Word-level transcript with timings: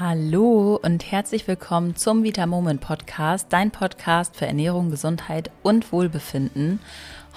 Hallo 0.00 0.78
und 0.80 1.10
herzlich 1.10 1.48
willkommen 1.48 1.96
zum 1.96 2.22
Vita 2.22 2.46
Moment 2.46 2.80
Podcast, 2.80 3.48
dein 3.50 3.72
Podcast 3.72 4.36
für 4.36 4.46
Ernährung, 4.46 4.90
Gesundheit 4.90 5.50
und 5.64 5.90
Wohlbefinden. 5.90 6.78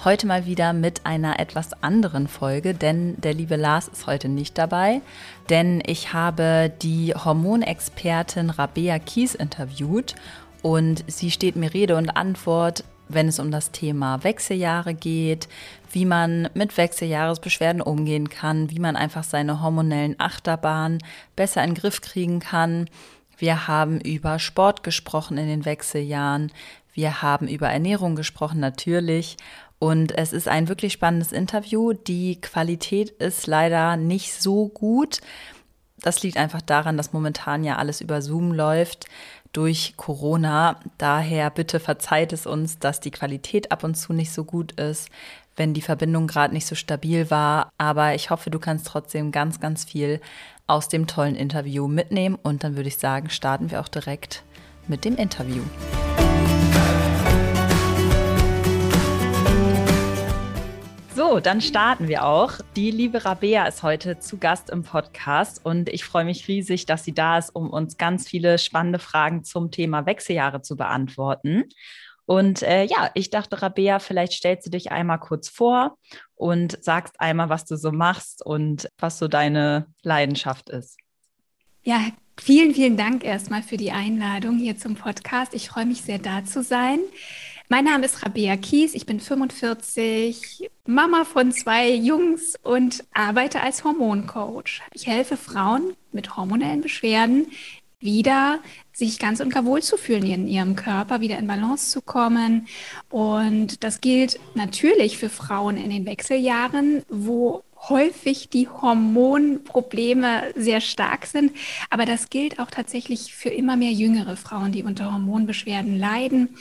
Heute 0.04 0.28
mal 0.28 0.46
wieder 0.46 0.72
mit 0.72 1.04
einer 1.04 1.40
etwas 1.40 1.72
anderen 1.82 2.28
Folge, 2.28 2.72
denn 2.72 3.20
der 3.20 3.34
liebe 3.34 3.56
Lars 3.56 3.88
ist 3.88 4.06
heute 4.06 4.28
nicht 4.28 4.58
dabei, 4.58 5.00
denn 5.50 5.82
ich 5.84 6.12
habe 6.12 6.72
die 6.82 7.12
Hormonexpertin 7.16 8.50
Rabea 8.50 9.00
Kies 9.00 9.34
interviewt 9.34 10.14
und 10.62 11.02
sie 11.08 11.32
steht 11.32 11.56
mir 11.56 11.74
Rede 11.74 11.96
und 11.96 12.10
Antwort, 12.10 12.84
wenn 13.08 13.26
es 13.26 13.40
um 13.40 13.50
das 13.50 13.72
Thema 13.72 14.22
Wechseljahre 14.22 14.94
geht, 14.94 15.48
wie 15.92 16.06
man 16.06 16.48
mit 16.54 16.76
Wechseljahresbeschwerden 16.76 17.82
umgehen 17.82 18.28
kann, 18.28 18.70
wie 18.70 18.78
man 18.78 18.96
einfach 18.96 19.24
seine 19.24 19.62
hormonellen 19.62 20.18
Achterbahnen 20.18 20.98
besser 21.36 21.62
in 21.62 21.70
den 21.70 21.80
Griff 21.80 22.00
kriegen 22.00 22.40
kann. 22.40 22.88
Wir 23.36 23.68
haben 23.68 24.00
über 24.00 24.38
Sport 24.38 24.82
gesprochen 24.82 25.36
in 25.38 25.46
den 25.46 25.64
Wechseljahren. 25.64 26.50
Wir 26.94 27.22
haben 27.22 27.46
über 27.46 27.68
Ernährung 27.68 28.16
gesprochen, 28.16 28.60
natürlich. 28.60 29.36
Und 29.78 30.16
es 30.16 30.32
ist 30.32 30.48
ein 30.48 30.68
wirklich 30.68 30.92
spannendes 30.92 31.32
Interview. 31.32 31.92
Die 31.92 32.40
Qualität 32.40 33.10
ist 33.10 33.46
leider 33.46 33.96
nicht 33.96 34.32
so 34.32 34.68
gut. 34.68 35.20
Das 36.00 36.22
liegt 36.22 36.36
einfach 36.36 36.62
daran, 36.62 36.96
dass 36.96 37.12
momentan 37.12 37.64
ja 37.64 37.76
alles 37.76 38.00
über 38.00 38.22
Zoom 38.22 38.52
läuft 38.52 39.06
durch 39.52 39.94
Corona. 39.96 40.80
Daher 40.98 41.50
bitte 41.50 41.78
verzeiht 41.80 42.32
es 42.32 42.46
uns, 42.46 42.78
dass 42.78 43.00
die 43.00 43.10
Qualität 43.10 43.70
ab 43.70 43.84
und 43.84 43.94
zu 43.94 44.12
nicht 44.12 44.32
so 44.32 44.44
gut 44.44 44.72
ist, 44.80 45.08
wenn 45.56 45.74
die 45.74 45.82
Verbindung 45.82 46.26
gerade 46.26 46.54
nicht 46.54 46.66
so 46.66 46.74
stabil 46.74 47.30
war. 47.30 47.70
Aber 47.78 48.14
ich 48.14 48.30
hoffe, 48.30 48.50
du 48.50 48.58
kannst 48.58 48.86
trotzdem 48.86 49.32
ganz, 49.32 49.60
ganz 49.60 49.84
viel 49.84 50.20
aus 50.66 50.88
dem 50.88 51.06
tollen 51.06 51.34
Interview 51.34 51.88
mitnehmen. 51.88 52.38
Und 52.42 52.64
dann 52.64 52.76
würde 52.76 52.88
ich 52.88 52.98
sagen, 52.98 53.30
starten 53.30 53.70
wir 53.70 53.80
auch 53.80 53.88
direkt 53.88 54.42
mit 54.88 55.04
dem 55.04 55.16
Interview. 55.16 55.62
So, 61.14 61.40
dann 61.40 61.60
starten 61.60 62.08
wir 62.08 62.24
auch. 62.24 62.54
Die 62.74 62.90
liebe 62.90 63.24
Rabea 63.24 63.66
ist 63.66 63.82
heute 63.82 64.18
zu 64.18 64.38
Gast 64.38 64.70
im 64.70 64.82
Podcast 64.82 65.62
und 65.62 65.90
ich 65.90 66.04
freue 66.04 66.24
mich 66.24 66.48
riesig, 66.48 66.86
dass 66.86 67.04
sie 67.04 67.12
da 67.12 67.36
ist, 67.36 67.54
um 67.54 67.68
uns 67.68 67.98
ganz 67.98 68.26
viele 68.26 68.56
spannende 68.58 68.98
Fragen 68.98 69.44
zum 69.44 69.70
Thema 69.70 70.06
Wechseljahre 70.06 70.62
zu 70.62 70.74
beantworten. 70.74 71.64
Und 72.26 72.62
äh, 72.62 72.84
ja, 72.84 73.10
ich 73.14 73.30
dachte, 73.30 73.62
Rabea, 73.62 73.98
vielleicht 73.98 74.32
stellst 74.32 74.66
du 74.66 74.70
dich 74.70 74.92
einmal 74.92 75.18
kurz 75.18 75.48
vor 75.48 75.98
und 76.34 76.82
sagst 76.82 77.20
einmal, 77.20 77.48
was 77.48 77.64
du 77.64 77.76
so 77.76 77.92
machst 77.92 78.44
und 78.44 78.88
was 78.98 79.18
so 79.18 79.28
deine 79.28 79.86
Leidenschaft 80.02 80.70
ist. 80.70 80.98
Ja, 81.82 82.00
vielen, 82.40 82.74
vielen 82.74 82.96
Dank 82.96 83.24
erstmal 83.24 83.62
für 83.62 83.76
die 83.76 83.90
Einladung 83.90 84.58
hier 84.58 84.76
zum 84.76 84.94
Podcast. 84.94 85.52
Ich 85.54 85.68
freue 85.68 85.86
mich 85.86 86.02
sehr, 86.02 86.18
da 86.18 86.44
zu 86.44 86.62
sein. 86.62 87.00
Mein 87.68 87.84
Name 87.84 88.04
ist 88.04 88.22
Rabea 88.22 88.56
Kies, 88.56 88.94
ich 88.94 89.06
bin 89.06 89.18
45, 89.18 90.68
Mama 90.86 91.24
von 91.24 91.52
zwei 91.52 91.90
Jungs 91.90 92.54
und 92.62 93.02
arbeite 93.14 93.62
als 93.62 93.82
Hormoncoach. 93.82 94.82
Ich 94.92 95.06
helfe 95.06 95.38
Frauen 95.38 95.96
mit 96.12 96.36
hormonellen 96.36 96.82
Beschwerden 96.82 97.46
wieder 98.02 98.60
sich 98.92 99.18
ganz 99.18 99.40
und 99.40 99.52
gar 99.52 99.64
wohl 99.64 99.82
zu 99.82 99.96
fühlen 99.96 100.24
in 100.26 100.46
ihrem 100.46 100.76
Körper, 100.76 101.20
wieder 101.20 101.38
in 101.38 101.46
Balance 101.46 101.90
zu 101.90 102.02
kommen. 102.02 102.66
Und 103.08 103.82
das 103.84 104.00
gilt 104.00 104.38
natürlich 104.54 105.18
für 105.18 105.28
Frauen 105.28 105.76
in 105.76 105.90
den 105.90 106.06
Wechseljahren, 106.06 107.02
wo 107.08 107.62
häufig 107.88 108.48
die 108.48 108.68
Hormonprobleme 108.68 110.52
sehr 110.54 110.80
stark 110.80 111.26
sind. 111.26 111.52
Aber 111.90 112.06
das 112.06 112.30
gilt 112.30 112.58
auch 112.58 112.70
tatsächlich 112.70 113.34
für 113.34 113.48
immer 113.48 113.76
mehr 113.76 113.90
jüngere 113.90 114.36
Frauen, 114.36 114.72
die 114.72 114.82
unter 114.82 115.12
Hormonbeschwerden 115.12 115.98
leiden. 115.98 116.56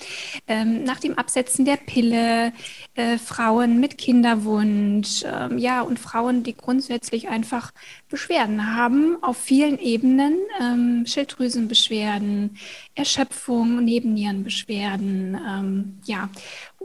Ähm, 0.48 0.84
nach 0.84 1.00
dem 1.00 1.18
Absetzen 1.18 1.66
der 1.66 1.78
Pille, 1.78 2.54
äh, 2.96 3.18
Frauen 3.18 3.80
mit 3.80 3.98
Kinderwunsch, 3.98 5.24
ähm, 5.26 5.58
ja, 5.58 5.82
und 5.82 6.00
Frauen, 6.00 6.44
die 6.44 6.56
grundsätzlich 6.56 7.30
einfach 7.30 7.72
Beschwerden 8.10 8.76
haben 8.76 9.18
auf 9.22 9.38
vielen 9.38 9.80
Ebenen, 9.80 10.38
ähm, 10.60 11.06
Schilddrüsenbeschwerden, 11.06 12.58
Erschöpfung, 12.96 13.84
Nebennierenbeschwerden, 13.84 15.40
ähm, 15.48 16.00
ja, 16.06 16.30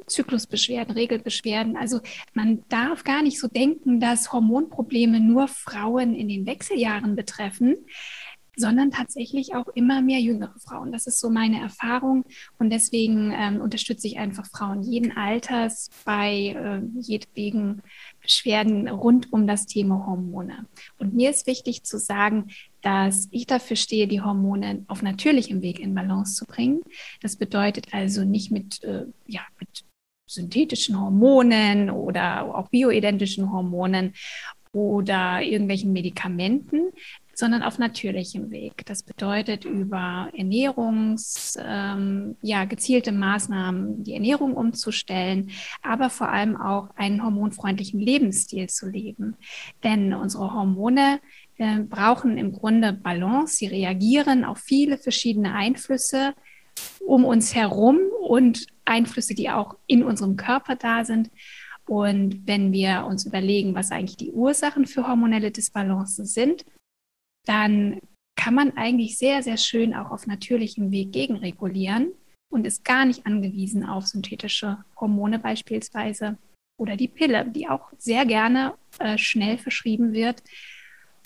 Zyklusbeschwerden, 0.06 0.94
Regelbeschwerden. 0.94 1.76
Also 1.76 2.00
man 2.34 2.62
darf 2.68 3.04
gar 3.04 3.22
nicht 3.22 3.40
so 3.40 3.48
denken, 3.48 4.00
dass 4.00 4.32
Hormonprobleme 4.32 5.20
nur 5.20 5.48
Frauen 5.48 6.14
in 6.14 6.28
den 6.28 6.46
Wechseljahren 6.46 7.16
betreffen, 7.16 7.76
sondern 8.56 8.90
tatsächlich 8.90 9.54
auch 9.54 9.68
immer 9.68 10.00
mehr 10.00 10.18
jüngere 10.18 10.58
Frauen. 10.58 10.90
Das 10.90 11.06
ist 11.06 11.20
so 11.20 11.28
meine 11.28 11.60
Erfahrung 11.60 12.24
und 12.58 12.70
deswegen 12.70 13.30
ähm, 13.32 13.60
unterstütze 13.60 14.06
ich 14.06 14.18
einfach 14.18 14.46
Frauen 14.46 14.82
jeden 14.82 15.16
Alters 15.16 15.90
bei 16.04 16.56
äh, 16.56 16.80
jedwegen 16.98 17.82
Beschwerden 18.22 18.88
rund 18.88 19.32
um 19.32 19.46
das 19.46 19.66
Thema 19.66 20.06
Hormone. 20.06 20.66
Und 20.98 21.14
mir 21.14 21.30
ist 21.30 21.46
wichtig 21.46 21.84
zu 21.84 21.98
sagen, 21.98 22.46
dass 22.80 23.28
ich 23.30 23.46
dafür 23.46 23.76
stehe, 23.76 24.08
die 24.08 24.22
Hormone 24.22 24.84
auf 24.88 25.02
natürlichem 25.02 25.60
Weg 25.60 25.78
in 25.78 25.94
Balance 25.94 26.34
zu 26.34 26.46
bringen. 26.46 26.80
Das 27.20 27.36
bedeutet 27.36 27.92
also 27.92 28.24
nicht 28.24 28.50
mit, 28.50 28.82
äh, 28.84 29.04
ja, 29.26 29.42
mit 29.60 29.84
synthetischen 30.26 31.00
Hormonen 31.00 31.90
oder 31.90 32.54
auch 32.54 32.68
bioidentischen 32.68 33.52
Hormonen 33.52 34.12
oder 34.72 35.40
irgendwelchen 35.40 35.92
Medikamenten, 35.92 36.90
sondern 37.32 37.62
auf 37.62 37.78
natürlichem 37.78 38.50
Weg. 38.50 38.84
Das 38.86 39.02
bedeutet 39.02 39.64
über 39.64 40.30
Ernährungs, 40.34 41.58
ähm, 41.62 42.36
ja, 42.42 42.64
gezielte 42.64 43.12
Maßnahmen, 43.12 44.04
die 44.04 44.14
Ernährung 44.14 44.54
umzustellen, 44.54 45.50
aber 45.82 46.10
vor 46.10 46.30
allem 46.30 46.56
auch 46.56 46.90
einen 46.96 47.22
hormonfreundlichen 47.22 48.00
Lebensstil 48.00 48.68
zu 48.68 48.88
leben. 48.88 49.36
Denn 49.82 50.12
unsere 50.14 50.52
Hormone 50.52 51.20
äh, 51.58 51.80
brauchen 51.80 52.36
im 52.36 52.52
Grunde 52.52 52.92
Balance. 52.92 53.56
Sie 53.56 53.66
reagieren 53.66 54.44
auf 54.44 54.58
viele 54.58 54.98
verschiedene 54.98 55.54
Einflüsse 55.54 56.34
um 57.00 57.24
uns 57.24 57.54
herum 57.54 57.98
und 58.28 58.66
Einflüsse, 58.86 59.34
die 59.34 59.50
auch 59.50 59.76
in 59.86 60.02
unserem 60.02 60.36
Körper 60.36 60.76
da 60.76 61.04
sind. 61.04 61.30
Und 61.86 62.46
wenn 62.46 62.72
wir 62.72 63.06
uns 63.06 63.26
überlegen, 63.26 63.74
was 63.74 63.92
eigentlich 63.92 64.16
die 64.16 64.32
Ursachen 64.32 64.86
für 64.86 65.06
hormonelle 65.06 65.50
Disbalancen 65.50 66.26
sind, 66.26 66.64
dann 67.46 68.00
kann 68.36 68.54
man 68.54 68.76
eigentlich 68.76 69.18
sehr, 69.18 69.42
sehr 69.42 69.56
schön 69.56 69.94
auch 69.94 70.10
auf 70.10 70.26
natürlichem 70.26 70.90
Weg 70.90 71.12
gegenregulieren 71.12 72.12
und 72.52 72.66
ist 72.66 72.84
gar 72.84 73.04
nicht 73.04 73.26
angewiesen 73.26 73.84
auf 73.84 74.06
synthetische 74.06 74.78
Hormone 75.00 75.38
beispielsweise 75.38 76.38
oder 76.78 76.96
die 76.96 77.08
Pille, 77.08 77.46
die 77.46 77.68
auch 77.68 77.90
sehr 77.98 78.26
gerne 78.26 78.74
äh, 78.98 79.16
schnell 79.16 79.58
verschrieben 79.58 80.12
wird, 80.12 80.42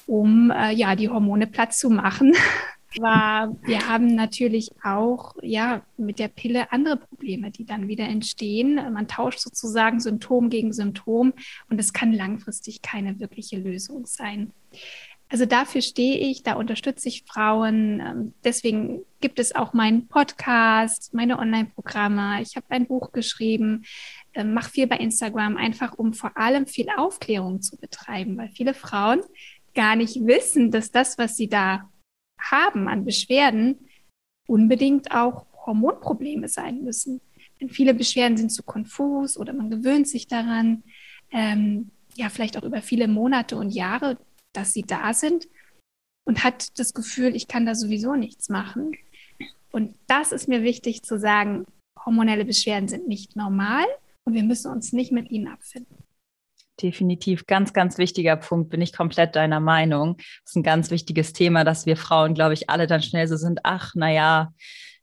um 0.06 0.50
äh, 0.50 0.72
ja 0.72 0.94
die 0.94 1.08
Hormone 1.08 1.46
platt 1.46 1.74
zu 1.74 1.90
machen 1.90 2.34
war, 2.98 3.56
wir 3.62 3.88
haben 3.88 4.14
natürlich 4.14 4.70
auch 4.82 5.34
ja 5.42 5.82
mit 5.96 6.18
der 6.18 6.28
Pille 6.28 6.72
andere 6.72 6.96
Probleme, 6.96 7.50
die 7.50 7.64
dann 7.64 7.88
wieder 7.88 8.04
entstehen. 8.04 8.74
Man 8.92 9.08
tauscht 9.08 9.40
sozusagen 9.40 10.00
Symptom 10.00 10.50
gegen 10.50 10.72
Symptom 10.72 11.32
und 11.68 11.78
es 11.78 11.92
kann 11.92 12.12
langfristig 12.12 12.82
keine 12.82 13.20
wirkliche 13.20 13.58
Lösung 13.58 14.06
sein. 14.06 14.52
Also 15.32 15.46
dafür 15.46 15.80
stehe 15.80 16.18
ich, 16.18 16.42
da 16.42 16.54
unterstütze 16.54 17.08
ich 17.08 17.22
Frauen. 17.22 18.00
Ähm, 18.00 18.34
deswegen 18.42 19.02
gibt 19.20 19.38
es 19.38 19.54
auch 19.54 19.72
meinen 19.72 20.08
Podcast, 20.08 21.14
meine 21.14 21.38
Online-Programme. 21.38 22.42
Ich 22.42 22.56
habe 22.56 22.66
ein 22.70 22.86
Buch 22.86 23.12
geschrieben, 23.12 23.84
ähm, 24.34 24.54
mache 24.54 24.70
viel 24.70 24.86
bei 24.88 24.96
Instagram, 24.96 25.56
einfach 25.56 25.96
um 25.96 26.14
vor 26.14 26.36
allem 26.36 26.66
viel 26.66 26.88
Aufklärung 26.96 27.62
zu 27.62 27.76
betreiben, 27.76 28.36
weil 28.36 28.48
viele 28.48 28.74
Frauen 28.74 29.20
gar 29.74 29.94
nicht 29.94 30.16
wissen, 30.26 30.72
dass 30.72 30.90
das, 30.90 31.16
was 31.16 31.36
sie 31.36 31.48
da 31.48 31.88
haben 32.40 32.88
an 32.88 33.04
Beschwerden, 33.04 33.88
unbedingt 34.46 35.12
auch 35.12 35.46
Hormonprobleme 35.66 36.48
sein 36.48 36.82
müssen. 36.82 37.20
Denn 37.60 37.68
viele 37.68 37.94
Beschwerden 37.94 38.36
sind 38.36 38.50
zu 38.50 38.62
konfus 38.62 39.36
oder 39.36 39.52
man 39.52 39.70
gewöhnt 39.70 40.08
sich 40.08 40.26
daran, 40.26 40.82
ähm, 41.30 41.90
ja, 42.16 42.28
vielleicht 42.28 42.56
auch 42.56 42.64
über 42.64 42.82
viele 42.82 43.08
Monate 43.08 43.56
und 43.56 43.70
Jahre, 43.70 44.18
dass 44.52 44.72
sie 44.72 44.82
da 44.82 45.14
sind 45.14 45.46
und 46.24 46.42
hat 46.42 46.78
das 46.78 46.94
Gefühl, 46.94 47.36
ich 47.36 47.48
kann 47.48 47.66
da 47.66 47.74
sowieso 47.74 48.14
nichts 48.14 48.48
machen. 48.48 48.92
Und 49.72 49.94
das 50.06 50.32
ist 50.32 50.48
mir 50.48 50.62
wichtig 50.62 51.02
zu 51.02 51.18
sagen, 51.18 51.66
hormonelle 52.04 52.44
Beschwerden 52.44 52.88
sind 52.88 53.06
nicht 53.06 53.36
normal 53.36 53.84
und 54.24 54.34
wir 54.34 54.42
müssen 54.42 54.72
uns 54.72 54.92
nicht 54.92 55.12
mit 55.12 55.30
ihnen 55.30 55.48
abfinden. 55.48 55.96
Definitiv, 56.82 57.46
ganz, 57.46 57.72
ganz 57.72 57.98
wichtiger 57.98 58.36
Punkt, 58.36 58.70
bin 58.70 58.80
ich 58.80 58.94
komplett 58.94 59.36
deiner 59.36 59.60
Meinung. 59.60 60.16
Das 60.16 60.52
ist 60.52 60.56
ein 60.56 60.62
ganz 60.62 60.90
wichtiges 60.90 61.32
Thema, 61.32 61.64
dass 61.64 61.84
wir 61.84 61.96
Frauen, 61.96 62.34
glaube 62.34 62.54
ich, 62.54 62.70
alle 62.70 62.86
dann 62.86 63.02
schnell 63.02 63.28
so 63.28 63.36
sind, 63.36 63.60
ach, 63.64 63.94
naja, 63.94 64.52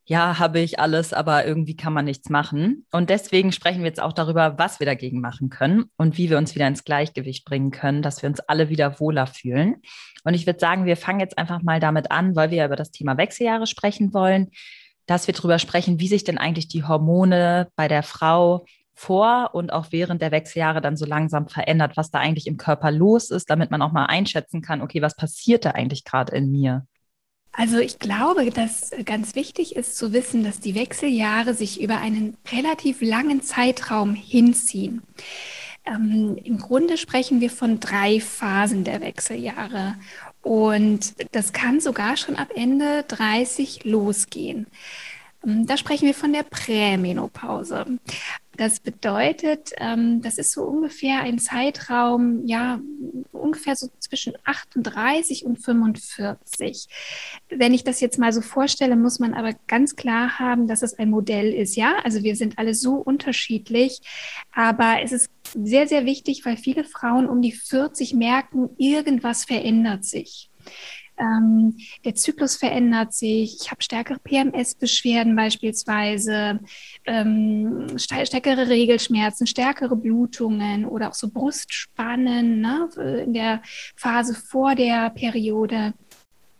ja, 0.09 0.39
habe 0.39 0.59
ich 0.59 0.79
alles, 0.79 1.11
aber 1.11 1.45
irgendwie 1.45 1.75
kann 1.75 1.91
man 1.91 2.05
nichts 2.05 2.29
machen. 2.29 2.85
Und 2.91 3.09
deswegen 3.09 3.51
sprechen 3.51 3.79
wir 3.79 3.87
jetzt 3.87 4.01
auch 4.01 4.13
darüber, 4.13 4.57
was 4.57 4.79
wir 4.79 4.85
dagegen 4.85 5.19
machen 5.19 5.49
können 5.49 5.91
und 5.97 6.17
wie 6.17 6.29
wir 6.29 6.37
uns 6.37 6.55
wieder 6.55 6.67
ins 6.67 6.85
Gleichgewicht 6.85 7.43
bringen 7.43 7.71
können, 7.71 8.01
dass 8.01 8.21
wir 8.21 8.29
uns 8.29 8.39
alle 8.39 8.69
wieder 8.69 9.01
wohler 9.01 9.27
fühlen. 9.27 9.81
Und 10.23 10.33
ich 10.33 10.45
würde 10.47 10.59
sagen, 10.59 10.85
wir 10.85 10.95
fangen 10.95 11.19
jetzt 11.19 11.37
einfach 11.37 11.61
mal 11.61 11.81
damit 11.81 12.09
an, 12.09 12.37
weil 12.37 12.51
wir 12.51 12.59
ja 12.59 12.65
über 12.65 12.77
das 12.77 12.91
Thema 12.91 13.17
Wechseljahre 13.17 13.67
sprechen 13.67 14.13
wollen, 14.13 14.51
dass 15.07 15.27
wir 15.27 15.33
darüber 15.33 15.59
sprechen, 15.59 15.99
wie 15.99 16.07
sich 16.07 16.23
denn 16.23 16.37
eigentlich 16.37 16.69
die 16.69 16.85
Hormone 16.85 17.67
bei 17.75 17.89
der 17.89 18.03
Frau 18.03 18.65
vor 18.97 19.51
und 19.53 19.71
auch 19.71 19.87
während 19.91 20.23
der 20.23 20.31
Wechseljahre 20.31 20.81
dann 20.81 20.97
so 20.97 21.05
langsam 21.05 21.47
verändert, 21.47 21.95
was 21.97 22.09
da 22.09 22.17
eigentlich 22.17 22.47
im 22.47 22.57
Körper 22.57 22.91
los 22.91 23.29
ist, 23.29 23.49
damit 23.49 23.69
man 23.69 23.83
auch 23.83 23.91
mal 23.91 24.07
einschätzen 24.07 24.63
kann, 24.63 24.81
okay, 24.81 25.03
was 25.03 25.15
passiert 25.15 25.65
da 25.65 25.71
eigentlich 25.71 26.03
gerade 26.03 26.35
in 26.35 26.51
mir? 26.51 26.87
Also 27.51 27.77
ich 27.77 27.99
glaube, 27.99 28.49
dass 28.49 28.91
ganz 29.05 29.35
wichtig 29.35 29.75
ist 29.75 29.97
zu 29.97 30.13
wissen, 30.13 30.43
dass 30.43 30.59
die 30.59 30.73
Wechseljahre 30.73 31.53
sich 31.53 31.79
über 31.79 31.99
einen 31.99 32.37
relativ 32.51 33.01
langen 33.01 33.43
Zeitraum 33.43 34.15
hinziehen. 34.15 35.03
Ähm, 35.85 36.35
Im 36.43 36.57
Grunde 36.57 36.97
sprechen 36.97 37.39
wir 37.39 37.51
von 37.51 37.79
drei 37.79 38.19
Phasen 38.19 38.83
der 38.83 39.01
Wechseljahre. 39.01 39.95
Und 40.41 41.13
das 41.33 41.53
kann 41.53 41.79
sogar 41.79 42.17
schon 42.17 42.35
ab 42.35 42.49
Ende 42.55 43.05
30 43.07 43.85
losgehen. 43.85 44.65
Ähm, 45.45 45.65
da 45.65 45.77
sprechen 45.77 46.05
wir 46.05 46.13
von 46.13 46.33
der 46.33 46.43
Prämenopause. 46.43 47.85
Das 48.57 48.79
bedeutet, 48.79 49.71
ähm, 49.77 50.21
das 50.23 50.39
ist 50.39 50.51
so 50.51 50.63
ungefähr 50.63 51.21
ein 51.21 51.37
Zeitraum, 51.37 52.45
ja, 52.47 52.81
ungefähr 53.31 53.75
so 53.75 53.87
zwischen 53.99 54.33
38 54.45 55.45
und 55.45 55.57
45. 55.57 56.87
Wenn 57.49 57.73
ich 57.75 57.83
das 57.83 57.99
jetzt 57.99 58.17
mal 58.17 58.33
so 58.33 58.41
vorstelle, 58.41 58.95
muss 58.95 59.19
man 59.19 59.35
aber 59.35 59.53
ganz 59.67 59.95
klar 59.95 60.39
haben, 60.39 60.67
dass 60.67 60.81
es 60.81 60.97
ein 60.97 61.11
Modell 61.11 61.53
ist, 61.53 61.75
ja. 61.75 61.97
Also 62.03 62.23
wir 62.23 62.35
sind 62.35 62.57
alle 62.57 62.73
so 62.73 62.95
unterschiedlich, 62.95 64.01
aber 64.51 64.97
es 65.03 65.11
ist 65.11 65.29
sehr, 65.53 65.87
sehr 65.87 66.05
wichtig, 66.05 66.43
weil 66.43 66.57
viele 66.57 66.83
Frauen 66.83 67.29
um 67.29 67.41
die 67.41 67.51
40 67.51 68.15
merken, 68.15 68.69
irgendwas 68.77 69.45
verändert 69.45 70.03
sich. 70.03 70.49
Ähm, 71.19 71.77
der 72.05 72.15
Zyklus 72.15 72.55
verändert 72.55 73.13
sich, 73.13 73.57
ich 73.61 73.71
habe 73.71 73.81
stärkere 73.81 74.19
PMS-Beschwerden 74.19 75.35
beispielsweise, 75.35 76.59
ähm, 77.05 77.87
stärkere 77.97 78.67
Regelschmerzen, 78.67 79.47
stärkere 79.47 79.95
Blutungen 79.95 80.85
oder 80.85 81.09
auch 81.09 81.13
so 81.13 81.29
Brustspannen 81.29 82.61
ne, 82.61 82.89
in 83.25 83.33
der 83.33 83.61
Phase 83.95 84.35
vor 84.35 84.75
der 84.75 85.09
Periode. 85.09 85.93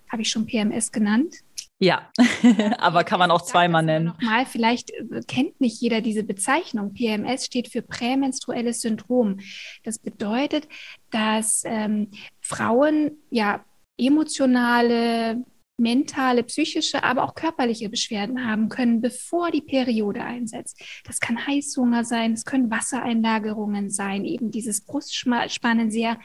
Habe 0.10 0.22
ich 0.22 0.30
schon 0.30 0.46
PMS 0.46 0.92
genannt? 0.92 1.36
Ja, 1.80 2.10
aber 2.80 3.04
kann 3.04 3.20
man 3.20 3.30
auch 3.30 3.44
zweimal 3.44 3.84
nennen. 3.84 4.06
Nochmal, 4.06 4.48
vielleicht 4.48 4.90
äh, 4.92 5.22
kennt 5.28 5.62
nicht 5.62 5.80
jeder 5.80 6.02
diese 6.02 6.24
Bezeichnung. 6.24 6.94
PMS 6.94 7.46
steht 7.46 7.68
für 7.68 7.84
prämenstruelles 7.84 8.82
Syndrom. 8.82 9.40
Das 9.84 10.00
bedeutet, 10.00 10.68
dass 11.12 11.62
ähm, 11.66 12.10
Frauen 12.42 13.12
ja 13.30 13.64
emotionale, 13.98 15.44
mentale, 15.78 16.44
psychische, 16.44 17.04
aber 17.04 17.24
auch 17.24 17.36
körperliche 17.36 17.90
Beschwerden 17.90 18.46
haben 18.46 18.70
können, 18.70 19.00
bevor 19.00 19.52
die 19.52 19.62
Periode 19.62 20.24
einsetzt. 20.24 20.82
Das 21.06 21.20
kann 21.20 21.46
Heißhunger 21.46 22.04
sein, 22.04 22.34
es 22.34 22.46
können 22.46 22.72
Wassereinlagerungen 22.72 23.90
sein, 23.90 24.26
eben 24.26 24.50
dieses 24.50 24.82
Brustspannen, 24.82 25.92
sehr 25.92 26.20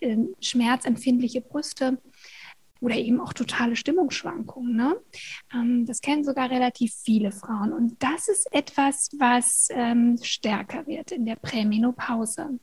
äh, 0.00 0.16
schmerzempfindliche 0.40 1.40
Brüste 1.40 1.98
oder 2.84 2.96
eben 2.96 3.20
auch 3.20 3.32
totale 3.32 3.76
Stimmungsschwankungen. 3.76 4.76
Ne? 4.76 4.96
Ähm, 5.52 5.86
das 5.86 6.00
kennen 6.00 6.22
sogar 6.22 6.50
relativ 6.50 6.94
viele 6.94 7.32
Frauen. 7.32 7.72
Und 7.72 8.00
das 8.02 8.28
ist 8.28 8.46
etwas, 8.52 9.10
was 9.18 9.68
ähm, 9.70 10.18
stärker 10.22 10.86
wird 10.86 11.10
in 11.10 11.24
der 11.24 11.36
Prämenopause. 11.36 12.60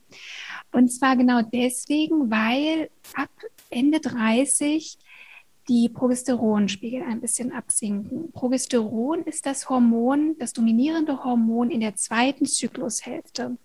Und 0.72 0.90
zwar 0.90 1.18
genau 1.18 1.42
deswegen, 1.42 2.30
weil 2.30 2.90
ab 3.16 3.30
Ende 3.72 4.00
30 4.00 4.98
die 5.68 5.90
Progesteronspiegel 5.90 7.04
ein 7.04 7.22
bisschen 7.22 7.52
absinken. 7.52 8.32
Progesteron 8.32 9.24
ist 9.24 9.46
das 9.46 9.70
Hormon, 9.70 10.36
das 10.40 10.54
dominierende 10.54 11.24
Hormon 11.24 11.70
in 11.70 11.82
der 11.82 11.96
zweiten 11.96 12.46
Zyklushälfte. 12.46 13.58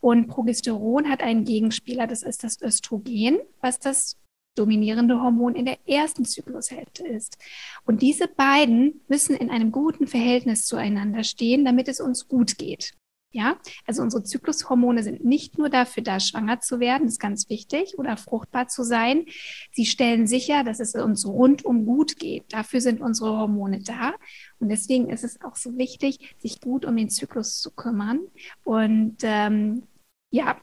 Und 0.00 0.28
Progesteron 0.28 1.08
hat 1.08 1.22
einen 1.22 1.44
Gegenspieler, 1.44 2.06
das 2.06 2.22
ist 2.22 2.44
das 2.44 2.60
Östrogen, 2.60 3.38
was 3.60 3.78
das 3.78 4.18
dominierende 4.54 5.20
Hormon 5.20 5.56
in 5.56 5.64
der 5.64 5.78
ersten 5.88 6.24
Zyklushälfte 6.24 7.06
ist. 7.06 7.38
Und 7.84 8.02
diese 8.02 8.28
beiden 8.28 9.00
müssen 9.08 9.34
in 9.34 9.50
einem 9.50 9.72
guten 9.72 10.06
Verhältnis 10.06 10.66
zueinander 10.66 11.24
stehen, 11.24 11.64
damit 11.64 11.88
es 11.88 12.00
uns 12.00 12.28
gut 12.28 12.58
geht. 12.58 12.92
Ja, 13.36 13.56
also 13.84 14.00
unsere 14.00 14.22
Zyklushormone 14.22 15.02
sind 15.02 15.24
nicht 15.24 15.58
nur 15.58 15.68
dafür 15.68 16.04
da, 16.04 16.20
schwanger 16.20 16.60
zu 16.60 16.78
werden, 16.78 17.08
ist 17.08 17.18
ganz 17.18 17.48
wichtig, 17.48 17.98
oder 17.98 18.16
fruchtbar 18.16 18.68
zu 18.68 18.84
sein. 18.84 19.26
Sie 19.72 19.86
stellen 19.86 20.28
sicher, 20.28 20.62
dass 20.62 20.78
es 20.78 20.94
uns 20.94 21.26
rundum 21.26 21.84
gut 21.84 22.16
geht. 22.16 22.44
Dafür 22.52 22.80
sind 22.80 23.00
unsere 23.00 23.36
Hormone 23.36 23.82
da. 23.82 24.14
Und 24.60 24.68
deswegen 24.68 25.10
ist 25.10 25.24
es 25.24 25.42
auch 25.42 25.56
so 25.56 25.76
wichtig, 25.76 26.36
sich 26.38 26.60
gut 26.60 26.84
um 26.84 26.96
den 26.96 27.10
Zyklus 27.10 27.58
zu 27.58 27.72
kümmern. 27.72 28.20
Und 28.62 29.16
ähm, 29.24 29.82
ja, 30.30 30.56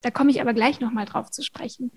da 0.00 0.10
komme 0.10 0.30
ich 0.30 0.40
aber 0.40 0.54
gleich 0.54 0.80
nochmal 0.80 1.04
drauf 1.04 1.30
zu 1.30 1.42
sprechen. 1.42 1.92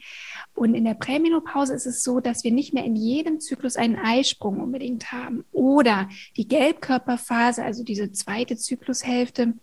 Und 0.53 0.75
in 0.75 0.83
der 0.83 0.95
Prämenopause 0.95 1.73
ist 1.73 1.85
es 1.85 2.03
so, 2.03 2.19
dass 2.19 2.43
wir 2.43 2.51
nicht 2.51 2.73
mehr 2.73 2.83
in 2.83 2.97
jedem 2.97 3.39
Zyklus 3.39 3.77
einen 3.77 3.95
Eisprung 3.95 4.59
unbedingt 4.59 5.13
haben. 5.13 5.45
Oder 5.53 6.09
die 6.35 6.49
Gelbkörperphase, 6.49 7.63
also 7.63 7.85
diese 7.85 8.11
zweite 8.11 8.57
Zyklushälfte, 8.57 9.53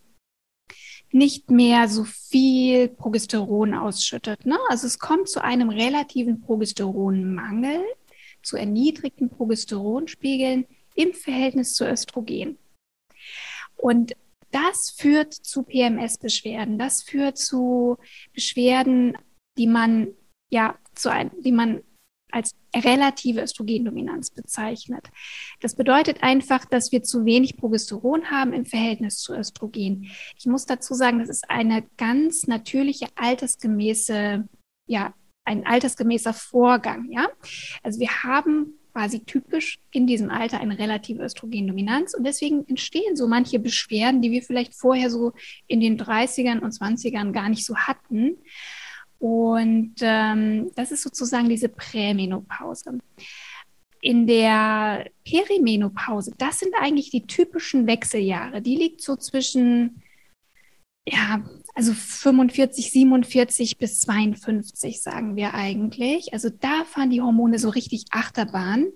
nicht 1.10 1.50
mehr 1.50 1.88
so 1.88 2.04
viel 2.04 2.88
Progesteron 2.88 3.74
ausschüttet. 3.74 4.44
Ne? 4.44 4.58
Also 4.68 4.86
es 4.86 4.98
kommt 4.98 5.28
zu 5.28 5.42
einem 5.42 5.70
relativen 5.70 6.40
Progesteronmangel, 6.40 7.82
zu 8.42 8.56
erniedrigten 8.56 9.30
Progesteronspiegeln 9.30 10.66
im 10.94 11.14
Verhältnis 11.14 11.74
zu 11.74 11.88
Östrogen. 11.88 12.58
Und 13.76 14.14
das 14.50 14.90
führt 14.90 15.32
zu 15.32 15.62
PMS-Beschwerden. 15.62 16.78
Das 16.78 17.02
führt 17.02 17.38
zu 17.38 17.98
Beschwerden, 18.32 19.16
die 19.56 19.66
man 19.66 20.08
ja 20.50 20.76
zu 20.94 21.10
ein, 21.10 21.30
die 21.40 21.52
man 21.52 21.82
als 22.30 22.54
relative 22.74 23.42
Östrogendominanz 23.42 24.30
bezeichnet. 24.30 25.06
Das 25.60 25.74
bedeutet 25.74 26.22
einfach, 26.22 26.64
dass 26.64 26.92
wir 26.92 27.02
zu 27.02 27.24
wenig 27.24 27.56
Progesteron 27.56 28.30
haben 28.30 28.52
im 28.52 28.66
Verhältnis 28.66 29.18
zu 29.18 29.34
Östrogen. 29.34 30.10
Ich 30.38 30.46
muss 30.46 30.66
dazu 30.66 30.94
sagen, 30.94 31.18
das 31.18 31.28
ist 31.28 31.48
eine 31.50 31.84
ganz 31.96 32.46
natürliche 32.46 33.06
altersgemäße, 33.16 34.46
ja, 34.86 35.14
ein 35.44 35.66
altersgemäßer 35.66 36.34
Vorgang, 36.34 37.10
ja. 37.10 37.26
Also 37.82 38.00
wir 38.00 38.22
haben 38.22 38.78
quasi 38.92 39.20
typisch 39.20 39.78
in 39.92 40.06
diesem 40.06 40.28
Alter 40.28 40.60
eine 40.60 40.78
relative 40.78 41.22
Östrogendominanz 41.22 42.14
und 42.14 42.24
deswegen 42.24 42.66
entstehen 42.66 43.14
so 43.16 43.28
manche 43.28 43.60
Beschwerden, 43.60 44.22
die 44.22 44.32
wir 44.32 44.42
vielleicht 44.42 44.74
vorher 44.74 45.08
so 45.08 45.32
in 45.68 45.80
den 45.80 45.98
30ern 45.98 46.58
und 46.58 46.72
20ern 46.72 47.32
gar 47.32 47.48
nicht 47.48 47.64
so 47.64 47.76
hatten. 47.76 48.38
Und 49.18 49.94
ähm, 50.00 50.70
das 50.76 50.92
ist 50.92 51.02
sozusagen 51.02 51.48
diese 51.48 51.68
Prämenopause. 51.68 52.98
In 54.00 54.26
der 54.26 55.10
Perimenopause, 55.24 56.32
das 56.38 56.60
sind 56.60 56.72
eigentlich 56.78 57.10
die 57.10 57.26
typischen 57.26 57.86
Wechseljahre. 57.86 58.62
Die 58.62 58.76
liegt 58.76 59.02
so 59.02 59.16
zwischen 59.16 60.02
ja, 61.08 61.42
also 61.78 61.92
45, 61.92 62.90
47 62.90 63.78
bis 63.78 64.00
52 64.00 65.00
sagen 65.00 65.36
wir 65.36 65.54
eigentlich. 65.54 66.32
Also 66.32 66.50
da 66.50 66.84
fahren 66.84 67.10
die 67.10 67.22
Hormone 67.22 67.60
so 67.60 67.68
richtig 67.68 68.06
Achterbahn, 68.10 68.88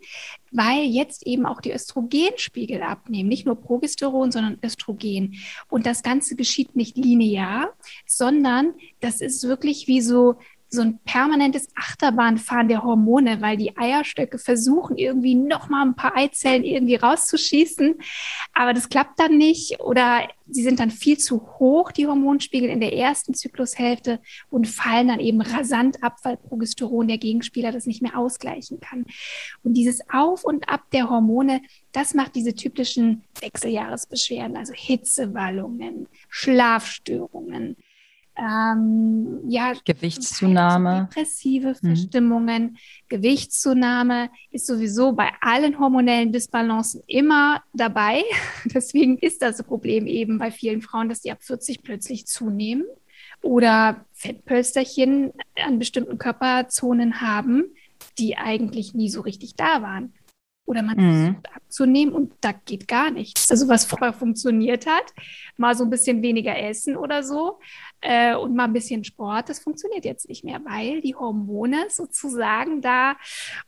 weil 0.51 0.87
jetzt 0.87 1.25
eben 1.25 1.47
auch 1.47 1.61
die 1.61 1.71
Östrogenspiegel 1.71 2.83
abnehmen, 2.83 3.29
nicht 3.29 3.47
nur 3.47 3.55
Progesteron, 3.55 4.33
sondern 4.33 4.59
Östrogen. 4.65 5.37
Und 5.69 5.87
das 5.87 6.03
Ganze 6.03 6.35
geschieht 6.35 6.75
nicht 6.75 6.97
linear, 6.97 7.73
sondern 8.05 8.75
das 8.99 9.21
ist 9.21 9.45
wirklich 9.45 9.87
wie 9.87 10.01
so 10.01 10.41
so 10.73 10.81
ein 10.81 10.99
permanentes 11.05 11.69
Achterbahnfahren 11.77 12.69
der 12.69 12.83
Hormone, 12.83 13.43
weil 13.43 13.59
die 13.59 13.77
Eierstöcke 13.77 14.39
versuchen 14.39 14.97
irgendwie 14.97 15.35
noch 15.35 15.69
mal 15.69 15.85
ein 15.85 15.95
paar 15.95 16.17
Eizellen 16.17 16.65
irgendwie 16.65 16.97
rauszuschießen, 16.97 17.97
aber 18.55 18.73
das 18.73 18.89
klappt 18.89 19.21
dann 19.21 19.37
nicht 19.37 19.81
oder 19.81 20.27
sie 20.47 20.63
sind 20.63 20.81
dann 20.81 20.91
viel 20.91 21.19
zu 21.19 21.43
hoch, 21.59 21.93
die 21.93 22.07
Hormonspiegel 22.07 22.71
in 22.71 22.81
der 22.81 22.95
ersten 22.95 23.35
Zyklushälfte 23.35 24.21
und 24.49 24.67
fallen 24.67 25.09
dann 25.09 25.21
eben 25.21 25.43
rasant 25.43 26.03
ab, 26.03 26.17
weil 26.23 26.39
Progesteron, 26.39 27.07
der 27.07 27.19
Gegenspieler, 27.19 27.71
das 27.71 27.87
nicht 27.87 28.01
mehr 28.01 28.17
ausgleichen 28.17 28.81
kann. 28.81 29.05
Und 29.63 29.75
dieses 29.75 30.01
Auf 30.11 30.45
und 30.45 30.71
Ab 30.71 30.91
der 30.93 31.11
Hormone, 31.11 31.61
das 31.93 32.15
macht 32.15 32.35
diese 32.35 32.55
typischen 32.55 33.25
Wechseljahresbeschwerden, 33.41 34.57
also 34.57 34.73
Hitzewallungen, 34.73 36.09
Schlafstörungen, 36.29 37.77
ähm, 38.37 39.41
ja, 39.49 39.75
Gewichtszunahme, 39.85 41.09
depressive 41.11 41.75
mhm. 41.81 41.87
Verstimmungen, 41.87 42.63
mhm. 42.63 42.77
Gewichtszunahme 43.09 44.31
ist 44.51 44.67
sowieso 44.67 45.13
bei 45.13 45.31
allen 45.41 45.79
hormonellen 45.79 46.33
Disbalancen 46.33 47.03
immer 47.07 47.63
dabei. 47.73 48.23
Deswegen 48.65 49.19
ist 49.19 49.43
das 49.43 49.63
Problem 49.63 50.07
eben 50.07 50.39
bei 50.39 50.51
vielen 50.51 50.83
Frauen, 50.83 51.09
dass 51.09 51.21
die 51.21 51.33
ab 51.33 51.43
40 51.43 51.83
plötzlich 51.83 52.27
zunehmen 52.27 52.85
oder 53.43 54.05
Fettpölsterchen 54.13 55.33
an 55.63 55.79
bestimmten 55.79 56.17
Körperzonen 56.17 57.21
haben, 57.21 57.65
die 58.19 58.37
eigentlich 58.37 58.95
nie 58.95 59.11
so 59.11 59.21
richtig 59.21 59.57
da 59.57 59.83
waren 59.83 60.15
oder 60.65 60.83
man 60.83 60.97
mhm. 60.97 61.25
versucht 61.25 61.57
abzunehmen 61.57 62.15
und 62.15 62.33
da 62.41 62.53
geht 62.53 62.87
gar 62.89 63.11
nichts. 63.11 63.51
Also 63.51 63.69
was 63.69 63.85
vorher 63.85 64.13
funktioniert 64.13 64.87
hat, 64.87 65.13
mal 65.57 65.75
so 65.75 65.85
ein 65.85 65.91
bisschen 65.91 66.23
weniger 66.23 66.57
essen 66.57 66.97
oder 66.97 67.23
so 67.23 67.59
äh, 68.03 68.35
und 68.35 68.55
mal 68.55 68.65
ein 68.65 68.73
bisschen 68.73 69.05
Sport, 69.05 69.49
das 69.49 69.61
funktioniert 69.61 70.05
jetzt 70.05 70.29
nicht 70.29 70.45
mehr, 70.45 70.61
weil 70.65 71.01
die 71.01 71.15
Hormone 71.15 71.87
sozusagen 71.89 72.83
da 72.83 73.17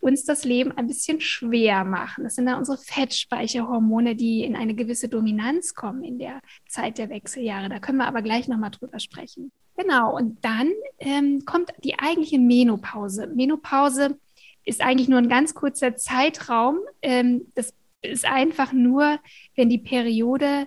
uns 0.00 0.24
das 0.24 0.44
Leben 0.44 0.72
ein 0.72 0.86
bisschen 0.86 1.20
schwer 1.20 1.84
machen. 1.84 2.24
Das 2.24 2.34
sind 2.34 2.46
dann 2.46 2.58
unsere 2.58 2.78
Fettspeicherhormone, 2.78 4.16
die 4.16 4.44
in 4.44 4.56
eine 4.56 4.74
gewisse 4.74 5.08
Dominanz 5.08 5.74
kommen 5.74 6.04
in 6.04 6.18
der 6.18 6.40
Zeit 6.68 6.98
der 6.98 7.08
Wechseljahre. 7.08 7.68
Da 7.68 7.78
können 7.78 7.98
wir 7.98 8.06
aber 8.06 8.22
gleich 8.22 8.48
nochmal 8.48 8.70
drüber 8.70 8.98
sprechen. 8.98 9.52
Genau, 9.76 10.14
und 10.16 10.44
dann 10.44 10.70
ähm, 10.98 11.44
kommt 11.44 11.72
die 11.82 11.98
eigentliche 11.98 12.38
Menopause. 12.38 13.26
Menopause 13.28 14.18
ist 14.64 14.80
eigentlich 14.80 15.08
nur 15.08 15.18
ein 15.18 15.28
ganz 15.28 15.54
kurzer 15.54 15.96
Zeitraum. 15.96 16.78
Ähm, 17.02 17.52
das 17.54 17.74
ist 18.02 18.24
einfach 18.24 18.72
nur, 18.72 19.18
wenn 19.56 19.68
die 19.68 19.78
Periode 19.78 20.66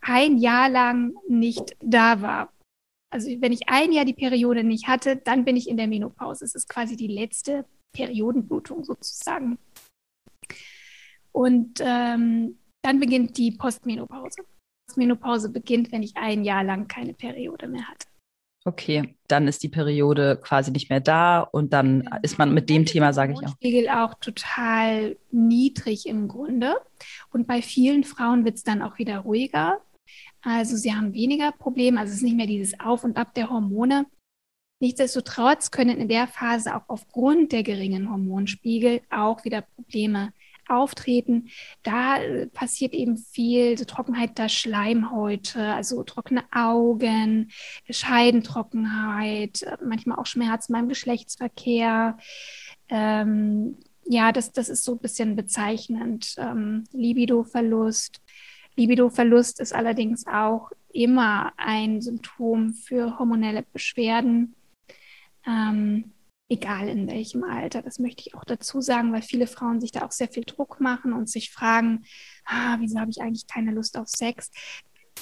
ein 0.00 0.38
Jahr 0.38 0.68
lang 0.68 1.14
nicht 1.28 1.76
da 1.80 2.20
war. 2.20 2.53
Also 3.14 3.30
wenn 3.38 3.52
ich 3.52 3.68
ein 3.68 3.92
Jahr 3.92 4.04
die 4.04 4.12
Periode 4.12 4.64
nicht 4.64 4.88
hatte, 4.88 5.14
dann 5.14 5.44
bin 5.44 5.56
ich 5.56 5.68
in 5.68 5.76
der 5.76 5.86
Menopause. 5.86 6.44
Es 6.44 6.56
ist 6.56 6.68
quasi 6.68 6.96
die 6.96 7.06
letzte 7.06 7.64
Periodenblutung 7.92 8.82
sozusagen. 8.82 9.56
Und 11.30 11.78
ähm, 11.78 12.58
dann 12.82 12.98
beginnt 12.98 13.38
die 13.38 13.52
Postmenopause. 13.52 14.42
Postmenopause 14.88 15.48
beginnt, 15.50 15.92
wenn 15.92 16.02
ich 16.02 16.16
ein 16.16 16.42
Jahr 16.42 16.64
lang 16.64 16.88
keine 16.88 17.14
Periode 17.14 17.68
mehr 17.68 17.86
hatte. 17.86 18.08
Okay, 18.64 19.14
dann 19.28 19.46
ist 19.46 19.62
die 19.62 19.68
Periode 19.68 20.36
quasi 20.42 20.72
nicht 20.72 20.90
mehr 20.90 21.00
da 21.00 21.38
und 21.38 21.72
dann 21.72 22.00
genau. 22.00 22.16
ist 22.22 22.36
man 22.38 22.52
mit 22.52 22.68
dem 22.68 22.84
Thema, 22.84 23.12
sage 23.12 23.34
ich 23.34 23.46
auch. 23.46 23.52
Spiegel 23.52 23.88
auch 23.90 24.14
total 24.14 25.16
niedrig 25.30 26.06
im 26.06 26.26
Grunde. 26.26 26.74
Und 27.30 27.46
bei 27.46 27.62
vielen 27.62 28.02
Frauen 28.02 28.44
wird 28.44 28.56
es 28.56 28.64
dann 28.64 28.82
auch 28.82 28.98
wieder 28.98 29.18
ruhiger. 29.18 29.80
Also 30.42 30.76
sie 30.76 30.94
haben 30.94 31.14
weniger 31.14 31.52
Probleme, 31.52 32.00
also 32.00 32.10
es 32.10 32.18
ist 32.18 32.24
nicht 32.24 32.36
mehr 32.36 32.46
dieses 32.46 32.78
Auf 32.80 33.04
und 33.04 33.16
Ab 33.16 33.34
der 33.34 33.50
Hormone. 33.50 34.06
Nichtsdestotrotz 34.80 35.70
können 35.70 35.98
in 35.98 36.08
der 36.08 36.26
Phase 36.26 36.76
auch 36.76 36.88
aufgrund 36.88 37.52
der 37.52 37.62
geringen 37.62 38.10
Hormonspiegel 38.10 39.00
auch 39.10 39.44
wieder 39.44 39.62
Probleme 39.62 40.32
auftreten. 40.68 41.48
Da 41.82 42.18
äh, 42.18 42.46
passiert 42.46 42.94
eben 42.94 43.16
viel 43.16 43.78
so 43.78 43.84
Trockenheit 43.84 44.38
der 44.38 44.48
Schleimhäute, 44.48 45.60
also 45.60 46.02
trockene 46.02 46.44
Augen, 46.52 47.50
Scheidentrockenheit, 47.88 49.62
äh, 49.62 49.76
manchmal 49.84 50.18
auch 50.18 50.26
Schmerzen 50.26 50.72
beim 50.72 50.88
Geschlechtsverkehr. 50.88 52.18
Ähm, 52.88 53.78
ja, 54.06 54.32
das, 54.32 54.52
das 54.52 54.68
ist 54.68 54.84
so 54.84 54.92
ein 54.92 54.98
bisschen 54.98 55.36
bezeichnend. 55.36 56.34
Ähm, 56.38 56.84
Libidoverlust. 56.92 58.20
Libidoverlust 58.76 59.60
ist 59.60 59.74
allerdings 59.74 60.26
auch 60.26 60.70
immer 60.92 61.52
ein 61.56 62.00
Symptom 62.00 62.72
für 62.74 63.18
hormonelle 63.18 63.64
Beschwerden. 63.72 64.54
Ähm, 65.46 66.12
egal 66.48 66.88
in 66.88 67.08
welchem 67.08 67.44
Alter. 67.44 67.82
Das 67.82 67.98
möchte 67.98 68.22
ich 68.26 68.34
auch 68.34 68.44
dazu 68.44 68.80
sagen, 68.80 69.12
weil 69.12 69.22
viele 69.22 69.46
Frauen 69.46 69.80
sich 69.80 69.92
da 69.92 70.04
auch 70.04 70.12
sehr 70.12 70.28
viel 70.28 70.44
Druck 70.44 70.80
machen 70.80 71.12
und 71.12 71.28
sich 71.28 71.50
fragen, 71.50 72.04
ah, 72.44 72.76
wieso 72.80 72.98
habe 73.00 73.10
ich 73.10 73.20
eigentlich 73.20 73.46
keine 73.46 73.72
Lust 73.72 73.96
auf 73.96 74.08
Sex? 74.08 74.50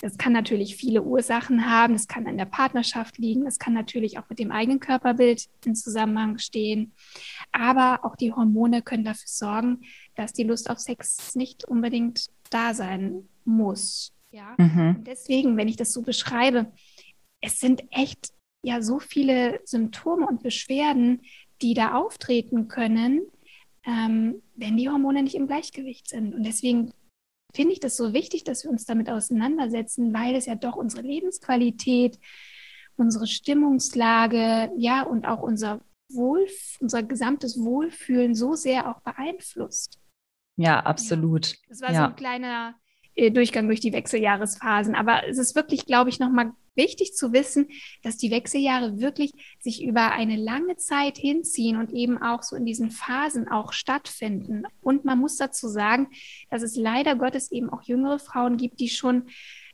Das 0.01 0.17
kann 0.17 0.33
natürlich 0.33 0.77
viele 0.77 1.03
Ursachen 1.03 1.71
haben. 1.71 1.93
Das 1.93 2.09
kann 2.09 2.27
an 2.27 2.39
der 2.39 2.47
Partnerschaft 2.47 3.19
liegen. 3.19 3.45
Das 3.45 3.59
kann 3.59 3.75
natürlich 3.75 4.19
auch 4.19 4.29
mit 4.29 4.39
dem 4.39 4.51
eigenen 4.51 4.81
Körperbild 4.81 5.47
in 5.65 5.77
Zusammenhang 5.77 6.39
stehen. 6.39 6.95
Aber 7.53 8.05
auch 8.05 8.17
die 8.17 8.33
Hormone 8.33 8.83
können 8.83 9.05
dafür 9.05 9.27
sorgen, 9.27 9.83
dass 10.17 10.33
die 10.33 10.45
Lust 10.45 10.71
auf 10.71 10.79
Sex 10.79 11.35
nicht 11.35 11.65
unbedingt 11.65 12.31
da 12.51 12.75
sein 12.75 13.29
muss. 13.45 14.13
Ja? 14.31 14.55
Mhm. 14.57 15.05
deswegen, 15.05 15.57
wenn 15.57 15.69
ich 15.69 15.77
das 15.77 15.93
so 15.93 16.03
beschreibe, 16.03 16.73
es 17.41 17.61
sind 17.61 17.83
echt 17.91 18.33
ja 18.63 18.81
so 18.81 18.99
viele 18.99 19.61
Symptome 19.65 20.27
und 20.27 20.43
Beschwerden, 20.43 21.23
die 21.61 21.75
da 21.75 21.95
auftreten 21.95 22.69
können, 22.69 23.23
ähm, 23.85 24.43
wenn 24.55 24.77
die 24.77 24.89
Hormone 24.89 25.23
nicht 25.23 25.35
im 25.35 25.47
Gleichgewicht 25.47 26.09
sind. 26.09 26.35
Und 26.35 26.45
deswegen 26.45 26.93
finde 27.55 27.73
ich 27.73 27.81
das 27.81 27.97
so 27.97 28.13
wichtig, 28.13 28.45
dass 28.45 28.65
wir 28.65 28.71
uns 28.71 28.85
damit 28.85 29.11
auseinandersetzen, 29.11 30.15
weil 30.15 30.35
es 30.35 30.47
ja 30.47 30.55
doch 30.55 30.77
unsere 30.77 31.03
Lebensqualität, 31.03 32.19
unsere 32.97 33.27
Stimmungslage, 33.27 34.71
ja, 34.77 35.03
und 35.03 35.27
auch 35.27 35.43
unser 35.43 35.81
Wohl, 36.11 36.47
unser 36.81 37.03
gesamtes 37.03 37.59
Wohlfühlen 37.59 38.35
so 38.35 38.55
sehr 38.55 38.91
auch 38.91 39.01
beeinflusst. 39.01 39.99
Ja, 40.57 40.81
absolut. 40.81 41.49
Ja. 41.49 41.57
Das 41.69 41.81
war 41.81 41.93
ja. 41.93 41.97
so 41.97 42.11
ein 42.11 42.17
kleiner 42.17 42.75
Durchgang 43.17 43.67
durch 43.67 43.81
die 43.81 43.93
Wechseljahresphasen. 43.93 44.95
Aber 44.95 45.27
es 45.29 45.39
ist 45.39 45.55
wirklich, 45.55 45.87
glaube 45.87 46.11
ich, 46.11 46.19
nochmal 46.19 46.53
wichtig 46.75 47.15
zu 47.15 47.33
wissen, 47.33 47.69
dass 48.03 48.17
die 48.17 48.31
Wechseljahre 48.31 49.01
wirklich 49.01 49.33
sich 49.61 49.85
über 49.85 50.13
eine 50.13 50.37
lange 50.37 50.77
Zeit 50.77 51.19
hinziehen 51.19 51.77
und 51.77 51.93
eben 51.93 52.21
auch 52.23 52.43
so 52.43 52.57
in 52.57 52.65
diesen 52.65 52.91
Phasen 52.91 53.49
auch 53.49 53.73
stattfinden. 53.73 54.65
Und 54.81 55.05
man 55.05 55.19
muss 55.19 55.37
dazu 55.37 55.69
sagen, 55.69 56.09
dass 56.51 56.63
es 56.63 56.77
leider 56.77 57.17
Gottes 57.17 57.53
eben 57.53 57.71
auch 57.71 57.83
jüngere 57.83 58.19
Frauen 58.19 58.57
gibt, 58.57 58.81
die 58.81 58.89
schon 58.89 59.25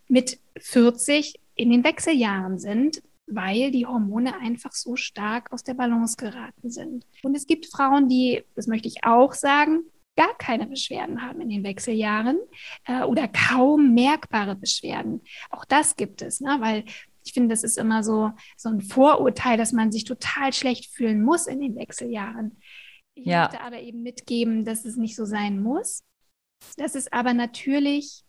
mit 0.09 0.41
40 0.59 1.35
in 1.55 1.71
den 1.71 1.85
Wechseljahren 1.85 2.59
sind, 2.59 3.03
weil 3.27 3.71
die 3.71 3.87
Hormone 3.87 4.41
einfach 4.41 4.73
so 4.73 4.97
stark 4.97 5.53
aus 5.53 5.63
der 5.63 5.75
Balance 5.75 6.17
geraten 6.17 6.71
sind. 6.71 7.05
Und 7.23 7.37
es 7.37 7.47
gibt 7.47 7.67
Frauen, 7.67 8.09
die, 8.09 8.43
das 8.55 8.67
möchte 8.67 8.89
ich 8.89 9.05
auch 9.05 9.35
sagen, 9.35 9.83
gar 10.19 10.37
keine 10.37 10.67
Beschwerden 10.67 11.23
haben 11.23 11.41
in 11.41 11.49
den 11.49 11.63
Wechseljahren 11.63 12.41
äh, 12.87 13.05
oder 13.05 13.29
kaum 13.29 13.95
merkbare 13.95 14.57
Beschwerden. 14.57 15.23
Auch 15.49 15.65
das 15.65 15.95
gibt 15.95 16.23
es, 16.23 16.41
ne? 16.41 16.57
weil 16.59 16.85
ich 17.25 17.33
finde, 17.33 17.51
das 17.51 17.63
ist 17.63 17.79
immer 17.79 18.03
so, 18.03 18.33
so 18.57 18.69
ein 18.69 18.81
Vorurteil, 18.81 19.57
dass 19.57 19.73
man 19.73 19.93
sich 19.93 20.05
total 20.05 20.53
schlecht 20.53 20.87
fühlen 20.93 21.23
muss 21.23 21.47
in 21.47 21.61
den 21.61 21.77
Wechseljahren. 21.77 22.61
Ich 23.15 23.27
ja. 23.27 23.43
möchte 23.43 23.61
aber 23.61 23.81
eben 23.81 24.03
mitgeben, 24.03 24.65
dass 24.65 24.85
es 24.85 24.97
nicht 24.97 25.15
so 25.15 25.25
sein 25.25 25.63
muss. 25.63 26.03
Dass 26.77 26.97
es 26.97 27.13
aber 27.13 27.35
natürlich 27.35 28.25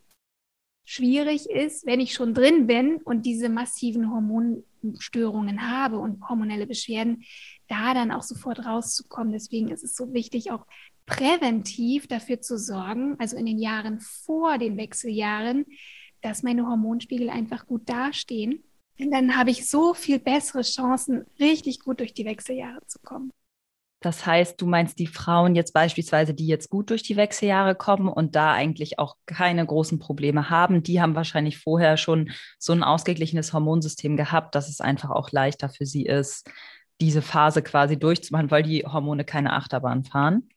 schwierig 0.85 1.49
ist, 1.49 1.87
wenn 1.87 1.99
ich 1.99 2.13
schon 2.13 2.35
drin 2.35 2.67
bin 2.67 2.97
und 2.97 3.25
diese 3.25 3.49
massiven 3.49 4.11
Hormonstörungen 4.11 5.71
habe 5.71 5.97
und 5.97 6.27
hormonelle 6.29 6.67
Beschwerden, 6.67 7.23
da 7.67 7.93
dann 7.93 8.11
auch 8.11 8.23
sofort 8.23 8.65
rauszukommen. 8.65 9.31
Deswegen 9.33 9.69
ist 9.69 9.83
es 9.83 9.95
so 9.95 10.13
wichtig, 10.13 10.51
auch 10.51 10.65
präventiv 11.09 12.07
dafür 12.07 12.41
zu 12.41 12.57
sorgen, 12.57 13.15
also 13.19 13.35
in 13.35 13.45
den 13.45 13.59
Jahren 13.59 13.99
vor 13.99 14.57
den 14.57 14.77
Wechseljahren, 14.77 15.65
dass 16.21 16.43
meine 16.43 16.67
Hormonspiegel 16.67 17.29
einfach 17.29 17.65
gut 17.65 17.89
dastehen. 17.89 18.63
Denn 18.99 19.11
dann 19.11 19.37
habe 19.37 19.49
ich 19.49 19.69
so 19.69 19.93
viel 19.93 20.19
bessere 20.19 20.61
Chancen, 20.61 21.25
richtig 21.39 21.79
gut 21.79 21.99
durch 21.99 22.13
die 22.13 22.25
Wechseljahre 22.25 22.85
zu 22.85 22.99
kommen. 22.99 23.31
Das 24.01 24.25
heißt, 24.25 24.61
du 24.61 24.65
meinst 24.65 24.97
die 24.99 25.07
Frauen 25.07 25.55
jetzt 25.55 25.73
beispielsweise, 25.73 26.33
die 26.33 26.47
jetzt 26.47 26.69
gut 26.69 26.89
durch 26.89 27.03
die 27.03 27.17
Wechseljahre 27.17 27.75
kommen 27.75 28.07
und 28.07 28.35
da 28.35 28.53
eigentlich 28.53 28.97
auch 28.97 29.17
keine 29.25 29.65
großen 29.65 29.99
Probleme 29.99 30.49
haben, 30.49 30.83
die 30.83 31.01
haben 31.01 31.15
wahrscheinlich 31.15 31.57
vorher 31.57 31.97
schon 31.97 32.31
so 32.57 32.71
ein 32.71 32.83
ausgeglichenes 32.83 33.51
Hormonsystem 33.51 34.15
gehabt, 34.15 34.55
dass 34.55 34.69
es 34.69 34.79
einfach 34.79 35.09
auch 35.09 35.31
leichter 35.31 35.67
für 35.67 35.85
sie 35.85 36.05
ist, 36.05 36.49
diese 37.01 37.21
Phase 37.21 37.61
quasi 37.61 37.99
durchzumachen, 37.99 38.51
weil 38.51 38.63
die 38.63 38.85
Hormone 38.85 39.25
keine 39.25 39.51
Achterbahn 39.53 40.05
fahren. 40.05 40.49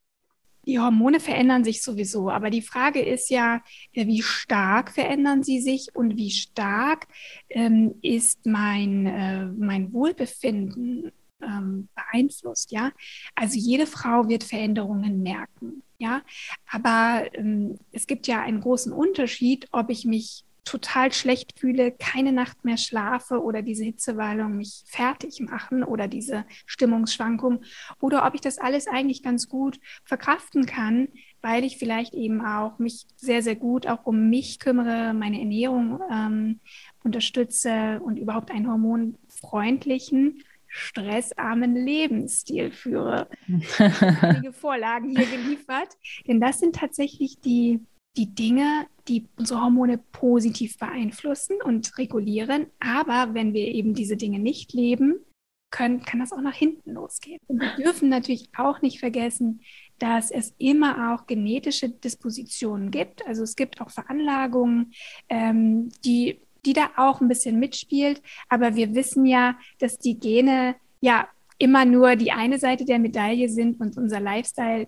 Die 0.66 0.78
Hormone 0.78 1.18
verändern 1.20 1.64
sich 1.64 1.82
sowieso, 1.82 2.30
aber 2.30 2.50
die 2.50 2.62
Frage 2.62 3.00
ist 3.00 3.30
ja, 3.30 3.62
wie 3.92 4.22
stark 4.22 4.92
verändern 4.92 5.42
sie 5.42 5.60
sich 5.60 5.88
und 5.94 6.16
wie 6.16 6.30
stark 6.30 7.08
ähm, 7.48 7.96
ist 8.02 8.46
mein, 8.46 9.06
äh, 9.06 9.46
mein 9.46 9.92
Wohlbefinden 9.92 11.10
ähm, 11.42 11.88
beeinflusst, 11.94 12.70
ja. 12.70 12.92
Also 13.34 13.58
jede 13.58 13.86
Frau 13.86 14.28
wird 14.28 14.44
Veränderungen 14.44 15.22
merken, 15.22 15.82
ja. 15.98 16.22
Aber 16.70 17.24
ähm, 17.34 17.78
es 17.90 18.06
gibt 18.06 18.26
ja 18.26 18.40
einen 18.42 18.60
großen 18.60 18.92
Unterschied, 18.92 19.68
ob 19.72 19.90
ich 19.90 20.04
mich 20.04 20.44
total 20.64 21.12
schlecht 21.12 21.58
fühle, 21.58 21.92
keine 21.92 22.32
Nacht 22.32 22.64
mehr 22.64 22.76
schlafe 22.76 23.42
oder 23.42 23.62
diese 23.62 23.84
Hitzewallung 23.84 24.56
mich 24.56 24.84
fertig 24.86 25.40
machen 25.40 25.82
oder 25.82 26.06
diese 26.08 26.44
Stimmungsschwankung 26.66 27.62
oder 28.00 28.24
ob 28.26 28.34
ich 28.34 28.40
das 28.40 28.58
alles 28.58 28.86
eigentlich 28.86 29.22
ganz 29.22 29.48
gut 29.48 29.80
verkraften 30.04 30.66
kann, 30.66 31.08
weil 31.40 31.64
ich 31.64 31.78
vielleicht 31.78 32.14
eben 32.14 32.44
auch 32.44 32.78
mich 32.78 33.06
sehr, 33.16 33.42
sehr 33.42 33.56
gut 33.56 33.86
auch 33.86 34.06
um 34.06 34.30
mich 34.30 34.60
kümmere, 34.60 35.14
meine 35.14 35.40
Ernährung 35.40 36.00
ähm, 36.10 36.60
unterstütze 37.02 38.00
und 38.00 38.16
überhaupt 38.16 38.50
einen 38.50 38.68
hormonfreundlichen 38.70 40.42
stressarmen 40.68 41.74
Lebensstil 41.74 42.70
führe. 42.70 43.28
Einige 44.22 44.52
Vorlagen 44.52 45.10
hier 45.10 45.26
geliefert, 45.26 45.88
denn 46.26 46.40
das 46.40 46.60
sind 46.60 46.76
tatsächlich 46.76 47.40
die 47.40 47.80
die 48.16 48.34
Dinge, 48.34 48.86
die 49.08 49.28
unsere 49.36 49.62
Hormone 49.62 49.98
positiv 49.98 50.78
beeinflussen 50.78 51.56
und 51.64 51.96
regulieren. 51.98 52.66
Aber 52.78 53.34
wenn 53.34 53.54
wir 53.54 53.66
eben 53.68 53.94
diese 53.94 54.16
Dinge 54.16 54.38
nicht 54.38 54.72
leben, 54.72 55.24
können, 55.72 56.02
kann 56.02 56.20
das 56.20 56.32
auch 56.32 56.40
nach 56.40 56.54
hinten 56.54 56.92
losgehen. 56.92 57.40
Und 57.48 57.60
wir 57.60 57.74
dürfen 57.84 58.08
natürlich 58.08 58.50
auch 58.56 58.82
nicht 58.82 59.00
vergessen, 59.00 59.62
dass 59.98 60.30
es 60.30 60.54
immer 60.58 61.14
auch 61.14 61.26
genetische 61.26 61.88
Dispositionen 61.88 62.90
gibt. 62.90 63.26
Also 63.26 63.42
es 63.42 63.56
gibt 63.56 63.80
auch 63.80 63.90
Veranlagungen, 63.90 64.92
ähm, 65.28 65.88
die, 66.04 66.40
die 66.64 66.74
da 66.74 66.90
auch 66.96 67.20
ein 67.20 67.28
bisschen 67.28 67.58
mitspielt. 67.58 68.22
Aber 68.48 68.76
wir 68.76 68.94
wissen 68.94 69.24
ja, 69.24 69.58
dass 69.78 69.98
die 69.98 70.18
Gene 70.18 70.76
ja 71.00 71.26
immer 71.58 71.84
nur 71.84 72.16
die 72.16 72.32
eine 72.32 72.58
Seite 72.58 72.84
der 72.84 72.98
Medaille 72.98 73.48
sind 73.48 73.80
und 73.80 73.96
unser 73.96 74.20
Lifestyle 74.20 74.86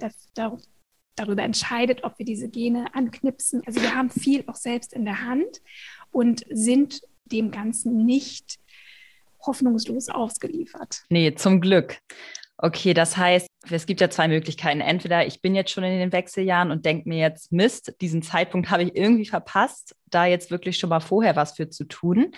darüber 1.17 1.43
entscheidet, 1.43 2.05
ob 2.05 2.19
wir 2.19 2.27
diese 2.27 2.49
Gene 2.49 2.95
anknipsen. 2.95 3.63
Also 3.67 3.81
wir 3.81 3.95
haben 3.95 4.11
viel 4.11 4.45
auch 4.47 4.57
selbst 4.57 4.93
in 4.93 5.05
der 5.05 5.23
Hand 5.23 5.63
und 6.11 6.45
sind 6.51 7.03
dem 7.27 7.51
Ganzen 7.51 8.05
nicht 8.05 8.59
hoffnungslos 9.41 10.09
ausgeliefert. 10.09 11.05
Nee, 11.11 11.35
zum 11.35 11.61
Glück. 11.61 11.99
Okay, 12.57 12.95
das 12.95 13.17
heißt, 13.17 13.49
es 13.71 13.87
gibt 13.87 14.01
ja 14.01 14.11
zwei 14.11 14.29
Möglichkeiten. 14.29 14.81
Entweder 14.81 15.27
ich 15.27 15.43
bin 15.43 15.55
jetzt 15.55 15.73
schon 15.73 15.85
in 15.85 15.99
den 15.99 16.13
Wechseljahren 16.13 16.71
und 16.71 16.87
denke 16.87 17.09
mir 17.09 17.19
jetzt, 17.19 17.53
Mist, 17.53 17.95
diesen 18.01 18.23
Zeitpunkt 18.23 18.71
habe 18.71 18.85
ich 18.85 18.95
irgendwie 18.95 19.27
verpasst, 19.27 19.97
da 20.07 20.27
jetzt 20.27 20.51
wirklich 20.51 20.79
schon 20.79 20.91
mal 20.91 21.01
vorher 21.01 21.35
was 21.35 21.57
für 21.57 21.69
zu 21.69 21.85
tun. 21.85 22.33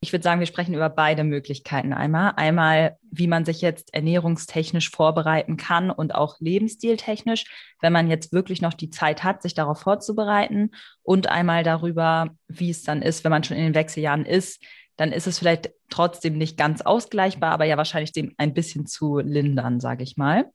Ich 0.00 0.12
würde 0.12 0.22
sagen, 0.22 0.40
wir 0.40 0.46
sprechen 0.46 0.74
über 0.74 0.88
beide 0.90 1.24
Möglichkeiten 1.24 1.92
einmal. 1.92 2.32
Einmal, 2.36 2.96
wie 3.10 3.26
man 3.26 3.44
sich 3.44 3.60
jetzt 3.60 3.94
ernährungstechnisch 3.94 4.90
vorbereiten 4.90 5.56
kann 5.56 5.90
und 5.90 6.14
auch 6.14 6.36
lebensstiltechnisch, 6.40 7.44
wenn 7.80 7.92
man 7.92 8.08
jetzt 8.08 8.32
wirklich 8.32 8.60
noch 8.60 8.74
die 8.74 8.90
Zeit 8.90 9.24
hat, 9.24 9.42
sich 9.42 9.54
darauf 9.54 9.80
vorzubereiten. 9.80 10.72
Und 11.02 11.28
einmal 11.28 11.62
darüber, 11.62 12.30
wie 12.48 12.70
es 12.70 12.82
dann 12.82 13.02
ist, 13.02 13.24
wenn 13.24 13.30
man 13.30 13.44
schon 13.44 13.56
in 13.56 13.64
den 13.64 13.74
Wechseljahren 13.74 14.26
ist, 14.26 14.62
dann 14.96 15.12
ist 15.12 15.26
es 15.26 15.38
vielleicht 15.38 15.70
trotzdem 15.90 16.38
nicht 16.38 16.56
ganz 16.56 16.80
ausgleichbar, 16.80 17.52
aber 17.52 17.64
ja 17.64 17.76
wahrscheinlich 17.76 18.12
dem 18.12 18.34
ein 18.38 18.54
bisschen 18.54 18.86
zu 18.86 19.18
lindern, 19.18 19.80
sage 19.80 20.02
ich 20.02 20.16
mal. 20.16 20.50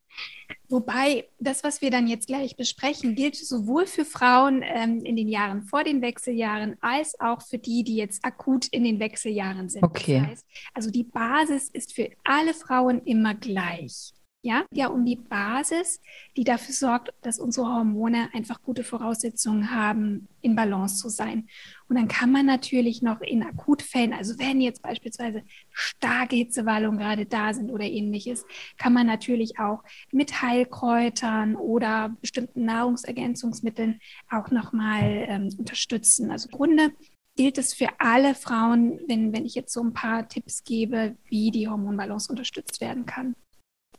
Wobei 0.68 1.28
das, 1.40 1.64
was 1.64 1.82
wir 1.82 1.92
dann 1.92 2.08
jetzt 2.08 2.28
gleich 2.28 2.56
besprechen, 2.56 3.16
gilt 3.16 3.36
sowohl 3.36 3.86
für 3.86 4.06
Frauen 4.06 4.64
ähm, 4.64 5.00
in 5.04 5.16
den 5.16 5.28
Jahren 5.28 5.64
vor 5.64 5.84
den 5.84 6.02
Wechseljahren 6.02 6.76
als 6.82 7.20
auch 7.20 7.42
für 7.42 7.58
die, 7.58 7.84
die 7.84 7.96
jetzt 7.96 8.24
akut 8.26 8.68
in 8.68 8.84
den 8.84 9.00
Wechseljahren 9.00 9.70
sind. 9.70 9.84
Okay. 9.84 10.20
Das 10.20 10.30
heißt, 10.30 10.46
also 10.74 10.92
die 10.92 11.04
Basis 11.04 11.70
ist 11.70 11.94
für 11.94 12.10
alle 12.24 12.54
Frauen 12.54 13.02
immer 13.04 13.36
gleich 13.36 14.14
ja, 14.44 14.66
ja 14.72 14.88
um 14.88 15.06
die 15.06 15.18
Basis, 15.18 16.02
die 16.36 16.44
dafür 16.44 16.74
sorgt, 16.74 17.14
dass 17.22 17.40
unsere 17.40 17.68
Hormone 17.68 18.30
einfach 18.34 18.62
gute 18.64 18.84
Voraussetzungen 18.84 19.72
haben, 19.72 20.28
in 20.42 20.56
Balance 20.56 20.98
zu 20.98 21.10
sein. 21.10 21.48
Und 21.88 21.98
dann 21.98 22.08
kann 22.08 22.32
man 22.32 22.48
natürlich 22.48 23.02
noch 23.02 23.22
in 23.22 23.44
Akutfällen, 23.44 24.14
also 24.14 24.40
wenn 24.40 24.60
jetzt 24.60 24.82
beispielsweise 24.82 25.44
starke 25.72 26.36
Hitzewallungen 26.36 27.00
gerade 27.00 27.26
da 27.26 27.54
sind 27.54 27.70
oder 27.70 27.86
ähnliches, 27.86 28.46
kann 28.78 28.94
man 28.94 29.06
natürlich 29.06 29.60
auch 29.60 29.84
mit 30.12 30.42
Heilkräutern 30.42 31.56
oder 31.56 32.16
bestimmten 32.22 32.66
Nahrungsergänzungsmitteln 32.66 34.00
auch 34.30 34.50
nochmal 34.50 35.26
ähm, 35.28 35.50
unterstützen. 35.58 36.32
Also 36.32 36.50
im 36.50 36.58
Grunde 36.58 36.92
gilt 37.36 37.58
es 37.58 37.74
für 37.74 37.90
alle 38.00 38.34
Frauen, 38.34 39.00
wenn, 39.08 39.34
wenn 39.34 39.46
ich 39.46 39.54
jetzt 39.54 39.74
so 39.74 39.82
ein 39.82 39.94
paar 39.94 40.28
Tipps 40.28 40.64
gebe, 40.64 41.16
wie 41.26 41.52
die 41.52 41.68
Hormonbalance 41.68 42.30
unterstützt 42.32 42.82
werden 42.82 43.06
kann 43.06 43.36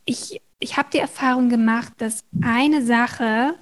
ich, 0.04 0.40
ich 0.58 0.76
habe 0.76 0.88
die 0.92 0.98
Erfahrung 0.98 1.48
gemacht, 1.48 1.92
dass 1.98 2.24
eine 2.42 2.84
Sache 2.84 3.54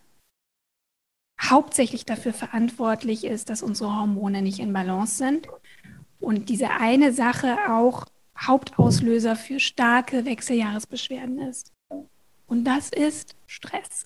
hauptsächlich 1.41 2.05
dafür 2.05 2.33
verantwortlich 2.33 3.25
ist, 3.25 3.49
dass 3.51 3.63
unsere 3.63 3.97
Hormone 3.97 4.43
nicht 4.43 4.59
in 4.59 4.73
Balance 4.73 5.17
sind. 5.17 5.49
Und 6.21 6.49
diese 6.49 6.71
eine 6.71 7.13
Sache 7.13 7.57
auch 7.71 8.07
Hauptauslöser 8.39 9.37
für 9.37 9.61
starke 9.61 10.25
Wechseljahresbeschwerden 10.25 11.39
ist. 11.41 11.73
Und 12.47 12.65
das 12.65 12.91
ist 12.91 13.37
Stress. 13.47 14.05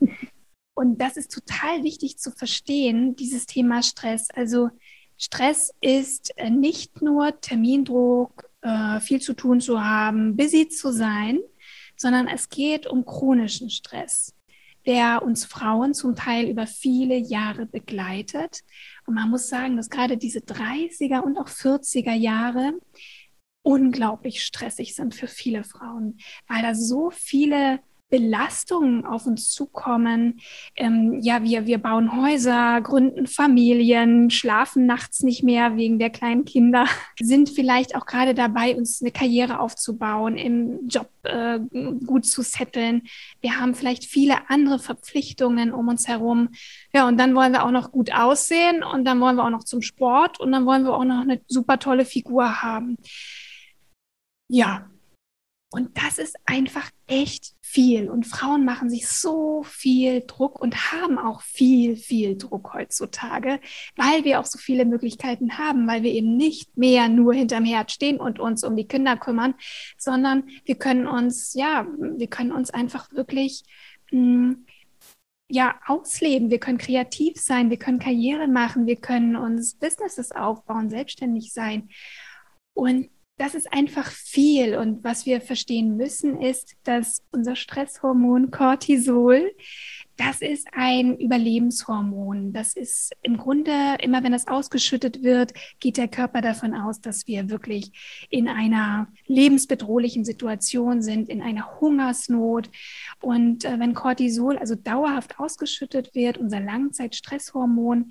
Und 0.74 1.00
das 1.00 1.16
ist 1.16 1.32
total 1.32 1.82
wichtig 1.82 2.18
zu 2.18 2.30
verstehen, 2.30 3.16
dieses 3.16 3.46
Thema 3.46 3.82
Stress. 3.82 4.28
Also 4.30 4.70
Stress 5.16 5.74
ist 5.80 6.30
äh, 6.36 6.50
nicht 6.50 7.02
nur 7.02 7.40
Termindruck, 7.40 8.48
äh, 8.62 9.00
viel 9.00 9.20
zu 9.20 9.34
tun 9.34 9.60
zu 9.60 9.82
haben, 9.82 10.36
busy 10.36 10.68
zu 10.68 10.92
sein, 10.92 11.40
sondern 11.98 12.28
es 12.28 12.48
geht 12.48 12.86
um 12.86 13.04
chronischen 13.04 13.68
Stress, 13.68 14.34
der 14.86 15.22
uns 15.22 15.44
Frauen 15.44 15.92
zum 15.92 16.14
Teil 16.14 16.48
über 16.48 16.66
viele 16.66 17.16
Jahre 17.16 17.66
begleitet. 17.66 18.60
Und 19.06 19.14
man 19.14 19.28
muss 19.28 19.48
sagen, 19.48 19.76
dass 19.76 19.90
gerade 19.90 20.16
diese 20.16 20.38
30er 20.38 21.20
und 21.20 21.36
auch 21.36 21.48
40er 21.48 22.14
Jahre 22.14 22.72
unglaublich 23.62 24.42
stressig 24.42 24.94
sind 24.94 25.14
für 25.14 25.26
viele 25.26 25.64
Frauen, 25.64 26.18
weil 26.46 26.62
da 26.62 26.74
so 26.74 27.10
viele 27.10 27.80
Belastungen 28.10 29.04
auf 29.04 29.26
uns 29.26 29.50
zukommen. 29.50 30.40
Ähm, 30.76 31.20
ja, 31.20 31.42
wir, 31.42 31.66
wir 31.66 31.78
bauen 31.78 32.16
Häuser, 32.16 32.80
gründen 32.80 33.26
Familien, 33.26 34.30
schlafen 34.30 34.86
nachts 34.86 35.22
nicht 35.22 35.42
mehr 35.42 35.76
wegen 35.76 35.98
der 35.98 36.10
kleinen 36.10 36.44
Kinder, 36.44 36.86
sind 37.20 37.50
vielleicht 37.50 37.94
auch 37.94 38.06
gerade 38.06 38.34
dabei, 38.34 38.76
uns 38.76 39.02
eine 39.02 39.10
Karriere 39.10 39.60
aufzubauen, 39.60 40.36
im 40.36 40.88
Job 40.88 41.10
äh, 41.24 41.58
gut 42.06 42.24
zu 42.24 42.42
setteln. 42.42 43.02
Wir 43.40 43.58
haben 43.58 43.74
vielleicht 43.74 44.04
viele 44.04 44.48
andere 44.48 44.78
Verpflichtungen 44.78 45.72
um 45.72 45.88
uns 45.88 46.08
herum. 46.08 46.48
Ja, 46.94 47.06
und 47.06 47.18
dann 47.18 47.34
wollen 47.34 47.52
wir 47.52 47.64
auch 47.64 47.70
noch 47.70 47.92
gut 47.92 48.12
aussehen 48.14 48.82
und 48.82 49.04
dann 49.04 49.20
wollen 49.20 49.36
wir 49.36 49.44
auch 49.44 49.50
noch 49.50 49.64
zum 49.64 49.82
Sport 49.82 50.40
und 50.40 50.52
dann 50.52 50.64
wollen 50.64 50.84
wir 50.84 50.94
auch 50.94 51.04
noch 51.04 51.20
eine 51.20 51.40
super 51.46 51.78
tolle 51.78 52.04
Figur 52.06 52.62
haben. 52.62 52.96
Ja, 54.48 54.88
und 55.70 55.98
das 55.98 56.16
ist 56.18 56.36
einfach 56.46 56.90
echt 57.06 57.52
viel. 57.60 58.08
Und 58.08 58.26
Frauen 58.26 58.64
machen 58.64 58.88
sich 58.88 59.06
so 59.06 59.62
viel 59.64 60.22
Druck 60.26 60.58
und 60.60 60.92
haben 60.92 61.18
auch 61.18 61.42
viel, 61.42 61.96
viel 61.96 62.38
Druck 62.38 62.72
heutzutage, 62.72 63.60
weil 63.94 64.24
wir 64.24 64.40
auch 64.40 64.46
so 64.46 64.58
viele 64.58 64.86
Möglichkeiten 64.86 65.58
haben, 65.58 65.86
weil 65.86 66.02
wir 66.02 66.12
eben 66.12 66.36
nicht 66.38 66.78
mehr 66.78 67.10
nur 67.10 67.34
hinterm 67.34 67.66
Herd 67.66 67.92
stehen 67.92 68.18
und 68.18 68.40
uns 68.40 68.64
um 68.64 68.76
die 68.76 68.88
Kinder 68.88 69.18
kümmern, 69.18 69.54
sondern 69.98 70.48
wir 70.64 70.76
können 70.76 71.06
uns, 71.06 71.52
ja, 71.52 71.86
wir 71.98 72.28
können 72.28 72.52
uns 72.52 72.70
einfach 72.70 73.12
wirklich, 73.12 73.62
mh, 74.10 74.20
hm, 74.20 74.66
ja, 75.50 75.80
ausleben. 75.86 76.50
Wir 76.50 76.60
können 76.60 76.78
kreativ 76.78 77.38
sein, 77.40 77.70
wir 77.70 77.78
können 77.78 77.98
Karriere 77.98 78.48
machen, 78.48 78.86
wir 78.86 78.96
können 78.96 79.34
uns 79.34 79.74
Businesses 79.74 80.30
aufbauen, 80.32 80.90
selbstständig 80.90 81.52
sein. 81.52 81.88
Und 82.74 83.08
das 83.38 83.54
ist 83.54 83.72
einfach 83.72 84.10
viel. 84.10 84.76
Und 84.76 85.04
was 85.04 85.24
wir 85.24 85.40
verstehen 85.40 85.96
müssen, 85.96 86.40
ist, 86.42 86.74
dass 86.82 87.22
unser 87.30 87.56
Stresshormon 87.56 88.50
Cortisol, 88.50 89.52
das 90.16 90.40
ist 90.40 90.66
ein 90.72 91.16
Überlebenshormon. 91.16 92.52
Das 92.52 92.74
ist 92.74 93.12
im 93.22 93.36
Grunde, 93.36 93.70
immer 94.02 94.24
wenn 94.24 94.32
das 94.32 94.48
ausgeschüttet 94.48 95.22
wird, 95.22 95.54
geht 95.78 95.96
der 95.96 96.08
Körper 96.08 96.40
davon 96.40 96.74
aus, 96.74 97.00
dass 97.00 97.28
wir 97.28 97.48
wirklich 97.48 97.92
in 98.28 98.48
einer 98.48 99.06
lebensbedrohlichen 99.26 100.24
Situation 100.24 101.00
sind, 101.00 101.28
in 101.28 101.40
einer 101.40 101.80
Hungersnot. 101.80 102.68
Und 103.20 103.64
äh, 103.64 103.78
wenn 103.78 103.94
Cortisol 103.94 104.58
also 104.58 104.74
dauerhaft 104.74 105.38
ausgeschüttet 105.38 106.16
wird, 106.16 106.38
unser 106.38 106.58
Langzeitstresshormon, 106.58 108.10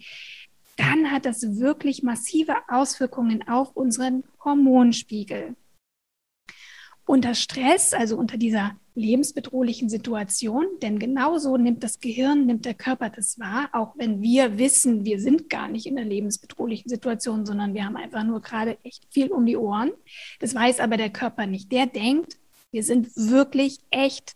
dann 0.77 1.11
hat 1.11 1.25
das 1.25 1.41
wirklich 1.59 2.03
massive 2.03 2.55
Auswirkungen 2.69 3.47
auf 3.47 3.75
unseren 3.75 4.23
Hormonspiegel. 4.43 5.55
Unter 7.05 7.35
Stress, 7.35 7.93
also 7.93 8.17
unter 8.17 8.37
dieser 8.37 8.77
lebensbedrohlichen 8.93 9.89
Situation, 9.89 10.65
denn 10.81 10.99
genauso 10.99 11.55
nimmt 11.55 11.83
das 11.83 11.99
Gehirn, 11.99 12.45
nimmt 12.45 12.65
der 12.65 12.73
Körper 12.73 13.09
das 13.09 13.39
wahr, 13.39 13.69
auch 13.71 13.93
wenn 13.95 14.21
wir 14.21 14.57
wissen, 14.57 15.05
wir 15.05 15.19
sind 15.19 15.49
gar 15.49 15.67
nicht 15.67 15.85
in 15.85 15.95
der 15.95 16.05
lebensbedrohlichen 16.05 16.89
Situation, 16.89 17.45
sondern 17.45 17.73
wir 17.73 17.85
haben 17.85 17.95
einfach 17.95 18.23
nur 18.23 18.41
gerade 18.41 18.77
echt 18.83 19.05
viel 19.11 19.31
um 19.31 19.45
die 19.45 19.55
Ohren. 19.55 19.91
Das 20.39 20.53
weiß 20.53 20.79
aber 20.79 20.97
der 20.97 21.11
Körper 21.11 21.45
nicht. 21.45 21.71
Der 21.71 21.85
denkt, 21.85 22.37
wir 22.71 22.83
sind 22.83 23.15
wirklich 23.15 23.79
echt 23.89 24.35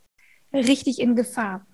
richtig 0.53 0.99
in 0.99 1.15
Gefahr. 1.15 1.67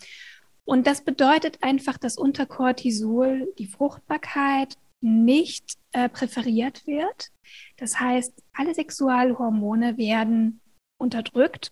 Und 0.67 0.85
das 0.85 1.01
bedeutet 1.01 1.63
einfach, 1.63 1.97
dass 1.97 2.17
unter 2.17 2.45
Cortisol 2.45 3.53
die 3.57 3.67
Fruchtbarkeit 3.67 4.75
nicht 4.99 5.77
äh, 5.93 6.09
präferiert 6.09 6.85
wird. 6.85 7.29
Das 7.77 8.01
heißt, 8.01 8.33
alle 8.53 8.75
Sexualhormone 8.75 9.97
werden 9.97 10.59
unterdrückt. 10.99 11.71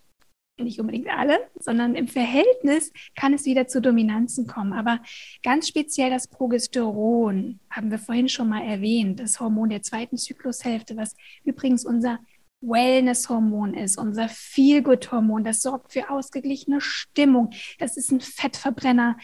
Nicht 0.57 0.79
unbedingt 0.79 1.09
alle, 1.09 1.37
sondern 1.59 1.95
im 1.95 2.07
Verhältnis 2.07 2.93
kann 3.17 3.33
es 3.33 3.43
wieder 3.43 3.67
zu 3.67 3.81
Dominanzen 3.81 4.47
kommen. 4.47 4.71
Aber 4.71 5.01
ganz 5.43 5.67
speziell 5.67 6.09
das 6.09 6.29
Progesteron 6.29 7.59
haben 7.69 7.91
wir 7.91 7.99
vorhin 7.99 8.29
schon 8.29 8.47
mal 8.47 8.63
erwähnt, 8.63 9.19
das 9.19 9.41
Hormon 9.41 9.71
der 9.71 9.81
zweiten 9.81 10.15
Zyklushälfte, 10.15 10.95
was 10.95 11.17
übrigens 11.43 11.85
unser 11.85 12.19
Wellness-Hormon 12.61 13.73
ist, 13.73 13.97
unser 13.97 14.29
Feel-Good-Hormon. 14.29 15.43
Das 15.43 15.61
sorgt 15.61 15.93
für 15.93 16.09
ausgeglichene 16.09 16.81
Stimmung. 16.81 17.51
Das 17.79 17.97
ist 17.97 18.11
ein 18.11 18.21
Fettverbrenner. 18.21 19.17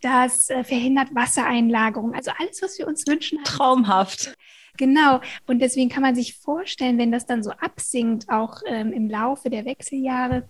Das 0.00 0.50
äh, 0.50 0.64
verhindert 0.64 1.14
Wassereinlagerung. 1.14 2.14
Also 2.14 2.32
alles, 2.38 2.62
was 2.62 2.78
wir 2.78 2.86
uns 2.86 3.06
wünschen. 3.06 3.42
Traumhaft. 3.44 4.34
Genau. 4.76 5.20
Und 5.46 5.60
deswegen 5.60 5.90
kann 5.90 6.02
man 6.02 6.14
sich 6.14 6.38
vorstellen, 6.38 6.98
wenn 6.98 7.12
das 7.12 7.26
dann 7.26 7.42
so 7.42 7.50
absinkt, 7.50 8.28
auch 8.28 8.60
ähm, 8.66 8.92
im 8.92 9.08
Laufe 9.08 9.50
der 9.50 9.64
Wechseljahre, 9.64 10.48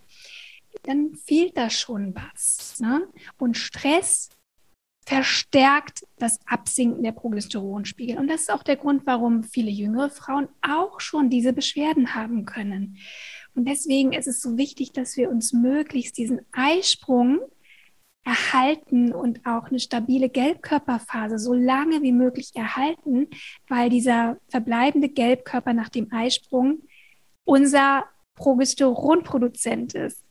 dann 0.83 1.15
fehlt 1.15 1.57
da 1.57 1.69
schon 1.69 2.15
was. 2.15 2.79
Ne? 2.79 3.07
Und 3.37 3.57
Stress 3.57 4.29
verstärkt 5.09 6.05
das 6.19 6.39
Absinken 6.45 7.01
der 7.01 7.13
Progesteronspiegel. 7.13 8.19
Und 8.19 8.27
das 8.27 8.41
ist 8.41 8.51
auch 8.51 8.61
der 8.61 8.75
Grund, 8.75 9.07
warum 9.07 9.41
viele 9.41 9.71
jüngere 9.71 10.11
Frauen 10.11 10.49
auch 10.61 10.99
schon 10.99 11.31
diese 11.31 11.51
Beschwerden 11.51 12.13
haben 12.13 12.45
können. 12.45 12.97
Und 13.55 13.67
deswegen 13.67 14.13
ist 14.13 14.27
es 14.27 14.39
so 14.39 14.55
wichtig, 14.55 14.91
dass 14.91 15.17
wir 15.17 15.31
uns 15.31 15.51
möglichst 15.51 16.15
diesen 16.19 16.41
Eisprung 16.51 17.39
erhalten 18.23 19.11
und 19.11 19.47
auch 19.47 19.69
eine 19.69 19.79
stabile 19.79 20.29
Gelbkörperphase 20.29 21.39
so 21.39 21.55
lange 21.55 22.03
wie 22.03 22.11
möglich 22.11 22.51
erhalten, 22.53 23.29
weil 23.67 23.89
dieser 23.89 24.37
verbleibende 24.49 25.09
Gelbkörper 25.09 25.73
nach 25.73 25.89
dem 25.89 26.13
Eisprung 26.13 26.83
unser 27.45 28.05
Progesteronproduzent 28.35 29.95
ist. 29.95 30.23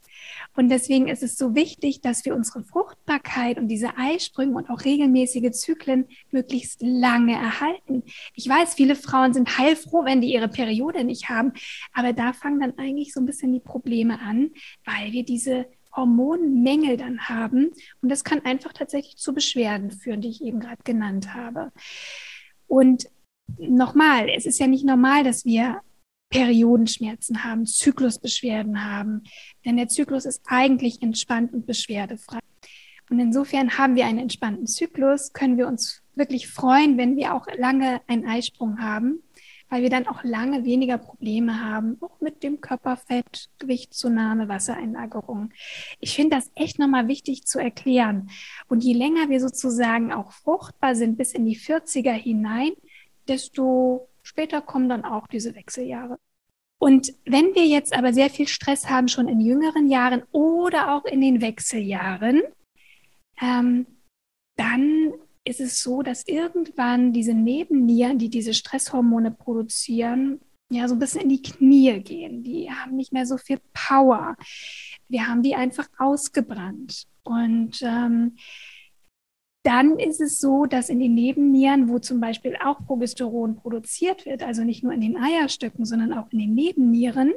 Und 0.59 0.71
deswegen 0.71 1.07
ist 1.07 1.23
es 1.23 1.37
so 1.37 1.55
wichtig, 1.55 2.01
dass 2.01 2.25
wir 2.25 2.35
unsere 2.35 2.65
Fruchtbarkeit 2.65 3.59
und 3.59 3.69
diese 3.69 3.97
Eisprünge 3.97 4.57
und 4.57 4.71
auch 4.71 4.85
regelmäßige 4.85 5.53
Zyklen 5.53 6.09
möglichst 6.33 6.83
lange 6.83 7.35
erhalten. 7.35 8.03
Ich 8.35 8.49
weiß, 8.49 8.75
viele 8.75 8.97
Frauen 8.97 9.33
sind 9.33 9.57
heilfroh, 9.57 10.05
wenn 10.05 10.21
die 10.21 10.33
ihre 10.33 10.49
Periode 10.49 11.05
nicht 11.05 11.29
haben, 11.29 11.53
aber 11.93 12.13
da 12.13 12.33
fangen 12.33 12.59
dann 12.59 12.77
eigentlich 12.77 13.13
so 13.13 13.21
ein 13.21 13.27
bisschen 13.27 13.53
die 13.53 13.61
Probleme 13.61 14.21
an, 14.21 14.51
weil 14.85 15.13
wir 15.13 15.25
diese 15.25 15.67
Hormonmängel 15.95 16.97
dann 16.97 17.29
haben. 17.29 17.71
Und 18.03 18.09
das 18.09 18.25
kann 18.25 18.45
einfach 18.45 18.73
tatsächlich 18.73 19.17
zu 19.17 19.33
Beschwerden 19.33 19.93
führen, 19.93 20.23
die 20.23 20.31
ich 20.31 20.43
eben 20.43 20.59
gerade 20.59 20.83
genannt 20.83 21.35
habe. 21.35 21.71
Und 22.67 23.09
nochmal, 23.59 24.29
es 24.29 24.45
ist 24.45 24.59
ja 24.59 24.67
nicht 24.67 24.85
normal, 24.85 25.23
dass 25.23 25.45
wir 25.45 25.83
Periodenschmerzen 26.31 27.45
haben, 27.45 27.67
Zyklusbeschwerden 27.67 28.85
haben. 28.85 29.23
Denn 29.65 29.77
der 29.77 29.89
Zyklus 29.89 30.25
ist 30.25 30.43
eigentlich 30.47 31.03
entspannt 31.03 31.53
und 31.53 31.67
beschwerdefrei. 31.67 32.39
Und 33.11 33.21
insofern 33.21 33.79
haben 33.79 33.97
wir 33.97 34.07
einen 34.07 34.19
entspannten 34.19 34.67
Zyklus, 34.67 35.33
können 35.33 35.57
wir 35.57 35.67
uns 35.67 36.03
wirklich 36.15 36.49
freuen, 36.49 36.99
wenn 36.99 37.17
wir 37.17 37.35
auch 37.35 37.47
lange 37.57 38.03
einen 38.07 38.27
Eisprung 38.27 38.81
haben, 38.81 39.23
weil 39.71 39.83
wir 39.83 39.91
dann 39.91 40.07
auch 40.07 40.25
lange 40.25 40.65
weniger 40.65 40.99
Probleme 40.99 41.63
haben, 41.63 41.97
auch 42.01 42.21
mit 42.21 42.43
dem 42.43 42.61
Körperfett, 42.61 43.49
Gewichtszunahme, 43.59 44.49
Wassereinlagerung. 44.49 45.51
Ich 46.01 46.15
finde 46.15 46.37
das 46.37 46.51
echt 46.55 46.79
nochmal 46.79 47.09
wichtig 47.09 47.47
zu 47.47 47.59
erklären. 47.59 48.31
Und 48.69 48.85
je 48.85 48.95
länger 48.95 49.29
wir 49.31 49.41
sozusagen 49.41 50.13
auch 50.13 50.33
fruchtbar 50.33 50.95
sind, 50.95 51.17
bis 51.17 51.33
in 51.33 51.47
die 51.47 51.59
40er 51.59 52.13
hinein, 52.13 52.73
desto 53.27 54.09
Später 54.29 54.61
kommen 54.61 54.91
dann 54.91 55.07
auch 55.07 55.27
diese 55.27 55.55
Wechseljahre. 55.55 56.19
Und 56.79 57.15
wenn 57.25 57.55
wir 57.55 57.67
jetzt 57.67 57.97
aber 57.97 58.13
sehr 58.13 58.29
viel 58.29 58.47
Stress 58.47 58.91
haben, 58.91 59.09
schon 59.09 59.27
in 59.27 59.41
jüngeren 59.41 59.89
Jahren 59.89 60.23
oder 60.33 60.95
auch 60.95 61.07
in 61.07 61.23
den 61.23 61.41
Wechseljahren, 61.41 62.43
ähm, 63.41 63.87
dann 64.57 65.15
ist 65.45 65.61
es 65.61 65.83
so, 65.83 66.03
dass 66.03 66.29
irgendwann 66.29 67.15
diese 67.15 67.33
Nebennieren, 67.33 68.19
die 68.19 68.29
diese 68.29 68.53
Stresshormone 68.53 69.31
produzieren, 69.31 70.41
ja, 70.71 70.87
so 70.89 70.95
ein 70.95 70.99
bisschen 70.99 71.23
in 71.23 71.31
die 71.31 71.41
Knie 71.41 71.99
gehen. 72.01 72.43
Die 72.43 72.71
haben 72.71 72.97
nicht 72.97 73.15
mehr 73.15 73.25
so 73.25 73.39
viel 73.39 73.59
Power. 73.73 74.37
Wir 75.09 75.27
haben 75.27 75.43
die 75.43 75.55
einfach 75.55 75.89
ausgebrannt. 75.97 77.05
Und 77.23 77.81
ähm, 77.81 78.37
dann 79.69 79.99
ist 79.99 80.23
es 80.23 80.41
so, 80.41 80.65
dass 80.65 80.89
in 80.89 80.99
den 80.99 81.15
Nebennieren, 81.15 81.91
wo 81.91 81.99
zum 81.99 82.21
Beispiel 82.21 82.57
auch 82.65 82.79
Progesteron 82.87 83.57
produziert 83.57 84.25
wird, 84.25 84.43
also 84.43 84.65
nicht 84.65 84.83
nur 84.83 84.95
in 84.95 85.03
den 85.03 85.19
Eierstöcken, 85.19 85.85
sondern 85.85 86.15
auch 86.15 86.31
in 86.31 86.39
den 86.39 86.55
Nebennieren, 86.55 87.35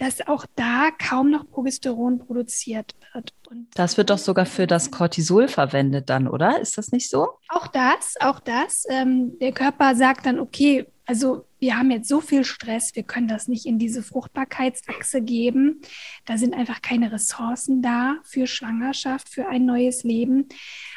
dass 0.00 0.26
auch 0.26 0.46
da 0.56 0.90
kaum 0.90 1.30
noch 1.30 1.48
Progesteron 1.48 2.18
produziert 2.18 2.96
wird. 3.12 3.34
Und 3.48 3.68
das 3.76 3.96
wird 3.96 4.10
doch 4.10 4.18
sogar 4.18 4.46
für 4.46 4.66
das 4.66 4.90
Cortisol 4.90 5.46
verwendet 5.46 6.10
dann, 6.10 6.26
oder? 6.26 6.60
Ist 6.60 6.76
das 6.76 6.90
nicht 6.90 7.08
so? 7.08 7.28
Auch 7.48 7.68
das, 7.68 8.16
auch 8.18 8.40
das. 8.40 8.84
Ähm, 8.88 9.38
der 9.38 9.52
Körper 9.52 9.94
sagt 9.94 10.26
dann, 10.26 10.40
okay, 10.40 10.88
also 11.06 11.46
wir 11.58 11.76
haben 11.76 11.90
jetzt 11.90 12.08
so 12.08 12.20
viel 12.20 12.44
Stress, 12.44 12.94
wir 12.94 13.02
können 13.02 13.28
das 13.28 13.46
nicht 13.46 13.66
in 13.66 13.78
diese 13.78 14.02
Fruchtbarkeitsachse 14.02 15.20
geben. 15.20 15.80
Da 16.24 16.38
sind 16.38 16.54
einfach 16.54 16.80
keine 16.80 17.12
Ressourcen 17.12 17.82
da 17.82 18.16
für 18.24 18.46
Schwangerschaft, 18.46 19.28
für 19.28 19.48
ein 19.48 19.66
neues 19.66 20.02
Leben. 20.02 20.48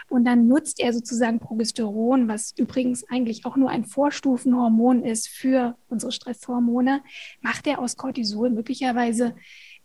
Und 0.10 0.26
dann 0.26 0.48
nutzt 0.48 0.80
er 0.80 0.93
sozusagen 0.93 1.39
Progesteron, 1.39 2.28
was 2.28 2.54
übrigens 2.58 3.04
eigentlich 3.10 3.46
auch 3.46 3.58
nur 3.58 3.70
ein 3.70 3.86
Vorstufenhormon 3.86 5.04
ist 5.04 5.28
für 5.28 5.78
unsere 5.89 6.12
Stresshormone, 6.13 7.04
macht 7.41 7.67
er 7.67 7.80
aus 7.80 7.98
Cortisol 7.98 8.50
möglicherweise 8.50 9.36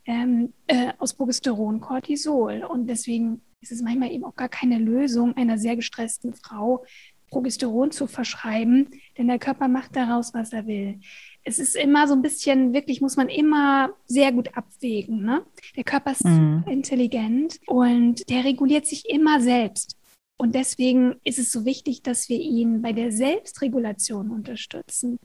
ähm, 0.05 0.53
äh, 0.69 0.93
aus 0.99 1.15
Progesteron 1.15 1.81
Cortisol. 1.81 2.65
Und 2.65 2.87
deswegen 2.87 3.43
ist 3.61 3.73
es 3.73 3.83
manchmal 3.83 4.11
eben 4.11 4.25
auch 4.25 4.35
gar 4.35 4.49
keine 4.49 4.79
Lösung 4.79 5.37
einer 5.37 5.57
sehr 5.57 5.77
gestressten 5.77 6.35
Frau, 6.35 6.85
Progesteron 7.33 7.91
zu 7.91 8.07
verschreiben, 8.07 8.91
denn 9.17 9.27
der 9.27 9.39
Körper 9.39 9.67
macht 9.67 9.97
daraus, 9.97 10.35
was 10.35 10.53
er 10.53 10.67
will. 10.67 11.01
Es 11.45 11.59
ist 11.59 11.75
immer 11.75 12.07
so 12.07 12.15
ein 12.15 12.23
bisschen, 12.23 12.75
wirklich 12.75 13.01
muss 13.01 13.17
man 13.17 13.29
immer 13.29 13.95
sehr 14.07 14.33
gut 14.33 14.55
abwägen. 14.55 15.25
Ne? 15.25 15.43
Der 15.75 15.85
Körper 15.85 16.13
ist 16.13 16.27
mhm. 16.27 16.65
intelligent 16.69 17.59
und 17.67 18.29
der 18.29 18.45
reguliert 18.45 18.87
sich 18.87 19.09
immer 19.09 19.41
selbst. 19.41 19.97
Und 20.39 20.55
deswegen 20.55 21.17
ist 21.25 21.39
es 21.39 21.51
so 21.51 21.65
wichtig, 21.65 22.03
dass 22.03 22.29
wir 22.29 22.39
ihn 22.39 22.83
bei 22.83 22.93
der 22.93 23.13
Selbstregulation 23.13 24.31
unterstützen 24.31 25.19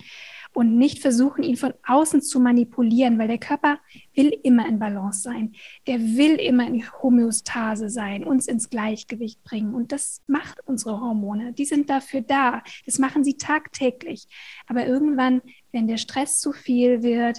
und 0.57 0.75
nicht 0.75 0.97
versuchen, 0.97 1.43
ihn 1.43 1.55
von 1.55 1.75
außen 1.85 2.23
zu 2.23 2.39
manipulieren, 2.39 3.19
weil 3.19 3.27
der 3.27 3.37
Körper 3.37 3.77
will 4.15 4.35
immer 4.41 4.67
in 4.67 4.79
Balance 4.79 5.21
sein. 5.21 5.53
Der 5.85 5.99
will 5.99 6.33
immer 6.33 6.65
in 6.65 6.83
Homöostase 6.99 7.91
sein, 7.91 8.23
uns 8.23 8.47
ins 8.47 8.71
Gleichgewicht 8.71 9.43
bringen. 9.43 9.75
Und 9.75 9.91
das 9.91 10.23
macht 10.25 10.57
unsere 10.65 10.99
Hormone. 10.99 11.53
Die 11.53 11.65
sind 11.65 11.91
dafür 11.91 12.21
da. 12.21 12.63
Das 12.87 12.97
machen 12.97 13.23
sie 13.23 13.37
tagtäglich. 13.37 14.25
Aber 14.65 14.87
irgendwann, 14.87 15.43
wenn 15.71 15.87
der 15.87 15.97
Stress 15.97 16.39
zu 16.39 16.53
viel 16.53 17.03
wird, 17.03 17.37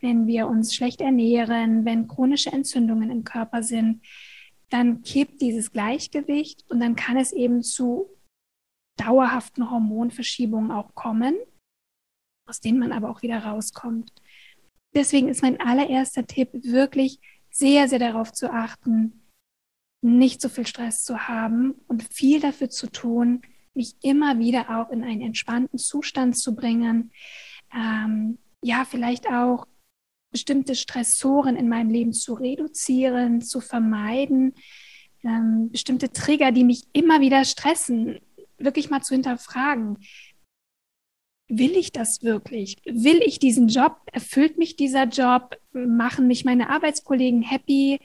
wenn 0.00 0.26
wir 0.26 0.46
uns 0.46 0.74
schlecht 0.74 1.00
ernähren, 1.00 1.86
wenn 1.86 2.06
chronische 2.06 2.52
Entzündungen 2.52 3.10
im 3.10 3.24
Körper 3.24 3.62
sind, 3.62 4.04
dann 4.68 5.00
kippt 5.00 5.40
dieses 5.40 5.72
Gleichgewicht 5.72 6.66
und 6.68 6.80
dann 6.80 6.96
kann 6.96 7.16
es 7.16 7.32
eben 7.32 7.62
zu 7.62 8.10
dauerhaften 8.98 9.70
Hormonverschiebungen 9.70 10.70
auch 10.70 10.94
kommen, 10.94 11.34
aus 12.48 12.60
denen 12.60 12.78
man 12.78 12.92
aber 12.92 13.10
auch 13.10 13.22
wieder 13.22 13.38
rauskommt. 13.38 14.12
Deswegen 14.94 15.28
ist 15.28 15.42
mein 15.42 15.60
allererster 15.60 16.26
Tipp 16.26 16.48
wirklich 16.52 17.20
sehr, 17.50 17.88
sehr 17.88 17.98
darauf 17.98 18.32
zu 18.32 18.52
achten, 18.52 19.28
nicht 20.00 20.40
so 20.40 20.48
viel 20.48 20.66
Stress 20.66 21.02
zu 21.02 21.28
haben 21.28 21.74
und 21.88 22.02
viel 22.12 22.40
dafür 22.40 22.70
zu 22.70 22.90
tun, 22.90 23.42
mich 23.74 23.96
immer 24.02 24.38
wieder 24.38 24.78
auch 24.78 24.90
in 24.90 25.02
einen 25.02 25.22
entspannten 25.22 25.78
Zustand 25.78 26.36
zu 26.36 26.54
bringen. 26.54 27.12
Ähm, 27.74 28.38
ja, 28.62 28.84
vielleicht 28.84 29.28
auch 29.28 29.66
bestimmte 30.30 30.74
Stressoren 30.74 31.56
in 31.56 31.68
meinem 31.68 31.90
Leben 31.90 32.12
zu 32.12 32.34
reduzieren, 32.34 33.40
zu 33.40 33.60
vermeiden, 33.60 34.54
ähm, 35.24 35.70
bestimmte 35.70 36.12
Trigger, 36.12 36.52
die 36.52 36.64
mich 36.64 36.84
immer 36.92 37.20
wieder 37.20 37.44
stressen, 37.44 38.18
wirklich 38.58 38.90
mal 38.90 39.02
zu 39.02 39.14
hinterfragen. 39.14 39.98
Will 41.48 41.76
ich 41.76 41.92
das 41.92 42.22
wirklich? 42.22 42.76
Will 42.84 43.22
ich 43.24 43.38
diesen 43.38 43.68
Job? 43.68 43.96
Erfüllt 44.12 44.58
mich 44.58 44.76
dieser 44.76 45.04
Job? 45.04 45.56
Machen 45.72 46.26
mich 46.26 46.44
meine 46.44 46.68
Arbeitskollegen 46.68 47.40
happy? 47.40 48.00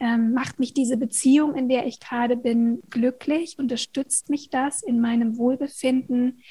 Ähm, 0.00 0.32
macht 0.32 0.58
mich 0.58 0.72
diese 0.72 0.96
Beziehung, 0.96 1.54
in 1.54 1.68
der 1.68 1.86
ich 1.86 2.00
gerade 2.00 2.36
bin, 2.36 2.80
glücklich? 2.88 3.58
Unterstützt 3.58 4.30
mich 4.30 4.48
das 4.48 4.82
in 4.82 5.00
meinem 5.00 5.36
Wohlbefinden? 5.36 6.42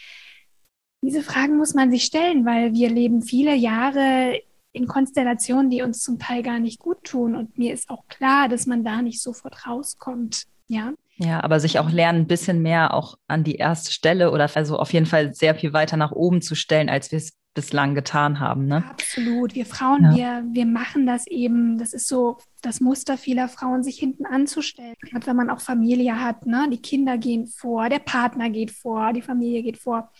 Diese 1.01 1.23
Fragen 1.23 1.57
muss 1.57 1.73
man 1.73 1.89
sich 1.89 2.03
stellen, 2.03 2.45
weil 2.45 2.73
wir 2.73 2.89
leben 2.89 3.23
viele 3.23 3.55
Jahre 3.55 4.39
in 4.71 4.87
Konstellationen, 4.87 5.71
die 5.71 5.81
uns 5.81 6.01
zum 6.01 6.19
Teil 6.19 6.43
gar 6.43 6.59
nicht 6.59 6.79
gut 6.79 7.03
tun. 7.03 7.35
Und 7.35 7.57
mir 7.57 7.73
ist 7.73 7.89
auch 7.89 8.07
klar, 8.07 8.49
dass 8.49 8.67
man 8.67 8.83
da 8.83 9.01
nicht 9.01 9.21
sofort 9.21 9.65
rauskommt. 9.65 10.45
Ja. 10.67 10.93
Ja, 11.17 11.43
aber 11.43 11.59
sich 11.59 11.79
auch 11.79 11.89
lernen, 11.89 12.21
ein 12.21 12.27
bisschen 12.27 12.61
mehr 12.61 12.93
auch 12.93 13.17
an 13.27 13.43
die 13.43 13.55
erste 13.55 13.91
Stelle 13.91 14.31
oder 14.31 14.49
also 14.55 14.77
auf 14.77 14.91
jeden 14.91 15.05
Fall 15.05 15.33
sehr 15.33 15.55
viel 15.55 15.71
weiter 15.71 15.95
nach 15.95 16.11
oben 16.11 16.41
zu 16.41 16.55
stellen, 16.55 16.89
als 16.89 17.11
wir 17.11 17.17
es 17.17 17.33
bislang 17.53 17.95
getan 17.95 18.41
haben. 18.41 18.67
Ne? 18.67 18.83
Absolut. 18.89 19.55
Wir 19.55 19.65
Frauen, 19.65 20.03
ja. 20.03 20.15
wir, 20.15 20.43
wir 20.51 20.65
machen 20.65 21.07
das 21.07 21.25
eben. 21.25 21.77
Das 21.77 21.93
ist 21.93 22.07
so 22.07 22.37
das 22.61 22.81
Muster 22.81 23.17
vieler 23.17 23.47
Frauen, 23.47 23.81
sich 23.81 23.97
hinten 23.97 24.25
anzustellen. 24.25 24.95
Gerade 25.01 25.25
wenn 25.25 25.37
man 25.37 25.49
auch 25.49 25.61
Familie 25.61 26.21
hat, 26.21 26.45
ne? 26.45 26.67
die 26.69 26.81
Kinder 26.81 27.17
gehen 27.17 27.47
vor, 27.47 27.89
der 27.89 27.99
Partner 27.99 28.49
geht 28.49 28.71
vor, 28.71 29.13
die 29.13 29.21
Familie 29.21 29.63
geht 29.63 29.77
vor. 29.77 30.11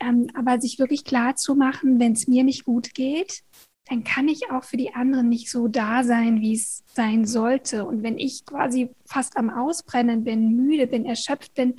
Ähm, 0.00 0.28
aber 0.34 0.60
sich 0.60 0.78
wirklich 0.78 1.04
klar 1.04 1.36
zu 1.36 1.54
machen, 1.54 2.00
wenn 2.00 2.12
es 2.12 2.26
mir 2.26 2.42
nicht 2.42 2.64
gut 2.64 2.94
geht, 2.94 3.42
dann 3.86 4.02
kann 4.02 4.28
ich 4.28 4.50
auch 4.50 4.64
für 4.64 4.76
die 4.76 4.94
anderen 4.94 5.28
nicht 5.28 5.50
so 5.50 5.68
da 5.68 6.04
sein, 6.04 6.40
wie 6.40 6.54
es 6.54 6.84
sein 6.86 7.26
sollte. 7.26 7.84
Und 7.84 8.02
wenn 8.02 8.18
ich 8.18 8.46
quasi 8.46 8.90
fast 9.06 9.36
am 9.36 9.50
Ausbrennen 9.50 10.24
bin, 10.24 10.56
müde 10.56 10.86
bin, 10.86 11.04
erschöpft 11.04 11.54
bin, 11.54 11.74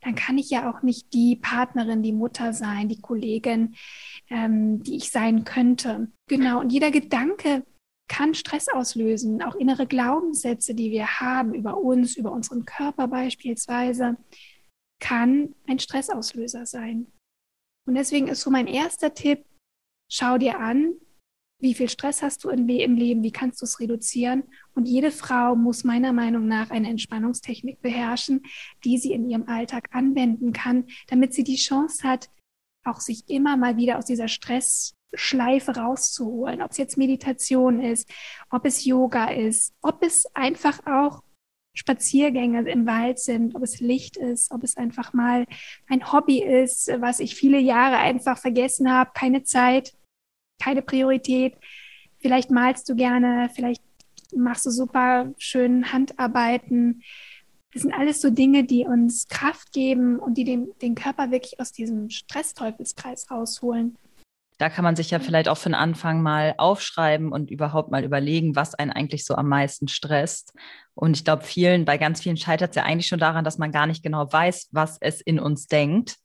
dann 0.00 0.14
kann 0.14 0.38
ich 0.38 0.48
ja 0.48 0.70
auch 0.70 0.82
nicht 0.82 1.12
die 1.12 1.36
Partnerin, 1.36 2.02
die 2.02 2.14
Mutter 2.14 2.54
sein, 2.54 2.88
die 2.88 3.00
Kollegin, 3.00 3.74
ähm, 4.30 4.82
die 4.82 4.96
ich 4.96 5.10
sein 5.10 5.44
könnte. 5.44 6.08
Genau, 6.26 6.60
und 6.60 6.72
jeder 6.72 6.90
Gedanke 6.90 7.64
kann 8.08 8.34
Stress 8.34 8.68
auslösen, 8.68 9.42
auch 9.42 9.54
innere 9.54 9.86
Glaubenssätze, 9.86 10.74
die 10.74 10.90
wir 10.90 11.20
haben 11.20 11.54
über 11.54 11.76
uns, 11.76 12.16
über 12.16 12.32
unseren 12.32 12.64
Körper 12.64 13.06
beispielsweise, 13.08 14.16
kann 15.00 15.54
ein 15.68 15.78
Stressauslöser 15.78 16.66
sein. 16.66 17.06
Und 17.86 17.94
deswegen 17.94 18.28
ist 18.28 18.40
so 18.40 18.50
mein 18.50 18.66
erster 18.66 19.14
Tipp, 19.14 19.44
schau 20.10 20.38
dir 20.38 20.58
an, 20.58 20.94
wie 21.60 21.74
viel 21.74 21.88
Stress 21.88 22.22
hast 22.22 22.44
du 22.44 22.48
im 22.50 22.66
Leben, 22.66 23.22
wie 23.22 23.32
kannst 23.32 23.60
du 23.60 23.64
es 23.64 23.80
reduzieren. 23.80 24.44
Und 24.74 24.86
jede 24.86 25.10
Frau 25.10 25.56
muss 25.56 25.84
meiner 25.84 26.12
Meinung 26.12 26.46
nach 26.46 26.70
eine 26.70 26.88
Entspannungstechnik 26.88 27.80
beherrschen, 27.82 28.42
die 28.84 28.98
sie 28.98 29.12
in 29.12 29.28
ihrem 29.28 29.48
Alltag 29.48 29.88
anwenden 29.92 30.52
kann, 30.52 30.86
damit 31.08 31.34
sie 31.34 31.44
die 31.44 31.56
Chance 31.56 32.06
hat, 32.08 32.30
auch 32.84 33.00
sich 33.00 33.28
immer 33.28 33.56
mal 33.56 33.76
wieder 33.76 33.98
aus 33.98 34.06
dieser 34.06 34.28
Stressschleife 34.28 35.76
rauszuholen. 35.76 36.62
Ob 36.62 36.70
es 36.70 36.78
jetzt 36.78 36.96
Meditation 36.96 37.80
ist, 37.80 38.10
ob 38.50 38.64
es 38.64 38.84
Yoga 38.84 39.30
ist, 39.30 39.74
ob 39.82 40.02
es 40.02 40.24
einfach 40.34 40.86
auch 40.86 41.22
Spaziergänge 41.74 42.68
im 42.68 42.86
Wald 42.86 43.18
sind, 43.18 43.54
ob 43.54 43.62
es 43.62 43.80
Licht 43.80 44.16
ist, 44.16 44.50
ob 44.50 44.64
es 44.64 44.76
einfach 44.76 45.12
mal 45.12 45.44
ein 45.88 46.12
Hobby 46.12 46.42
ist, 46.42 46.88
was 46.98 47.20
ich 47.20 47.36
viele 47.36 47.58
Jahre 47.58 47.98
einfach 47.98 48.38
vergessen 48.38 48.90
habe, 48.90 49.12
keine 49.14 49.44
Zeit, 49.44 49.94
keine 50.60 50.82
Priorität. 50.82 51.54
Vielleicht 52.20 52.50
malst 52.50 52.88
du 52.88 52.94
gerne, 52.94 53.50
vielleicht 53.54 53.82
machst 54.36 54.66
du 54.66 54.70
super 54.70 55.32
schön 55.38 55.92
Handarbeiten. 55.92 57.02
Das 57.72 57.82
sind 57.82 57.94
alles 57.94 58.20
so 58.20 58.30
Dinge, 58.30 58.64
die 58.64 58.84
uns 58.84 59.28
Kraft 59.28 59.72
geben 59.72 60.18
und 60.18 60.34
die 60.34 60.44
den, 60.44 60.68
den 60.82 60.94
Körper 60.94 61.30
wirklich 61.30 61.60
aus 61.60 61.72
diesem 61.72 62.10
Stressteufelskreis 62.10 63.30
rausholen. 63.30 63.96
Da 64.58 64.68
kann 64.68 64.84
man 64.84 64.94
sich 64.94 65.10
ja 65.10 65.20
vielleicht 65.20 65.48
auch 65.48 65.56
für 65.56 65.70
den 65.70 65.74
Anfang 65.74 66.20
mal 66.20 66.54
aufschreiben 66.58 67.32
und 67.32 67.50
überhaupt 67.50 67.90
mal 67.90 68.04
überlegen, 68.04 68.56
was 68.56 68.74
einen 68.74 68.90
eigentlich 68.90 69.24
so 69.24 69.34
am 69.34 69.48
meisten 69.48 69.88
stresst. 69.88 70.52
Und 70.94 71.16
ich 71.16 71.24
glaube, 71.24 71.44
vielen, 71.44 71.86
bei 71.86 71.96
ganz 71.96 72.20
vielen 72.20 72.36
scheitert 72.36 72.70
es 72.70 72.76
ja 72.76 72.82
eigentlich 72.82 73.06
schon 73.06 73.20
daran, 73.20 73.42
dass 73.42 73.56
man 73.56 73.72
gar 73.72 73.86
nicht 73.86 74.02
genau 74.02 74.30
weiß, 74.30 74.68
was 74.72 74.98
es 75.00 75.22
in 75.22 75.40
uns 75.40 75.66
denkt, 75.66 76.16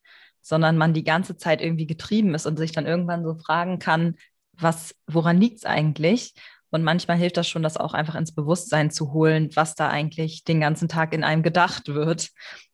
sondern 0.45 0.77
man 0.77 0.93
die 0.93 1.03
ganze 1.03 1.37
Zeit 1.37 1.59
irgendwie 1.59 1.87
getrieben 1.87 2.35
ist 2.35 2.45
und 2.45 2.57
sich 2.57 2.71
dann 2.71 2.85
irgendwann 2.85 3.23
so 3.23 3.33
fragen 3.33 3.79
kann, 3.79 4.15
was, 4.53 4.95
woran 5.07 5.41
liegt 5.41 5.57
es 5.57 5.65
eigentlich? 5.65 6.35
Und 6.69 6.83
manchmal 6.83 7.17
hilft 7.17 7.37
das 7.37 7.47
schon, 7.47 7.63
das 7.63 7.77
auch 7.77 7.95
einfach 7.95 8.13
ins 8.13 8.31
Bewusstsein 8.31 8.91
zu 8.91 9.11
holen, 9.11 9.49
was 9.55 9.73
da 9.73 9.89
eigentlich 9.89 10.43
den 10.43 10.59
ganzen 10.59 10.87
Tag 10.87 11.13
in 11.13 11.23
einem 11.23 11.41
gedacht 11.41 11.87
wird 11.87 12.29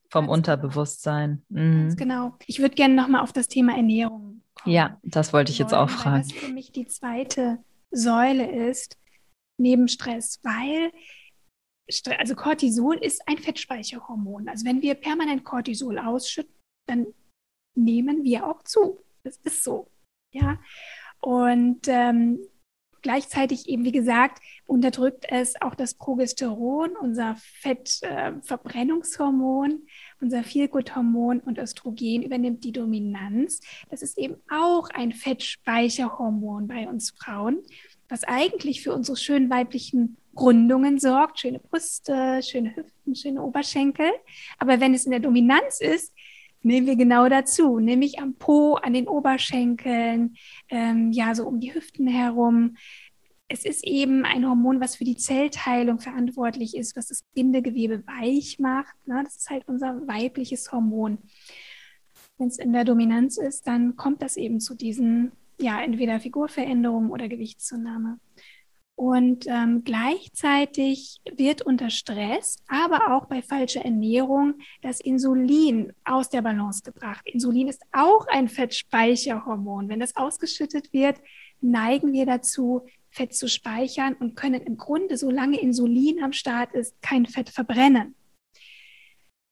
vom 0.10 0.26
Ganz 0.26 0.38
Unterbewusstsein. 0.38 1.46
Mhm. 1.48 1.84
Ganz 1.84 1.96
genau. 1.96 2.34
Ich 2.46 2.60
würde 2.60 2.76
gerne 2.76 2.94
nochmal 2.94 3.22
auf 3.22 3.32
das 3.32 3.48
Thema 3.48 3.78
Ernährung 3.78 4.42
kommen. 4.54 4.76
Ja, 4.76 5.00
das 5.04 5.32
wollte 5.32 5.54
ich 5.54 5.58
jetzt 5.58 5.74
auch 5.74 5.90
fragen. 5.90 6.26
Was 6.26 6.34
für 6.34 6.52
mich 6.52 6.74
die 6.74 6.88
zweite 6.88 7.60
Säule 7.90 8.70
ist, 8.70 8.98
neben 9.58 9.88
Stress, 9.88 10.42
weil 10.44 10.92
also 12.18 12.36
Cortisol 12.36 12.98
ist 12.98 13.22
ein 13.28 13.38
Fettspeicherhormon. 13.38 14.50
Also 14.50 14.66
wenn 14.66 14.82
wir 14.82 14.96
permanent 14.96 15.44
Cortisol 15.46 16.00
ausschütten, 16.00 16.54
dann 16.88 17.08
nehmen 17.76 18.24
wir 18.24 18.48
auch 18.48 18.64
zu. 18.64 19.00
Das 19.24 19.38
ist 19.44 19.64
so. 19.64 19.88
Ja. 20.32 20.60
Und 21.20 21.88
ähm, 21.88 22.40
Gleichzeitig 23.02 23.68
eben, 23.68 23.84
wie 23.84 23.92
gesagt, 23.92 24.40
unterdrückt 24.68 25.26
es 25.28 25.60
auch 25.60 25.74
das 25.74 25.96
Progesteron, 25.96 26.96
unser 26.96 27.36
Fettverbrennungshormon, 27.62 29.72
äh, 29.72 29.78
unser 30.22 30.44
Feelgood-Hormon 30.44 31.40
und 31.40 31.58
Östrogen 31.58 32.22
übernimmt 32.22 32.64
die 32.64 32.72
Dominanz. 32.72 33.60
Das 33.90 34.04
ist 34.04 34.20
eben 34.20 34.36
auch 34.52 34.92
ein 34.92 35.14
Fettspeicherhormon 35.14 36.68
bei 36.68 36.88
uns 36.88 37.10
Frauen, 37.10 37.64
was 38.08 38.24
eigentlich 38.24 38.84
für 38.84 38.94
unsere 38.94 39.18
schönen 39.18 39.50
weiblichen 39.50 40.18
Rundungen 40.40 41.00
sorgt, 41.00 41.40
schöne 41.40 41.58
Brüste, 41.58 42.44
schöne 42.44 42.76
Hüften, 42.76 43.16
schöne 43.16 43.42
Oberschenkel. 43.42 44.12
Aber 44.60 44.80
wenn 44.80 44.94
es 44.94 45.06
in 45.06 45.12
der 45.12 45.22
Dominanz 45.22 45.82
ist, 45.82 46.14
nehmen 46.64 46.88
wir 46.88 46.96
genau 46.96 47.28
dazu, 47.28 47.80
nämlich 47.80 48.20
am 48.20 48.36
Po, 48.36 48.76
an 48.76 48.94
den 48.94 49.08
Oberschenkeln, 49.08 50.36
ähm, 50.70 51.12
ja, 51.12 51.34
so 51.36 51.46
um 51.48 51.60
die 51.60 51.74
Hüften 51.74 52.08
herum. 52.08 52.76
Es 53.48 53.66
ist 53.66 53.86
eben 53.86 54.24
ein 54.24 54.48
Hormon, 54.48 54.80
was 54.80 54.96
für 54.96 55.04
die 55.04 55.18
Zellteilung 55.18 56.00
verantwortlich 56.00 56.76
ist, 56.76 56.96
was 56.96 57.08
das 57.08 57.24
Bindegewebe 57.34 58.04
weich 58.08 58.60
macht. 58.60 58.96
Ne? 59.06 59.22
Das 59.24 59.36
ist 59.36 59.50
halt 59.50 59.68
unser 59.68 60.08
weibliches 60.08 60.72
Hormon. 60.72 61.18
Wenn 62.38 62.48
es 62.48 62.58
in 62.58 62.72
der 62.72 62.86
Dominanz 62.86 63.38
ist, 63.38 63.68
dann 63.68 63.96
kommt 63.98 64.22
das 64.22 64.38
eben 64.38 64.62
zu 64.62 64.74
diesen, 64.74 65.34
ja, 65.60 65.82
entweder 65.82 66.20
Figurveränderungen 66.20 67.12
oder 67.12 67.28
Gewichtszunahme. 67.28 68.20
Und 69.02 69.48
ähm, 69.48 69.82
gleichzeitig 69.84 71.22
wird 71.36 71.64
unter 71.64 71.90
Stress, 71.90 72.58
aber 72.68 73.18
auch 73.18 73.26
bei 73.26 73.42
falscher 73.42 73.84
Ernährung, 73.84 74.60
das 74.84 75.00
Insulin 75.00 75.92
aus 76.04 76.30
der 76.30 76.44
Balance 76.44 76.84
gebracht. 76.84 77.24
Insulin 77.26 77.68
ist 77.68 77.82
auch 77.94 78.28
ein 78.28 78.48
Fettspeicherhormon. 78.48 79.90
Wenn 79.90 80.00
das 80.00 80.16
ausgeschüttet 80.16 80.94
wird, 80.94 81.20
neigen 81.62 82.14
wir 82.14 82.28
dazu, 82.28 82.86
Fett 83.10 83.34
zu 83.34 83.50
speichern 83.50 84.14
und 84.14 84.36
können 84.36 84.62
im 84.62 84.78
Grunde, 84.78 85.18
solange 85.18 85.60
Insulin 85.60 86.24
am 86.24 86.32
Start 86.32 86.72
ist, 86.76 87.02
kein 87.02 87.26
Fett 87.26 87.50
verbrennen. 87.50 88.14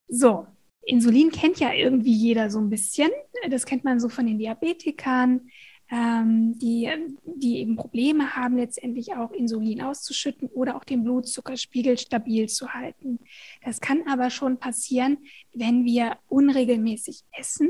So, 0.07 0.45
Insulin 0.83 1.31
kennt 1.31 1.59
ja 1.59 1.73
irgendwie 1.73 2.13
jeder 2.13 2.51
so 2.51 2.59
ein 2.59 2.69
bisschen. 2.69 3.09
Das 3.49 3.65
kennt 3.65 3.83
man 3.83 3.99
so 3.99 4.09
von 4.09 4.27
den 4.27 4.37
Diabetikern 4.37 5.49
die, 5.91 6.87
die 7.25 7.57
eben 7.57 7.75
Probleme 7.75 8.35
haben, 8.35 8.57
letztendlich 8.57 9.15
auch 9.15 9.31
Insulin 9.31 9.81
auszuschütten 9.81 10.47
oder 10.49 10.75
auch 10.75 10.83
den 10.83 11.03
Blutzuckerspiegel 11.03 11.97
stabil 11.97 12.47
zu 12.47 12.75
halten. 12.75 13.17
Das 13.63 13.81
kann 13.81 14.03
aber 14.07 14.29
schon 14.29 14.59
passieren, 14.59 15.17
wenn 15.51 15.85
wir 15.85 16.17
unregelmäßig 16.27 17.23
essen 17.31 17.69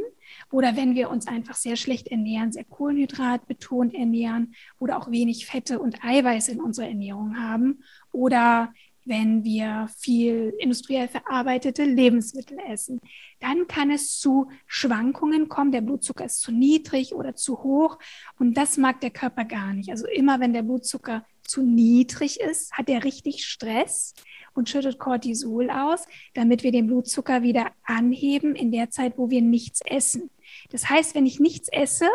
oder 0.51 0.75
wenn 0.75 0.95
wir 0.95 1.09
uns 1.09 1.27
einfach 1.27 1.55
sehr 1.55 1.77
schlecht 1.77 2.09
ernähren, 2.09 2.51
sehr 2.51 2.65
kohlenhydratbetont 2.65 3.95
ernähren 3.95 4.53
oder 4.79 4.97
auch 4.97 5.09
wenig 5.09 5.45
Fette 5.45 5.79
und 5.79 6.03
Eiweiß 6.03 6.49
in 6.49 6.59
unserer 6.59 6.89
Ernährung 6.89 7.39
haben 7.39 7.83
oder 8.11 8.73
wenn 9.05 9.43
wir 9.43 9.89
viel 9.97 10.53
industriell 10.59 11.07
verarbeitete 11.07 11.83
Lebensmittel 11.83 12.57
essen. 12.67 12.99
Dann 13.39 13.67
kann 13.67 13.91
es 13.91 14.19
zu 14.19 14.49
Schwankungen 14.67 15.49
kommen. 15.49 15.71
Der 15.71 15.81
Blutzucker 15.81 16.25
ist 16.25 16.41
zu 16.41 16.51
niedrig 16.51 17.13
oder 17.13 17.35
zu 17.35 17.63
hoch 17.63 17.97
und 18.37 18.55
das 18.55 18.77
mag 18.77 19.01
der 19.01 19.11
Körper 19.11 19.45
gar 19.45 19.73
nicht. 19.73 19.89
Also 19.89 20.05
immer 20.07 20.39
wenn 20.39 20.53
der 20.53 20.63
Blutzucker 20.63 21.25
zu 21.43 21.63
niedrig 21.63 22.39
ist, 22.39 22.71
hat 22.73 22.89
er 22.89 23.03
richtig 23.03 23.45
Stress 23.45 24.13
und 24.53 24.69
schüttet 24.69 24.99
Cortisol 24.99 25.69
aus, 25.69 26.05
damit 26.33 26.63
wir 26.63 26.71
den 26.71 26.87
Blutzucker 26.87 27.41
wieder 27.41 27.71
anheben 27.83 28.55
in 28.55 28.71
der 28.71 28.89
Zeit, 28.89 29.17
wo 29.17 29.29
wir 29.29 29.41
nichts 29.41 29.81
essen. 29.85 30.29
Das 30.69 30.89
heißt, 30.89 31.15
wenn 31.15 31.25
ich 31.25 31.39
nichts 31.39 31.69
esse, 31.69 32.07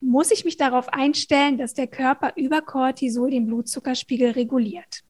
muss 0.00 0.30
ich 0.30 0.44
mich 0.44 0.56
darauf 0.56 0.88
einstellen, 0.88 1.58
dass 1.58 1.74
der 1.74 1.86
Körper 1.86 2.32
über 2.36 2.60
Cortisol 2.60 3.30
den 3.30 3.46
Blutzuckerspiegel 3.46 4.32
reguliert. 4.32 5.04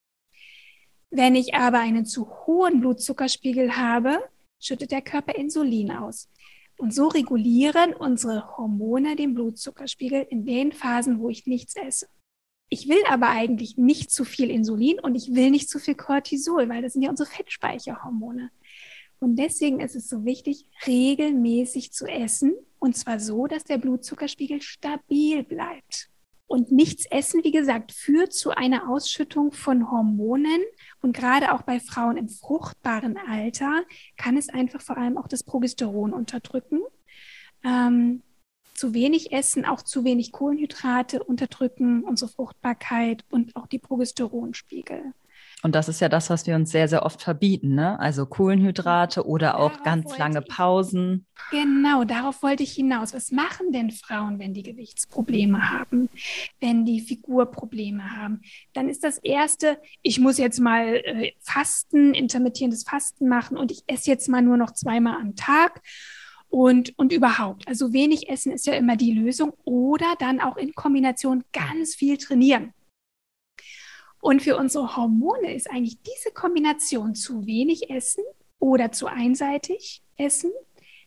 Wenn 1.14 1.34
ich 1.34 1.54
aber 1.54 1.78
einen 1.78 2.06
zu 2.06 2.26
hohen 2.46 2.80
Blutzuckerspiegel 2.80 3.76
habe, 3.76 4.18
schüttet 4.58 4.92
der 4.92 5.02
Körper 5.02 5.34
Insulin 5.34 5.90
aus. 5.90 6.30
Und 6.78 6.94
so 6.94 7.08
regulieren 7.08 7.92
unsere 7.92 8.56
Hormone 8.56 9.14
den 9.14 9.34
Blutzuckerspiegel 9.34 10.26
in 10.30 10.46
den 10.46 10.72
Phasen, 10.72 11.18
wo 11.18 11.28
ich 11.28 11.46
nichts 11.46 11.76
esse. 11.76 12.06
Ich 12.70 12.88
will 12.88 13.02
aber 13.10 13.28
eigentlich 13.28 13.76
nicht 13.76 14.10
zu 14.10 14.24
viel 14.24 14.50
Insulin 14.50 15.00
und 15.00 15.14
ich 15.14 15.34
will 15.34 15.50
nicht 15.50 15.68
zu 15.68 15.78
viel 15.78 15.96
Cortisol, 15.96 16.70
weil 16.70 16.80
das 16.80 16.94
sind 16.94 17.02
ja 17.02 17.10
unsere 17.10 17.28
Fettspeicherhormone. 17.28 18.50
Und 19.18 19.36
deswegen 19.36 19.80
ist 19.80 19.94
es 19.94 20.08
so 20.08 20.24
wichtig, 20.24 20.66
regelmäßig 20.86 21.92
zu 21.92 22.06
essen 22.06 22.54
und 22.78 22.96
zwar 22.96 23.20
so, 23.20 23.46
dass 23.46 23.64
der 23.64 23.76
Blutzuckerspiegel 23.76 24.62
stabil 24.62 25.44
bleibt. 25.44 26.08
Und 26.52 26.70
nichts 26.70 27.06
essen, 27.06 27.44
wie 27.44 27.50
gesagt, 27.50 27.92
führt 27.92 28.34
zu 28.34 28.50
einer 28.50 28.90
Ausschüttung 28.90 29.52
von 29.52 29.90
Hormonen. 29.90 30.60
Und 31.00 31.16
gerade 31.16 31.54
auch 31.54 31.62
bei 31.62 31.80
Frauen 31.80 32.18
im 32.18 32.28
fruchtbaren 32.28 33.16
Alter 33.16 33.84
kann 34.18 34.36
es 34.36 34.50
einfach 34.50 34.82
vor 34.82 34.98
allem 34.98 35.16
auch 35.16 35.28
das 35.28 35.44
Progesteron 35.44 36.12
unterdrücken. 36.12 36.82
Ähm, 37.64 38.22
zu 38.74 38.92
wenig 38.92 39.32
Essen, 39.32 39.64
auch 39.64 39.80
zu 39.80 40.04
wenig 40.04 40.30
Kohlenhydrate 40.30 41.24
unterdrücken 41.24 42.04
unsere 42.04 42.30
Fruchtbarkeit 42.30 43.24
und 43.30 43.56
auch 43.56 43.66
die 43.66 43.78
Progesteronspiegel. 43.78 45.14
Und 45.62 45.76
das 45.76 45.88
ist 45.88 46.00
ja 46.00 46.08
das, 46.08 46.28
was 46.28 46.46
wir 46.48 46.56
uns 46.56 46.72
sehr, 46.72 46.88
sehr 46.88 47.04
oft 47.04 47.22
verbieten, 47.22 47.76
ne? 47.76 47.98
Also 48.00 48.26
Kohlenhydrate 48.26 49.24
oder 49.24 49.58
auch 49.58 49.70
darauf 49.70 49.84
ganz 49.84 50.18
lange 50.18 50.42
Pausen. 50.42 51.26
Genau, 51.52 52.02
darauf 52.02 52.42
wollte 52.42 52.64
ich 52.64 52.72
hinaus. 52.72 53.14
Was 53.14 53.30
machen 53.30 53.70
denn 53.70 53.92
Frauen, 53.92 54.40
wenn 54.40 54.54
die 54.54 54.64
Gewichtsprobleme 54.64 55.70
haben, 55.70 56.08
wenn 56.60 56.84
die 56.84 57.00
Figurprobleme 57.00 58.16
haben? 58.16 58.40
Dann 58.72 58.88
ist 58.88 59.04
das 59.04 59.18
erste, 59.18 59.78
ich 60.02 60.18
muss 60.18 60.36
jetzt 60.38 60.58
mal 60.58 60.96
äh, 60.96 61.32
Fasten, 61.40 62.12
intermittierendes 62.12 62.82
Fasten 62.82 63.28
machen 63.28 63.56
und 63.56 63.70
ich 63.70 63.84
esse 63.86 64.10
jetzt 64.10 64.28
mal 64.28 64.42
nur 64.42 64.56
noch 64.56 64.72
zweimal 64.72 65.14
am 65.20 65.36
Tag. 65.36 65.80
Und, 66.48 66.92
und 66.98 67.14
überhaupt, 67.14 67.66
also 67.66 67.94
wenig 67.94 68.28
essen 68.28 68.52
ist 68.52 68.66
ja 68.66 68.74
immer 68.74 68.96
die 68.96 69.12
Lösung 69.12 69.54
oder 69.64 70.14
dann 70.18 70.38
auch 70.38 70.58
in 70.58 70.74
Kombination 70.74 71.44
ganz 71.52 71.94
viel 71.94 72.18
trainieren. 72.18 72.74
Und 74.22 74.40
für 74.40 74.56
unsere 74.56 74.96
Hormone 74.96 75.52
ist 75.52 75.68
eigentlich 75.68 76.00
diese 76.02 76.30
Kombination 76.32 77.16
zu 77.16 77.44
wenig 77.44 77.90
Essen 77.90 78.22
oder 78.60 78.92
zu 78.92 79.08
einseitig 79.08 80.00
Essen 80.16 80.52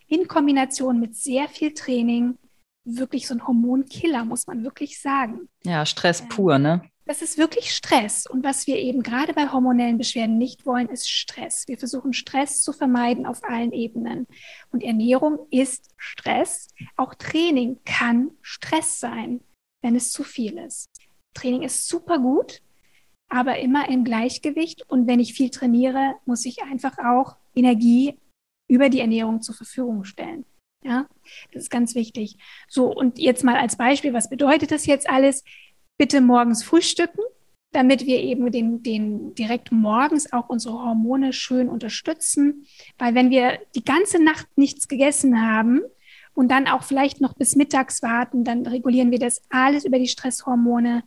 in 0.08 0.28
Kombination 0.28 0.99
mit 0.99 1.15
sehr 1.15 1.47
viel 1.47 1.73
Training 1.73 2.38
wirklich 2.84 3.25
so 3.25 3.34
ein 3.34 3.47
Hormonkiller, 3.47 4.25
muss 4.25 4.47
man 4.47 4.63
wirklich 4.63 5.01
sagen. 5.01 5.47
Ja, 5.63 5.86
Stress 5.86 6.21
ähm, 6.21 6.30
pur, 6.30 6.60
ne? 6.60 6.82
Das 7.06 7.21
ist 7.21 7.38
wirklich 7.38 7.73
Stress. 7.73 8.28
Und 8.28 8.43
was 8.43 8.67
wir 8.67 8.78
eben 8.78 9.01
gerade 9.01 9.34
bei 9.34 9.49
hormonellen 9.49 9.97
Beschwerden 9.97 10.38
nicht 10.38 10.65
wollen, 10.65 10.89
ist 10.89 11.10
Stress. 11.10 11.63
Wir 11.67 11.78
versuchen 11.78 12.12
Stress 12.12 12.62
zu 12.63 12.73
vermeiden 12.73 13.25
auf 13.25 13.43
allen 13.45 13.71
Ebenen. 13.71 14.28
Und 14.71 14.84
Ernährung 14.84 15.47
ist 15.51 15.89
Stress. 15.95 16.67
Auch 16.97 17.15
Training 17.15 17.80
kann 17.86 18.32
Stress 18.41 18.99
sein, 18.99 19.41
wenn 19.82 19.95
es 19.95 20.12
zu 20.12 20.23
viel 20.23 20.58
ist. 20.58 20.89
Training 21.34 21.62
ist 21.62 21.88
super 21.88 22.19
gut, 22.19 22.62
aber 23.29 23.59
immer 23.59 23.89
im 23.89 24.03
Gleichgewicht. 24.03 24.89
Und 24.89 25.07
wenn 25.07 25.19
ich 25.19 25.33
viel 25.33 25.49
trainiere, 25.49 26.15
muss 26.25 26.45
ich 26.45 26.63
einfach 26.63 26.97
auch 26.99 27.38
Energie 27.55 28.17
über 28.67 28.89
die 28.89 28.99
Ernährung 28.99 29.41
zur 29.41 29.55
Verfügung 29.55 30.03
stellen. 30.03 30.45
Ja, 30.83 31.07
das 31.51 31.63
ist 31.63 31.71
ganz 31.71 31.95
wichtig. 31.95 32.38
So, 32.67 32.93
und 32.93 33.17
jetzt 33.17 33.43
mal 33.43 33.55
als 33.55 33.75
Beispiel, 33.75 34.13
was 34.13 34.29
bedeutet 34.29 34.71
das 34.71 34.85
jetzt 34.85 35.09
alles? 35.09 35.43
Bitte 35.97 36.21
morgens 36.21 36.63
frühstücken, 36.63 37.21
damit 37.71 38.05
wir 38.05 38.19
eben 38.19 38.51
den, 38.51 38.83
den 38.83 39.33
direkt 39.33 39.71
morgens 39.71 40.31
auch 40.31 40.47
unsere 40.47 40.75
Hormone 40.75 41.33
schön 41.33 41.69
unterstützen. 41.69 42.67
Weil 42.99 43.15
wenn 43.15 43.31
wir 43.31 43.59
die 43.73 43.83
ganze 43.83 44.23
Nacht 44.23 44.47
nichts 44.57 44.88
gegessen 44.88 45.41
haben 45.41 45.81
und 46.35 46.51
dann 46.51 46.67
auch 46.67 46.83
vielleicht 46.83 47.19
noch 47.19 47.33
bis 47.33 47.55
mittags 47.55 48.03
warten, 48.03 48.43
dann 48.43 48.67
regulieren 48.67 49.09
wir 49.09 49.19
das 49.19 49.41
alles 49.49 49.85
über 49.85 49.97
die 49.97 50.07
Stresshormone. 50.07 51.03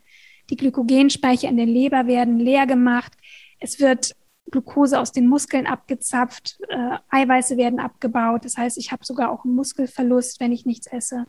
Die 0.50 0.56
Glykogenspeicher 0.56 1.48
in 1.48 1.56
der 1.56 1.66
Leber 1.66 2.06
werden 2.06 2.38
leer 2.38 2.66
gemacht. 2.66 3.12
Es 3.60 3.80
wird 3.80 4.16
Glucose 4.50 4.98
aus 4.98 5.12
den 5.12 5.26
Muskeln 5.26 5.66
abgezapft. 5.66 6.58
Äh, 6.68 6.98
Eiweiße 7.10 7.56
werden 7.56 7.80
abgebaut. 7.80 8.44
Das 8.44 8.56
heißt, 8.56 8.78
ich 8.78 8.92
habe 8.92 9.04
sogar 9.04 9.30
auch 9.30 9.44
einen 9.44 9.54
Muskelverlust, 9.54 10.40
wenn 10.40 10.52
ich 10.52 10.64
nichts 10.64 10.86
esse, 10.86 11.26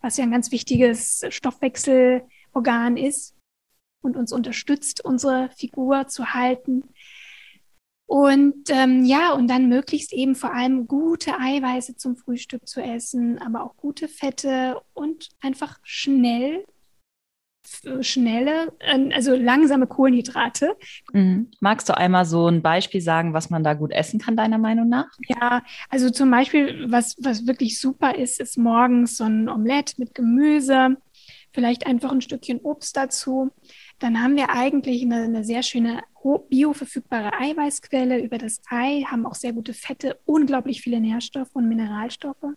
was 0.00 0.16
ja 0.16 0.24
ein 0.24 0.30
ganz 0.30 0.50
wichtiges 0.52 1.24
Stoffwechselorgan 1.28 2.96
ist 2.96 3.34
und 4.02 4.16
uns 4.16 4.32
unterstützt, 4.32 5.04
unsere 5.04 5.50
Figur 5.50 6.08
zu 6.08 6.32
halten. 6.34 6.84
Und 8.06 8.68
ähm, 8.68 9.04
ja, 9.04 9.32
und 9.32 9.48
dann 9.48 9.68
möglichst 9.68 10.12
eben 10.12 10.34
vor 10.34 10.52
allem 10.52 10.86
gute 10.86 11.38
Eiweiße 11.38 11.96
zum 11.96 12.16
Frühstück 12.16 12.66
zu 12.66 12.82
essen, 12.82 13.38
aber 13.38 13.64
auch 13.64 13.76
gute 13.76 14.08
Fette 14.08 14.80
und 14.92 15.30
einfach 15.40 15.78
schnell 15.82 16.64
schnelle, 18.00 18.72
ähm, 18.80 19.10
also 19.14 19.34
langsame 19.34 19.86
Kohlenhydrate. 19.86 20.76
Mhm. 21.12 21.50
Magst 21.60 21.88
du 21.88 21.96
einmal 21.96 22.24
so 22.24 22.46
ein 22.46 22.62
Beispiel 22.62 23.00
sagen, 23.00 23.32
was 23.32 23.50
man 23.50 23.64
da 23.64 23.74
gut 23.74 23.92
essen 23.92 24.20
kann, 24.20 24.36
deiner 24.36 24.58
Meinung 24.58 24.88
nach? 24.88 25.08
Ja, 25.28 25.62
also 25.88 26.10
zum 26.10 26.30
Beispiel, 26.30 26.86
was, 26.90 27.16
was 27.18 27.46
wirklich 27.46 27.80
super 27.80 28.16
ist, 28.16 28.40
ist 28.40 28.58
morgens 28.58 29.16
so 29.16 29.24
ein 29.24 29.48
Omelett 29.48 29.98
mit 29.98 30.14
Gemüse, 30.14 30.96
vielleicht 31.52 31.86
einfach 31.86 32.12
ein 32.12 32.20
Stückchen 32.20 32.60
Obst 32.60 32.96
dazu. 32.96 33.50
Dann 33.98 34.22
haben 34.22 34.36
wir 34.36 34.50
eigentlich 34.50 35.02
eine, 35.02 35.22
eine 35.22 35.44
sehr 35.44 35.62
schöne 35.62 36.02
bioverfügbare 36.48 37.32
Eiweißquelle 37.38 38.22
über 38.22 38.38
das 38.38 38.60
Ei, 38.68 39.02
haben 39.10 39.26
auch 39.26 39.34
sehr 39.34 39.52
gute 39.52 39.74
Fette, 39.74 40.18
unglaublich 40.24 40.80
viele 40.80 41.00
Nährstoffe 41.00 41.54
und 41.54 41.68
Mineralstoffe. 41.68 42.54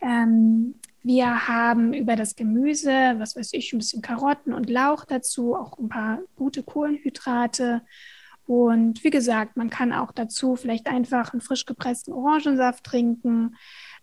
Ähm, 0.00 0.74
wir 1.04 1.48
haben 1.48 1.92
über 1.92 2.16
das 2.16 2.34
Gemüse, 2.34 3.14
was 3.18 3.36
weiß 3.36 3.52
ich, 3.52 3.72
ein 3.72 3.78
bisschen 3.78 4.00
Karotten 4.00 4.54
und 4.54 4.70
Lauch 4.70 5.04
dazu, 5.04 5.54
auch 5.54 5.78
ein 5.78 5.90
paar 5.90 6.20
gute 6.34 6.62
Kohlenhydrate. 6.62 7.82
Und 8.46 9.04
wie 9.04 9.10
gesagt, 9.10 9.56
man 9.56 9.68
kann 9.68 9.92
auch 9.92 10.12
dazu 10.12 10.56
vielleicht 10.56 10.86
einfach 10.86 11.32
einen 11.32 11.42
frisch 11.42 11.66
gepressten 11.66 12.14
Orangensaft 12.14 12.84
trinken 12.84 13.54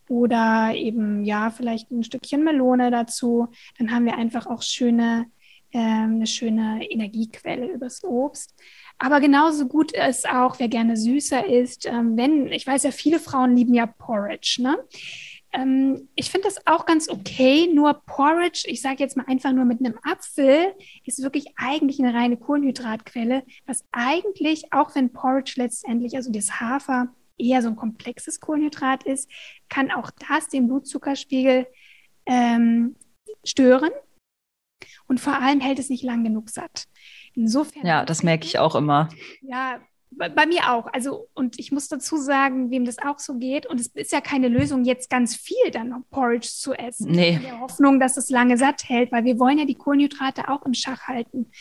oder 0.09 0.73
eben, 0.75 1.25
ja, 1.25 1.49
vielleicht 1.49 1.89
ein 1.89 2.03
Stückchen 2.03 2.43
Melone 2.43 2.91
dazu. 2.91 3.47
Dann 3.79 3.91
haben 3.91 4.05
wir 4.05 4.17
einfach 4.17 4.45
auch 4.45 4.61
schöne, 4.61 5.25
äh, 5.71 5.79
eine 5.79 6.27
schöne 6.27 6.87
Energiequelle 6.87 7.65
übers 7.65 8.03
Obst. 8.03 8.53
Aber 8.99 9.19
genauso 9.19 9.67
gut 9.67 9.91
ist 9.93 10.29
auch, 10.29 10.59
wer 10.59 10.67
gerne 10.67 10.97
süßer 10.97 11.47
ist, 11.47 11.87
ähm, 11.87 12.15
wenn, 12.15 12.47
ich 12.47 12.67
weiß 12.67 12.83
ja, 12.83 12.91
viele 12.91 13.19
Frauen 13.19 13.55
lieben 13.55 13.73
ja 13.73 13.87
Porridge, 13.87 14.57
ne? 14.59 14.77
Ähm, 15.53 16.07
ich 16.15 16.29
finde 16.31 16.47
das 16.47 16.65
auch 16.65 16.85
ganz 16.85 17.09
okay, 17.09 17.67
nur 17.73 17.93
Porridge, 18.05 18.63
ich 18.67 18.81
sage 18.81 18.97
jetzt 18.99 19.17
mal 19.17 19.25
einfach 19.27 19.51
nur 19.51 19.65
mit 19.65 19.79
einem 19.79 19.97
Apfel, 20.03 20.73
ist 21.05 21.21
wirklich 21.21 21.47
eigentlich 21.57 21.99
eine 21.99 22.13
reine 22.13 22.37
Kohlenhydratquelle, 22.37 23.43
was 23.65 23.83
eigentlich, 23.91 24.71
auch 24.71 24.95
wenn 24.95 25.11
Porridge 25.11 25.53
letztendlich, 25.57 26.15
also 26.15 26.31
das 26.31 26.59
Hafer, 26.59 27.13
eher 27.37 27.61
so 27.61 27.69
ein 27.69 27.75
komplexes 27.75 28.39
Kohlenhydrat 28.39 29.03
ist, 29.03 29.29
kann 29.67 29.91
auch 29.91 30.11
das 30.29 30.47
den 30.47 30.67
Blutzuckerspiegel 30.67 31.67
ähm, 32.25 32.95
stören. 33.43 33.91
Und 35.07 35.19
vor 35.19 35.33
allem 35.41 35.59
hält 35.59 35.79
es 35.79 35.89
nicht 35.89 36.03
lang 36.03 36.23
genug 36.23 36.49
satt. 36.49 36.85
Insofern. 37.33 37.85
Ja, 37.85 38.05
das 38.05 38.23
merke 38.23 38.45
ich 38.45 38.59
auch 38.59 38.75
immer. 38.75 39.09
Ja, 39.41 39.81
bei, 40.11 40.45
mir 40.45 40.71
auch. 40.71 40.87
Also, 40.91 41.27
und 41.33 41.57
ich 41.59 41.71
muss 41.71 41.87
dazu 41.87 42.17
sagen, 42.17 42.69
wem 42.69 42.85
das 42.85 42.99
auch 42.99 43.19
so 43.19 43.35
geht, 43.35 43.65
und 43.65 43.79
es 43.79 43.87
ist 43.87 44.11
ja 44.11 44.21
keine 44.21 44.49
Lösung, 44.49 44.83
jetzt 44.83 45.09
ganz 45.09 45.35
viel 45.35 45.71
dann 45.71 45.89
noch 45.89 46.01
Porridge 46.09 46.49
zu 46.49 46.73
essen. 46.73 47.11
Nee. 47.11 47.35
In 47.35 47.41
der 47.41 47.59
Hoffnung, 47.59 47.99
dass 47.99 48.17
es 48.17 48.29
lange 48.29 48.57
satt 48.57 48.87
hält, 48.87 49.11
weil 49.11 49.23
wir 49.23 49.39
wollen 49.39 49.57
ja 49.57 49.65
die 49.65 49.75
Kohlenhydrate 49.75 50.49
auch 50.49 50.65
im 50.65 50.73
Schach 50.73 51.07
halten. 51.07 51.51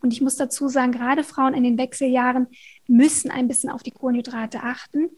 Und 0.00 0.12
ich 0.12 0.20
muss 0.20 0.36
dazu 0.36 0.68
sagen, 0.68 0.92
gerade 0.92 1.24
Frauen 1.24 1.54
in 1.54 1.62
den 1.62 1.78
Wechseljahren 1.78 2.48
müssen 2.88 3.30
ein 3.30 3.48
bisschen 3.48 3.70
auf 3.70 3.82
die 3.82 3.92
Kohlenhydrate 3.92 4.62
achten. 4.62 5.10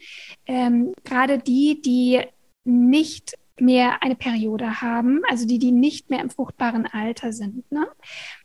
Ähm, 0.45 0.93
gerade 1.03 1.39
die, 1.39 1.81
die 1.81 2.21
nicht 2.63 3.33
mehr 3.59 4.01
eine 4.01 4.15
Periode 4.15 4.81
haben, 4.81 5.21
also 5.29 5.45
die, 5.45 5.59
die 5.59 5.71
nicht 5.71 6.09
mehr 6.09 6.21
im 6.21 6.29
fruchtbaren 6.29 6.85
Alter 6.87 7.33
sind, 7.33 7.71
ne? 7.71 7.87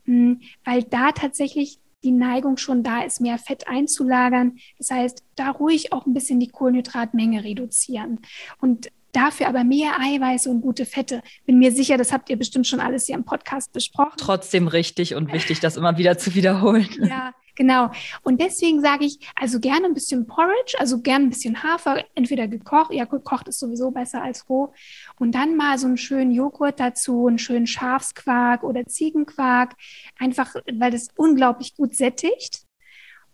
Hm, 0.05 0.41
weil 0.63 0.83
da 0.83 1.11
tatsächlich 1.11 1.79
die 2.03 2.11
Neigung 2.11 2.57
schon 2.57 2.83
da 2.83 3.03
ist, 3.03 3.21
mehr 3.21 3.37
Fett 3.37 3.67
einzulagern. 3.67 4.57
Das 4.77 4.91
heißt, 4.91 5.23
da 5.35 5.51
ruhig 5.51 5.91
auch 5.93 6.05
ein 6.05 6.13
bisschen 6.13 6.39
die 6.39 6.47
Kohlenhydratmenge 6.47 7.43
reduzieren. 7.43 8.19
Und 8.59 8.89
dafür 9.11 9.47
aber 9.47 9.63
mehr 9.63 9.99
Eiweiße 9.99 10.49
und 10.49 10.61
gute 10.61 10.85
Fette. 10.85 11.21
Bin 11.45 11.59
mir 11.59 11.71
sicher, 11.71 11.97
das 11.97 12.11
habt 12.11 12.29
ihr 12.29 12.37
bestimmt 12.37 12.67
schon 12.67 12.79
alles 12.79 13.07
hier 13.07 13.15
im 13.15 13.25
Podcast 13.25 13.73
besprochen. 13.73 14.17
Trotzdem 14.17 14.67
richtig 14.67 15.15
und 15.15 15.33
wichtig, 15.33 15.59
das 15.61 15.77
immer 15.77 15.97
wieder 15.97 16.17
zu 16.17 16.35
wiederholen. 16.35 16.87
Ja, 17.01 17.33
Genau. 17.59 17.91
Und 18.23 18.39
deswegen 18.39 18.79
sage 18.79 19.03
ich, 19.03 19.19
also 19.35 19.59
gerne 19.59 19.87
ein 19.87 19.93
bisschen 19.93 20.25
Porridge, 20.25 20.77
also 20.79 21.01
gerne 21.01 21.25
ein 21.25 21.29
bisschen 21.29 21.61
Hafer, 21.61 22.05
entweder 22.15 22.47
gekocht, 22.47 22.93
ja, 22.93 23.03
gekocht 23.03 23.49
ist 23.49 23.59
sowieso 23.59 23.91
besser 23.91 24.23
als 24.23 24.47
roh. 24.47 24.71
Und 25.17 25.35
dann 25.35 25.57
mal 25.57 25.77
so 25.77 25.87
einen 25.87 25.97
schönen 25.97 26.31
Joghurt 26.31 26.79
dazu, 26.79 27.27
einen 27.27 27.37
schönen 27.37 27.67
Schafsquark 27.67 28.63
oder 28.63 28.85
Ziegenquark, 28.85 29.75
einfach, 30.17 30.55
weil 30.71 30.91
das 30.91 31.09
unglaublich 31.17 31.75
gut 31.75 31.95
sättigt. 31.95 32.61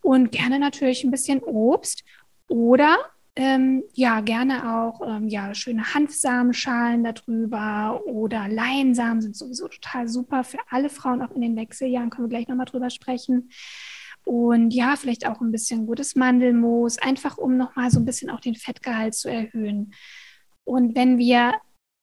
Und 0.02 0.32
gerne 0.32 0.58
natürlich 0.58 1.04
ein 1.04 1.12
bisschen 1.12 1.44
Obst 1.44 2.04
oder 2.48 2.98
ähm, 3.36 3.84
ja, 3.94 4.22
gerne 4.22 4.76
auch 4.76 5.02
ähm, 5.08 5.28
ja, 5.28 5.54
schöne 5.54 5.94
Hanfsamenschalen 5.94 7.04
darüber 7.04 8.02
oder 8.08 8.48
Leinsamen 8.48 9.22
sind 9.22 9.36
sowieso 9.36 9.68
total 9.68 10.08
super 10.08 10.44
für 10.44 10.58
alle 10.72 10.90
Frauen, 10.90 11.22
auch 11.22 11.32
in 11.32 11.42
den 11.42 11.56
Wechseljahren, 11.56 12.10
können 12.10 12.28
wir 12.28 12.36
gleich 12.36 12.48
nochmal 12.48 12.66
drüber 12.66 12.90
sprechen. 12.90 13.52
Und 14.26 14.72
ja, 14.72 14.96
vielleicht 14.96 15.28
auch 15.28 15.40
ein 15.40 15.52
bisschen 15.52 15.86
gutes 15.86 16.16
Mandelmoos, 16.16 16.98
einfach 16.98 17.38
um 17.38 17.58
nochmal 17.58 17.92
so 17.92 18.00
ein 18.00 18.06
bisschen 18.06 18.30
auch 18.30 18.40
den 18.40 18.56
Fettgehalt 18.56 19.14
zu 19.14 19.30
erhöhen. 19.30 19.94
Und 20.66 20.96
wenn 20.96 21.18
wir 21.18 21.54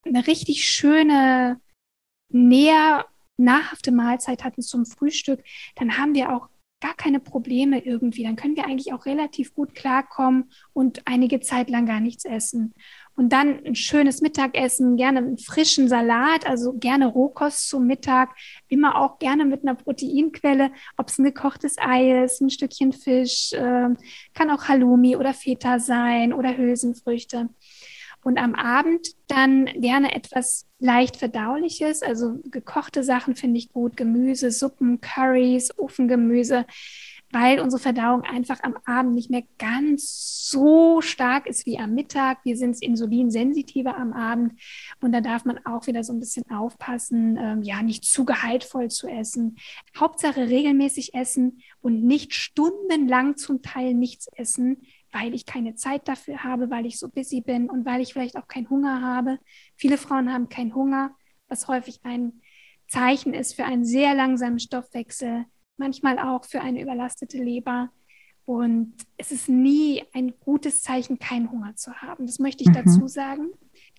eine 0.05 0.27
richtig 0.27 0.65
schöne 0.65 1.61
Nähr, 2.31 3.07
nahrhafte 3.37 3.91
Mahlzeit 3.93 4.45
hatten 4.45 4.63
zum 4.63 4.87
Frühstück, 4.87 5.43
dann 5.75 5.99
haben 5.99 6.15
wir 6.15 6.35
auch 6.35 6.49
gar 6.81 6.95
keine 6.95 7.21
Probleme 7.21 7.85
irgendwie. 7.85 8.25
Dann 8.25 8.37
können 8.37 8.57
wir 8.57 8.67
eigentlich 8.67 8.93
auch 8.93 9.07
relativ 9.07 9.55
gut 9.55 9.75
klarkommen 9.75 10.51
und 10.73 11.03
einige 11.07 11.41
Zeit 11.41 11.71
lang 11.71 11.87
gar 11.87 12.01
nichts 12.01 12.25
essen. 12.25 12.75
Und 13.15 13.33
dann 13.33 13.65
ein 13.65 13.75
schönes 13.75 14.23
Mittagessen, 14.23 14.97
gerne 14.97 15.19
einen 15.19 15.39
frischen 15.39 15.89
Salat, 15.89 16.47
also 16.47 16.73
gerne 16.73 17.07
Rohkost 17.07 17.69
zum 17.69 17.87
Mittag, 17.87 18.31
immer 18.69 18.97
auch 19.01 19.19
gerne 19.19 19.45
mit 19.45 19.63
einer 19.63 19.75
Proteinquelle, 19.75 20.71
ob 20.97 21.09
es 21.09 21.19
ein 21.19 21.25
gekochtes 21.25 21.77
Ei 21.79 22.25
ist, 22.25 22.41
ein 22.41 22.51
Stückchen 22.51 22.93
Fisch, 22.93 23.53
äh, 23.53 23.89
kann 24.35 24.51
auch 24.51 24.69
Halloumi 24.69 25.17
oder 25.17 25.35
Feta 25.35 25.79
sein 25.79 26.33
oder 26.33 26.57
Hülsenfrüchte. 26.57 27.51
Und 28.25 28.39
am 28.39 28.55
Abend 28.55 29.09
dann 29.27 29.67
gerne 29.67 30.15
etwas 30.15 30.69
leicht 30.79 31.17
verdauliches, 31.17 32.03
also 32.03 32.39
gekochte 32.45 33.03
Sachen 33.03 33.35
finde 33.35 33.59
ich 33.59 33.73
gut, 33.73 33.97
Gemüse, 33.97 34.53
Suppen, 34.53 35.01
Curries, 35.01 35.77
Ofengemüse, 35.77 36.65
weil 37.33 37.61
unsere 37.61 37.81
Verdauung 37.81 38.23
einfach 38.23 38.63
am 38.63 38.77
Abend 38.85 39.15
nicht 39.15 39.31
mehr 39.31 39.43
ganz 39.59 40.49
so 40.51 41.01
stark 41.01 41.47
ist 41.47 41.65
wie 41.65 41.79
am 41.79 41.95
Mittag. 41.95 42.45
Wir 42.45 42.57
sind 42.57 42.81
insulinsensitiver 42.83 43.97
am 43.97 44.13
Abend 44.13 44.61
und 45.01 45.13
da 45.13 45.23
darf 45.23 45.45
man 45.47 45.59
auch 45.65 45.87
wieder 45.87 46.05
so 46.05 46.13
ein 46.13 46.21
bisschen 46.21 46.49
aufpassen, 46.51 47.39
ähm, 47.39 47.63
ja, 47.63 47.83
nicht 47.83 48.05
zu 48.05 48.27
gehaltvoll 48.27 48.91
zu 48.91 49.09
essen. 49.09 49.57
Hauptsache 49.97 50.49
regelmäßig 50.49 51.15
essen 51.15 51.63
und 51.81 52.05
nicht 52.05 52.35
stundenlang 52.35 53.37
zum 53.37 53.63
Teil 53.63 53.95
nichts 53.95 54.29
essen, 54.37 54.83
weil 55.11 55.35
ich 55.35 55.47
keine 55.47 55.75
Zeit 55.75 56.09
dafür 56.09 56.45
habe, 56.45 56.71
weil 56.71 56.85
ich 56.85 56.99
so 56.99 57.09
busy 57.09 57.41
bin 57.41 57.71
und 57.71 57.87
weil 57.87 58.03
ich 58.03 58.13
vielleicht 58.13 58.37
auch 58.37 58.47
keinen 58.47 58.69
Hunger 58.69 59.01
habe. 59.01 59.39
Viele 59.77 59.97
Frauen 59.97 60.33
haben 60.33 60.51
keinen 60.51 60.75
Hunger, 60.75 61.15
was 61.49 61.67
häufig 61.67 62.01
ein 62.03 62.43
Zeichen 62.89 63.33
ist 63.33 63.55
für 63.55 63.65
einen 63.65 63.87
sehr 63.87 64.15
langsamen 64.15 64.59
Stoffwechsel, 64.59 65.47
manchmal 65.83 66.19
auch 66.19 66.45
für 66.45 66.61
eine 66.61 66.81
überlastete 66.81 67.39
Leber. 67.39 67.91
Und 68.45 68.95
es 69.17 69.31
ist 69.31 69.49
nie 69.49 70.03
ein 70.13 70.35
gutes 70.41 70.83
Zeichen, 70.83 71.19
keinen 71.19 71.51
Hunger 71.51 71.77
zu 71.77 71.93
haben. 71.95 72.27
Das 72.27 72.39
möchte 72.39 72.65
ich 72.65 72.71
mhm. 72.71 72.75
dazu 72.75 73.07
sagen. 73.07 73.51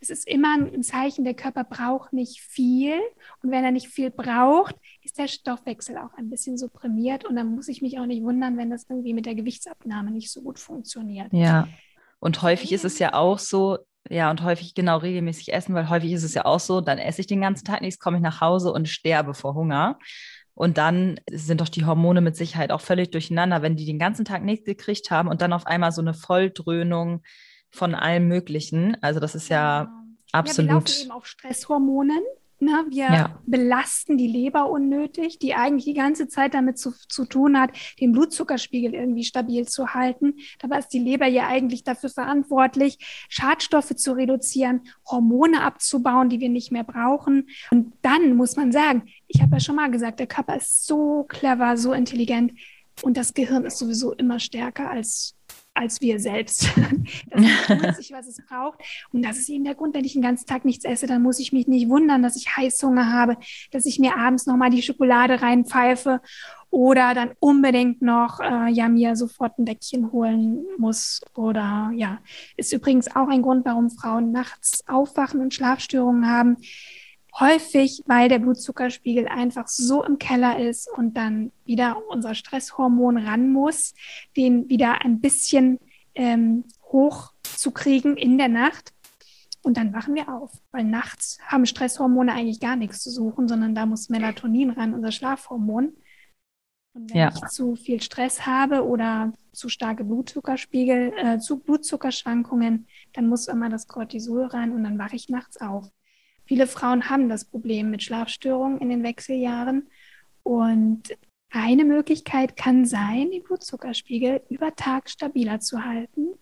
Es 0.01 0.09
ist 0.09 0.27
immer 0.27 0.55
ein 0.55 0.84
Zeichen, 0.84 1.23
der 1.23 1.34
Körper 1.34 1.63
braucht 1.63 2.11
nicht 2.11 2.41
viel. 2.41 2.99
Und 3.41 3.51
wenn 3.51 3.63
er 3.63 3.71
nicht 3.71 3.88
viel 3.88 4.11
braucht, 4.11 4.75
ist 5.01 5.17
der 5.17 5.27
Stoffwechsel 5.27 5.97
auch 5.97 6.13
ein 6.17 6.29
bisschen 6.29 6.57
supprimiert. 6.57 7.25
Und 7.25 7.36
dann 7.38 7.55
muss 7.55 7.69
ich 7.69 7.81
mich 7.81 7.99
auch 7.99 8.05
nicht 8.05 8.23
wundern, 8.23 8.57
wenn 8.57 8.69
das 8.69 8.86
irgendwie 8.89 9.13
mit 9.13 9.25
der 9.25 9.36
Gewichtsabnahme 9.36 10.11
nicht 10.11 10.31
so 10.31 10.41
gut 10.41 10.59
funktioniert. 10.59 11.31
Ja. 11.31 11.67
Und 12.19 12.41
häufig 12.41 12.71
ist 12.73 12.86
es 12.86 12.99
ja 12.99 13.13
auch 13.13 13.39
so, 13.39 13.79
ja, 14.09 14.29
und 14.29 14.43
häufig 14.43 14.75
genau 14.75 14.97
regelmäßig 14.97 15.53
essen, 15.53 15.73
weil 15.73 15.89
häufig 15.89 16.11
ist 16.11 16.23
es 16.23 16.34
ja 16.34 16.45
auch 16.45 16.59
so, 16.59 16.81
dann 16.81 16.97
esse 16.97 17.21
ich 17.21 17.27
den 17.27 17.41
ganzen 17.41 17.63
Tag 17.65 17.81
nichts, 17.81 17.99
komme 17.99 18.17
ich 18.17 18.23
nach 18.23 18.41
Hause 18.41 18.73
und 18.73 18.89
sterbe 18.89 19.34
vor 19.34 19.55
Hunger. 19.55 19.97
Und 20.56 20.78
dann 20.78 21.20
sind 21.32 21.62
doch 21.62 21.70
die 21.70 21.86
Hormone 21.86 22.22
mit 22.22 22.36
Sicherheit 22.36 22.72
auch 22.72 22.82
völlig 22.82 23.12
durcheinander, 23.12 23.62
wenn 23.62 23.76
die 23.76 23.86
den 23.86 23.99
ganzen 23.99 24.26
Tag 24.26 24.43
nichts 24.43 24.66
gekriegt 24.66 25.10
haben 25.10 25.28
und 25.28 25.41
dann 25.41 25.54
auf 25.54 25.66
einmal 25.66 25.91
so 25.91 26.01
eine 26.01 26.14
Volldröhnung 26.14 27.24
von 27.72 27.95
allem 27.95 28.28
Möglichen. 28.28 28.97
Also 29.01 29.20
das 29.20 29.34
ist 29.34 29.49
ja, 29.49 29.84
ja 29.84 30.04
absolut. 30.32 30.70
Ja, 30.70 30.76
wir 30.76 30.80
laufen 30.80 31.01
eben 31.01 31.12
auf 31.12 31.26
Stresshormonen. 31.26 32.22
Ne? 32.64 32.86
Wir 32.89 33.04
ja. 33.04 33.39
belasten 33.45 34.18
die 34.18 34.28
Leber 34.28 34.70
unnötig, 34.70 35.38
die 35.38 35.54
eigentlich 35.54 35.84
die 35.84 35.93
ganze 35.93 36.30
Zeit 36.30 36.54
damit 36.54 36.78
zu, 36.78 36.93
zu 37.10 37.26
tun 37.26 37.60
hat, 37.60 37.72
den 37.99 38.14
Blutzuckerspiegel 38.14 38.93
irgendwie 38.93 39.26
stabil 39.26 39.68
zu 39.68 39.93
halten. 39.93 40.36
Dabei 40.60 40.80
ist 40.80 40.89
die 40.89 40.99
Leber 40.99 41.26
ja 41.28 41.47
eigentlich 41.47 41.84
dafür 41.84 42.10
verantwortlich, 42.10 42.97
Schadstoffe 43.28 43.95
zu 43.95 44.14
reduzieren, 44.14 44.82
Hormone 45.06 45.62
abzubauen, 45.62 46.30
die 46.30 46.39
wir 46.39 46.49
nicht 46.49 46.72
mehr 46.72 46.86
brauchen. 46.86 47.49
Und 47.70 47.93
dann 48.01 48.36
muss 48.36 48.56
man 48.56 48.72
sagen, 48.72 49.10
ich 49.34 49.41
habe 49.41 49.53
ja 49.55 49.59
schon 49.59 49.75
mal 49.75 49.89
gesagt, 49.89 50.19
der 50.19 50.27
Körper 50.27 50.55
ist 50.55 50.86
so 50.86 51.25
clever, 51.27 51.75
so 51.75 51.93
intelligent 51.93 52.53
und 53.01 53.17
das 53.17 53.34
Gehirn 53.34 53.65
ist 53.65 53.79
sowieso 53.79 54.13
immer 54.13 54.39
stärker 54.39 54.89
als 54.89 55.36
als 55.75 56.01
wir 56.01 56.19
selbst. 56.19 56.69
das 57.31 57.97
sich, 57.97 58.11
was 58.11 58.27
es 58.27 58.38
braucht. 58.45 58.79
Und 59.11 59.23
das 59.23 59.38
ist 59.38 59.49
eben 59.49 59.63
der 59.63 59.73
Grund, 59.73 59.95
wenn 59.95 60.05
ich 60.05 60.13
den 60.13 60.21
ganzen 60.21 60.45
Tag 60.45 60.65
nichts 60.65 60.86
esse, 60.86 61.07
dann 61.07 61.23
muss 61.23 61.39
ich 61.39 61.51
mich 61.51 61.67
nicht 61.67 61.89
wundern, 61.89 62.21
dass 62.21 62.36
ich 62.36 62.55
Heißhunger 62.55 63.11
habe, 63.11 63.38
dass 63.71 63.88
ich 63.88 63.97
mir 63.97 64.15
abends 64.15 64.45
nochmal 64.45 64.69
die 64.69 64.84
Schokolade 64.84 65.41
reinpfeife 65.41 66.21
oder 66.69 67.15
dann 67.15 67.31
unbedingt 67.39 68.03
noch 68.03 68.39
äh, 68.39 68.69
ja 68.71 68.88
mir 68.88 69.15
sofort 69.15 69.57
ein 69.57 69.65
Deckchen 69.65 70.11
holen 70.11 70.63
muss. 70.77 71.21
Oder 71.36 71.91
ja, 71.95 72.19
ist 72.55 72.71
übrigens 72.71 73.15
auch 73.15 73.27
ein 73.27 73.41
Grund, 73.41 73.65
warum 73.65 73.89
Frauen 73.89 74.31
nachts 74.31 74.88
aufwachen 74.88 75.41
und 75.41 75.53
Schlafstörungen 75.53 76.27
haben 76.27 76.57
häufig, 77.39 78.03
weil 78.05 78.29
der 78.29 78.39
Blutzuckerspiegel 78.39 79.27
einfach 79.27 79.67
so 79.67 80.03
im 80.03 80.19
Keller 80.19 80.59
ist 80.59 80.89
und 80.89 81.15
dann 81.17 81.51
wieder 81.65 81.97
unser 82.09 82.36
Stresshormon 82.36 83.17
ran 83.17 83.51
muss, 83.51 83.93
den 84.38 84.69
wieder 84.69 85.03
ein 85.03 85.19
bisschen 85.19 85.79
ähm, 86.15 86.65
hoch 86.91 87.34
zu 87.43 87.71
kriegen 87.71 88.17
in 88.17 88.38
der 88.38 88.49
Nacht. 88.49 88.93
Und 89.63 89.77
dann 89.77 89.93
wachen 89.93 90.13
wir 90.13 90.27
auf, 90.27 90.51
weil 90.71 90.84
nachts 90.84 91.39
haben 91.47 91.65
Stresshormone 91.65 92.34
eigentlich 92.34 92.59
gar 92.59 92.75
nichts 92.75 93.01
zu 93.01 93.09
suchen, 93.09 93.47
sondern 93.47 93.73
da 93.73 93.86
muss 93.86 94.09
Melatonin 94.09 94.71
ran, 94.71 94.93
unser 94.93 95.11
Schlafhormon. 95.11 95.95
Und 96.95 97.09
wenn 97.09 97.17
ja. 97.17 97.29
ich 97.29 97.41
zu 97.47 97.75
viel 97.75 98.01
Stress 98.01 98.45
habe 98.45 98.86
oder 98.86 99.31
zu 99.53 99.69
starke 99.69 100.03
Blutzuckerspiegel, 100.03 101.13
äh, 101.17 101.39
zu 101.39 101.59
Blutzuckerschwankungen, 101.59 102.88
dann 103.13 103.27
muss 103.27 103.47
immer 103.47 103.69
das 103.69 103.88
Cortisol 103.88 104.45
ran 104.45 104.71
und 104.73 104.84
dann 104.84 104.99
wache 104.99 105.15
ich 105.15 105.29
nachts 105.29 105.59
auf. 105.59 105.89
Viele 106.45 106.67
Frauen 106.67 107.09
haben 107.09 107.29
das 107.29 107.45
Problem 107.45 107.89
mit 107.89 108.03
Schlafstörungen 108.03 108.79
in 108.79 108.89
den 108.89 109.03
Wechseljahren. 109.03 109.89
Und 110.43 111.17
eine 111.49 111.85
Möglichkeit 111.85 112.55
kann 112.55 112.85
sein, 112.85 113.31
den 113.31 113.43
Blutzuckerspiegel 113.43 114.41
über 114.49 114.75
Tag 114.75 115.09
stabiler 115.09 115.59
zu 115.59 115.85
halten 115.85 116.33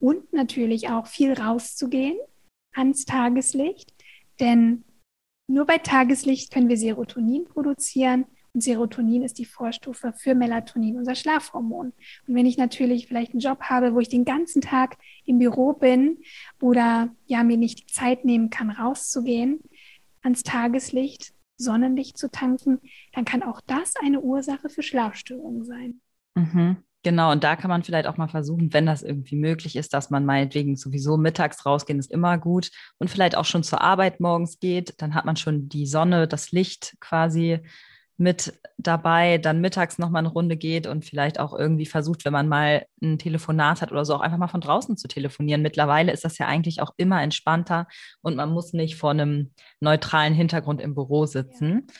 und 0.00 0.32
natürlich 0.32 0.88
auch 0.88 1.06
viel 1.06 1.32
rauszugehen 1.32 2.18
ans 2.74 3.04
Tageslicht. 3.04 3.92
Denn 4.40 4.84
nur 5.48 5.66
bei 5.66 5.78
Tageslicht 5.78 6.52
können 6.52 6.68
wir 6.68 6.76
Serotonin 6.76 7.44
produzieren 7.44 8.26
und 8.54 8.62
Serotonin 8.62 9.22
ist 9.22 9.38
die 9.38 9.46
Vorstufe 9.46 10.12
für 10.12 10.34
Melatonin, 10.34 10.98
unser 10.98 11.14
Schlafhormon. 11.14 11.92
Und 12.26 12.34
wenn 12.34 12.46
ich 12.46 12.58
natürlich 12.58 13.06
vielleicht 13.06 13.32
einen 13.32 13.40
Job 13.40 13.62
habe, 13.62 13.94
wo 13.94 14.00
ich 14.00 14.08
den 14.08 14.24
ganzen 14.24 14.60
Tag 14.60 14.98
im 15.24 15.38
Büro 15.38 15.72
bin 15.72 16.18
oder 16.60 17.08
ja 17.26 17.44
mir 17.44 17.56
nicht 17.56 17.80
die 17.80 17.92
Zeit 17.92 18.24
nehmen 18.24 18.50
kann, 18.50 18.70
rauszugehen, 18.70 19.60
ans 20.22 20.42
Tageslicht, 20.42 21.32
Sonnenlicht 21.56 22.18
zu 22.18 22.30
tanken, 22.30 22.80
dann 23.14 23.24
kann 23.24 23.42
auch 23.42 23.60
das 23.66 23.94
eine 23.96 24.20
Ursache 24.20 24.68
für 24.68 24.82
Schlafstörungen 24.82 25.64
sein. 25.64 26.00
Mhm. 26.34 26.76
Genau, 27.04 27.32
und 27.32 27.42
da 27.42 27.56
kann 27.56 27.68
man 27.68 27.82
vielleicht 27.82 28.06
auch 28.06 28.16
mal 28.16 28.28
versuchen, 28.28 28.72
wenn 28.72 28.86
das 28.86 29.02
irgendwie 29.02 29.34
möglich 29.34 29.74
ist, 29.74 29.92
dass 29.92 30.10
man 30.10 30.24
meinetwegen 30.24 30.76
sowieso 30.76 31.16
mittags 31.16 31.66
rausgehen 31.66 31.98
ist 31.98 32.12
immer 32.12 32.38
gut 32.38 32.70
und 32.98 33.10
vielleicht 33.10 33.36
auch 33.36 33.44
schon 33.44 33.64
zur 33.64 33.80
Arbeit 33.80 34.20
morgens 34.20 34.60
geht, 34.60 34.94
dann 34.98 35.14
hat 35.14 35.24
man 35.24 35.36
schon 35.36 35.68
die 35.68 35.86
Sonne, 35.86 36.28
das 36.28 36.52
Licht 36.52 36.96
quasi 37.00 37.58
mit 38.22 38.58
dabei, 38.78 39.38
dann 39.38 39.60
mittags 39.60 39.98
nochmal 39.98 40.20
eine 40.20 40.32
Runde 40.32 40.56
geht 40.56 40.86
und 40.86 41.04
vielleicht 41.04 41.38
auch 41.40 41.52
irgendwie 41.58 41.86
versucht, 41.86 42.24
wenn 42.24 42.32
man 42.32 42.48
mal 42.48 42.86
ein 43.02 43.18
Telefonat 43.18 43.82
hat 43.82 43.92
oder 43.92 44.04
so, 44.04 44.14
auch 44.14 44.20
einfach 44.20 44.38
mal 44.38 44.48
von 44.48 44.60
draußen 44.60 44.96
zu 44.96 45.08
telefonieren. 45.08 45.62
Mittlerweile 45.62 46.12
ist 46.12 46.24
das 46.24 46.38
ja 46.38 46.46
eigentlich 46.46 46.80
auch 46.80 46.92
immer 46.96 47.20
entspannter 47.22 47.86
und 48.22 48.36
man 48.36 48.50
muss 48.50 48.72
nicht 48.72 48.96
vor 48.96 49.10
einem 49.10 49.50
neutralen 49.80 50.34
Hintergrund 50.34 50.80
im 50.80 50.94
Büro 50.94 51.26
sitzen. 51.26 51.86
Ja. 51.88 51.94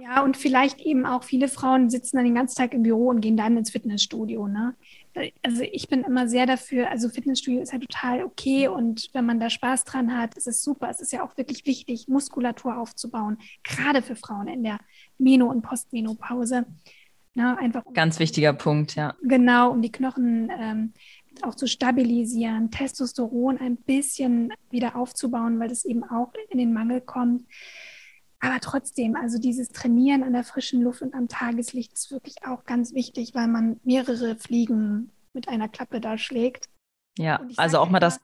Ja, 0.00 0.24
und 0.24 0.36
vielleicht 0.36 0.80
eben 0.80 1.06
auch 1.06 1.22
viele 1.22 1.46
Frauen 1.46 1.90
sitzen 1.90 2.16
dann 2.16 2.24
den 2.24 2.34
ganzen 2.34 2.56
Tag 2.56 2.74
im 2.74 2.82
Büro 2.82 3.08
und 3.08 3.20
gehen 3.20 3.36
dann 3.36 3.56
ins 3.56 3.70
Fitnessstudio. 3.70 4.48
Ne? 4.48 4.74
Also 5.42 5.62
ich 5.62 5.88
bin 5.88 6.02
immer 6.02 6.28
sehr 6.28 6.46
dafür, 6.46 6.90
also 6.90 7.08
Fitnessstudio 7.08 7.60
ist 7.60 7.72
ja 7.72 7.78
total 7.78 8.24
okay 8.24 8.66
und 8.66 9.10
wenn 9.12 9.26
man 9.26 9.38
da 9.38 9.48
Spaß 9.48 9.84
dran 9.84 10.16
hat, 10.16 10.36
ist 10.36 10.48
es 10.48 10.62
super. 10.62 10.88
Es 10.90 11.00
ist 11.00 11.12
ja 11.12 11.22
auch 11.22 11.36
wirklich 11.36 11.66
wichtig, 11.66 12.08
Muskulatur 12.08 12.78
aufzubauen, 12.78 13.38
gerade 13.62 14.02
für 14.02 14.16
Frauen 14.16 14.48
in 14.48 14.64
der 14.64 14.78
Meno- 15.18 15.50
und 15.50 15.62
Postmenopause. 15.62 16.66
Ne? 17.34 17.56
Einfach 17.58 17.86
um, 17.86 17.94
Ganz 17.94 18.18
wichtiger 18.18 18.52
Punkt, 18.52 18.96
ja. 18.96 19.14
Genau, 19.22 19.70
um 19.70 19.82
die 19.82 19.92
Knochen 19.92 20.50
ähm, 20.50 20.92
auch 21.42 21.54
zu 21.54 21.68
stabilisieren, 21.68 22.72
Testosteron 22.72 23.58
ein 23.58 23.76
bisschen 23.76 24.52
wieder 24.70 24.96
aufzubauen, 24.96 25.60
weil 25.60 25.68
das 25.68 25.84
eben 25.84 26.02
auch 26.02 26.32
in 26.48 26.58
den 26.58 26.72
Mangel 26.72 27.00
kommt. 27.00 27.44
Aber 28.40 28.58
trotzdem, 28.60 29.16
also 29.16 29.38
dieses 29.38 29.68
Trainieren 29.68 30.22
an 30.22 30.32
der 30.32 30.44
frischen 30.44 30.82
Luft 30.82 31.02
und 31.02 31.14
am 31.14 31.28
Tageslicht 31.28 31.92
ist 31.92 32.10
wirklich 32.10 32.36
auch 32.46 32.64
ganz 32.64 32.94
wichtig, 32.94 33.34
weil 33.34 33.48
man 33.48 33.78
mehrere 33.84 34.36
Fliegen 34.36 35.12
mit 35.34 35.48
einer 35.48 35.68
Klappe 35.68 36.00
da 36.00 36.16
schlägt. 36.18 36.68
Ja, 37.18 37.40
also 37.56 37.78
auch 37.78 37.90
mal 37.90 38.00
das. 38.00 38.20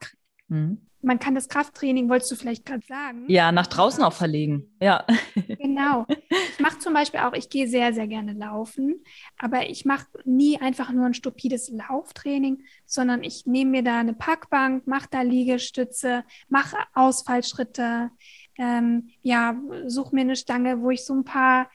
Hm. 0.48 0.80
Man 1.02 1.18
kann 1.18 1.34
das 1.34 1.48
Krafttraining, 1.48 2.08
wolltest 2.08 2.32
du 2.32 2.36
vielleicht 2.36 2.64
gerade 2.64 2.84
sagen? 2.84 3.26
Ja, 3.28 3.52
nach 3.52 3.66
draußen 3.66 4.02
auch 4.02 4.12
verlegen. 4.12 4.74
Ja. 4.80 5.06
Genau. 5.58 6.06
Ich 6.30 6.60
mache 6.60 6.78
zum 6.78 6.94
Beispiel 6.94 7.20
auch, 7.20 7.32
ich 7.34 7.50
gehe 7.50 7.68
sehr, 7.68 7.92
sehr 7.92 8.06
gerne 8.06 8.32
laufen, 8.32 9.04
aber 9.38 9.68
ich 9.68 9.84
mache 9.84 10.06
nie 10.24 10.58
einfach 10.58 10.90
nur 10.90 11.04
ein 11.06 11.14
stupides 11.14 11.68
Lauftraining, 11.68 12.62
sondern 12.86 13.22
ich 13.22 13.46
nehme 13.46 13.70
mir 13.72 13.82
da 13.82 14.00
eine 14.00 14.14
Parkbank, 14.14 14.86
mache 14.86 15.08
da 15.10 15.22
Liegestütze, 15.22 16.24
mache 16.48 16.76
Ausfallschritte, 16.94 18.10
ähm, 18.58 19.08
ja, 19.22 19.56
such 19.86 20.12
mir 20.12 20.22
eine 20.22 20.36
Stange, 20.36 20.80
wo 20.80 20.90
ich 20.90 21.04
so 21.04 21.14
ein 21.14 21.24
paar 21.24 21.68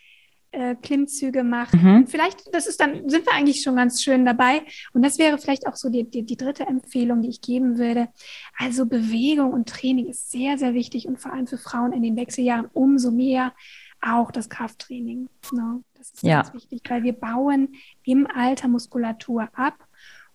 äh, 0.52 0.76
Klimmzüge 0.76 1.44
mache. 1.44 1.78
Mhm. 1.78 2.08
Vielleicht, 2.08 2.54
das 2.54 2.68
ist 2.68 2.82
dann, 2.82 3.08
sind 3.10 3.26
wir 3.26 3.34
eigentlich 3.34 3.62
schon 3.62 3.78
ganz 3.78 4.04
schön 4.04 4.26
dabei. 4.26 4.64
Und 4.94 5.04
das 5.04 5.18
wäre 5.18 5.38
vielleicht 5.38 5.66
auch 5.66 5.76
so 5.76 5.90
die, 5.90 6.04
die, 6.04 6.24
die 6.24 6.38
dritte 6.38 6.66
Empfehlung, 6.66 7.22
die 7.22 7.30
ich 7.30 7.42
geben 7.42 7.78
würde. 7.78 8.10
Also 8.58 8.86
Bewegung 8.86 9.54
und 9.54 9.70
Training 9.70 10.08
ist 10.08 10.30
sehr, 10.32 10.58
sehr 10.58 10.74
wichtig 10.74 11.08
und 11.08 11.20
vor 11.20 11.32
allem 11.32 11.48
für 11.48 11.58
Frauen 11.58 11.94
in 11.94 12.04
den 12.04 12.18
Wechseljahren 12.18 12.70
umso 12.74 13.12
mehr 13.12 13.54
auch 14.02 14.32
das 14.32 14.50
Krafttraining. 14.50 15.30
Ne? 15.54 15.84
Das 15.94 16.12
ist 16.12 16.24
ja. 16.24 16.42
ganz 16.42 16.54
wichtig, 16.54 16.82
weil 16.90 17.04
wir 17.04 17.14
bauen 17.14 17.76
im 18.04 18.28
Alter 18.28 18.68
Muskulatur 18.68 19.48
ab. 19.54 19.76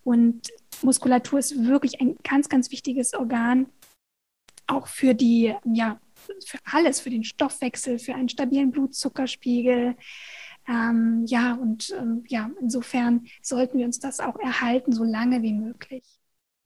Und 0.03 0.49
Muskulatur 0.83 1.41
ist 1.41 1.65
wirklich 1.67 2.01
ein 2.01 2.17
ganz, 2.23 2.49
ganz 2.49 2.71
wichtiges 2.71 3.13
Organ, 3.13 3.67
auch 4.69 4.87
für 4.87 5.15
die, 5.15 5.55
ja, 5.65 6.01
für 6.45 6.59
alles, 6.65 7.01
für 7.01 7.11
den 7.11 7.25
Stoffwechsel, 7.25 7.99
für 7.99 8.15
einen 8.15 8.29
stabilen 8.29 8.71
Blutzuckerspiegel. 8.71 9.97
Ähm, 10.69 11.25
ja, 11.27 11.55
und 11.55 11.95
ähm, 11.99 12.25
ja, 12.29 12.51
insofern 12.61 13.27
sollten 13.43 13.79
wir 13.79 13.87
uns 13.87 14.01
das 14.01 14.21
auch 14.21 14.37
erhalten, 14.37 14.93
so 14.93 15.05
lange 15.05 15.43
wie 15.43 15.53
möglich. 15.53 16.05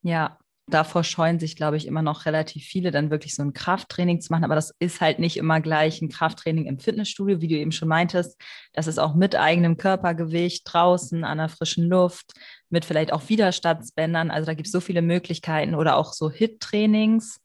Ja, 0.03 0.39
davor 0.71 1.05
scheuen 1.05 1.39
sich, 1.39 1.57
glaube 1.57 1.77
ich, 1.77 1.87
immer 1.87 2.03
noch 2.03 2.27
relativ 2.27 2.65
viele, 2.65 2.91
dann 2.91 3.11
wirklich 3.11 3.35
so 3.35 3.43
ein 3.43 3.53
Krafttraining 3.53 4.21
zu 4.21 4.33
machen. 4.33 4.45
Aber 4.45 4.55
das 4.55 4.75
ist 4.79 5.01
halt 5.01 5.19
nicht 5.19 5.37
immer 5.37 5.61
gleich 5.61 6.01
ein 6.01 6.09
Krafttraining 6.09 6.67
im 6.67 6.79
Fitnessstudio, 6.79 7.41
wie 7.41 7.49
du 7.49 7.57
eben 7.57 7.73
schon 7.73 7.89
meintest. 7.89 8.41
Das 8.73 8.87
ist 8.87 8.99
auch 8.99 9.15
mit 9.15 9.37
eigenem 9.37 9.77
Körpergewicht 9.77 10.63
draußen 10.65 11.25
an 11.25 11.39
der 11.39 11.49
frischen 11.49 11.89
Luft, 11.89 12.33
mit 12.71 12.85
vielleicht 12.85 13.13
auch 13.13 13.29
Widerstandsbändern. 13.29 14.31
Also 14.31 14.47
da 14.47 14.55
gibt 14.55 14.67
es 14.67 14.73
so 14.73 14.81
viele 14.81 15.03
Möglichkeiten 15.03 15.75
oder 15.75 15.97
auch 15.97 16.13
so 16.13 16.31
HIT-Trainings. 16.31 17.41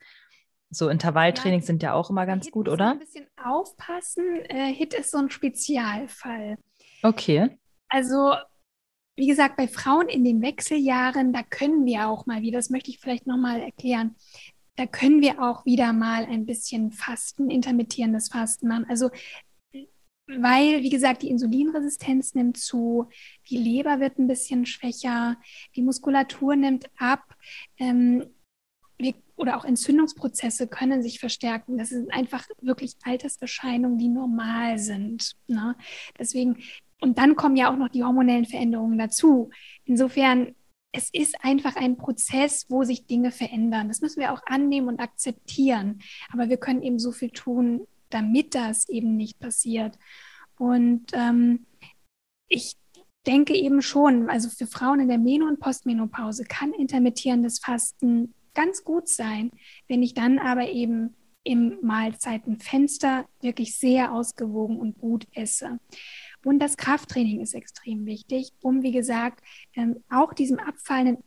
So 0.78 0.90
Intervalltrainings 0.90 1.64
ja, 1.64 1.68
sind 1.68 1.84
ja 1.84 1.94
auch 1.94 2.10
immer 2.10 2.26
ganz 2.26 2.46
Hit 2.46 2.54
gut, 2.54 2.70
oder? 2.70 2.92
Ein 2.92 3.00
bisschen 3.00 3.28
aufpassen. 3.44 4.26
Äh, 4.50 4.74
HIT 4.74 4.94
ist 4.94 5.12
so 5.12 5.18
ein 5.18 5.30
Spezialfall. 5.30 6.58
Okay. 7.04 7.58
Also 7.90 8.34
wie 9.18 9.28
gesagt, 9.28 9.56
bei 9.56 9.68
Frauen 9.68 10.10
in 10.10 10.26
den 10.26 10.42
Wechseljahren, 10.42 11.32
da 11.32 11.42
können 11.42 11.86
wir 11.86 12.08
auch 12.08 12.26
mal 12.26 12.42
wieder, 12.42 12.60
das 12.60 12.70
möchte 12.70 12.92
ich 12.92 13.00
vielleicht 13.00 13.28
nochmal 13.28 13.62
erklären, 13.62 14.16
da 14.76 14.86
können 14.86 15.22
wir 15.22 15.42
auch 15.42 15.66
wieder 15.66 15.94
mal 15.94 16.26
ein 16.26 16.46
bisschen 16.46 16.92
Fasten, 16.92 17.50
intermittierendes 17.50 18.28
Fasten 18.28 18.68
machen. 18.68 18.86
Also 18.90 19.10
weil, 20.28 20.82
wie 20.82 20.90
gesagt, 20.90 21.22
die 21.22 21.30
Insulinresistenz 21.30 22.34
nimmt 22.34 22.58
zu, 22.58 23.08
die 23.50 23.58
Leber 23.58 24.00
wird 24.00 24.18
ein 24.18 24.28
bisschen 24.28 24.66
schwächer, 24.66 25.38
die 25.76 25.84
Muskulatur 25.84 26.56
nimmt 26.56 26.90
ab. 26.98 27.22
Ähm, 27.78 28.26
oder 29.36 29.58
auch 29.58 29.66
Entzündungsprozesse 29.66 30.68
können 30.68 31.04
sich 31.04 31.20
verstärken. 31.20 31.78
Das 31.78 31.90
sind 31.90 32.14
einfach 32.14 32.46
wirklich 32.62 32.96
Alterserscheinungen, 33.04 33.98
die 33.98 34.10
normal 34.10 34.78
sind. 34.80 35.34
Ne? 35.48 35.76
Deswegen 36.18 36.58
und 37.02 37.18
dann 37.18 37.36
kommen 37.36 37.56
ja 37.56 37.72
auch 37.72 37.78
noch 37.78 37.90
die 37.90 38.04
hormonellen 38.04 38.46
Veränderungen 38.46 38.98
dazu. 38.98 39.50
Insofern, 39.84 40.56
es 40.92 41.10
ist 41.12 41.36
einfach 41.44 41.76
ein 41.76 41.98
Prozess, 41.98 42.66
wo 42.70 42.84
sich 42.84 43.06
Dinge 43.06 43.32
verändern. 43.32 43.90
Das 43.90 44.02
müssen 44.02 44.22
wir 44.22 44.34
auch 44.34 44.42
annehmen 44.46 44.88
und 44.88 45.00
akzeptieren. 45.00 46.00
Aber 46.32 46.50
wir 46.50 46.58
können 46.58 46.82
eben 46.82 47.00
so 47.00 47.12
viel 47.12 47.32
tun, 47.32 47.86
damit 48.10 48.56
das 48.56 48.88
eben 48.88 49.18
nicht 49.18 49.40
passiert. 49.40 50.00
Und 50.58 51.12
ähm, 51.14 51.66
ich 52.48 52.76
denke 53.28 53.56
eben 53.56 53.82
schon, 53.82 54.30
also 54.30 54.50
für 54.50 54.68
Frauen 54.68 55.02
in 55.02 55.10
der 55.10 55.18
Meno- 55.18 55.48
und 55.48 55.60
Postmenopause 55.60 56.46
kann 56.46 56.72
intermittierendes 56.74 57.60
Fasten 57.60 58.34
ganz 58.56 58.84
gut 58.84 59.08
sein, 59.08 59.52
wenn 59.88 60.02
ich 60.02 60.14
dann 60.14 60.40
aber 60.40 60.70
eben 60.70 61.16
im 61.44 61.78
Mahlzeitenfenster 61.84 63.28
wirklich 63.42 63.78
sehr 63.78 64.12
ausgewogen 64.12 64.78
und 64.80 64.98
gut 64.98 65.28
esse. 65.34 65.80
Und 66.44 66.60
das 66.60 66.76
Krafttraining 66.78 67.42
ist 67.42 67.54
extrem 67.54 68.06
wichtig, 68.06 68.52
um, 68.62 68.82
wie 68.82 68.92
gesagt, 68.92 69.44
ähm, 69.76 70.04
auch 70.10 70.34
diesem 70.34 70.60
abfallenden 70.60 71.24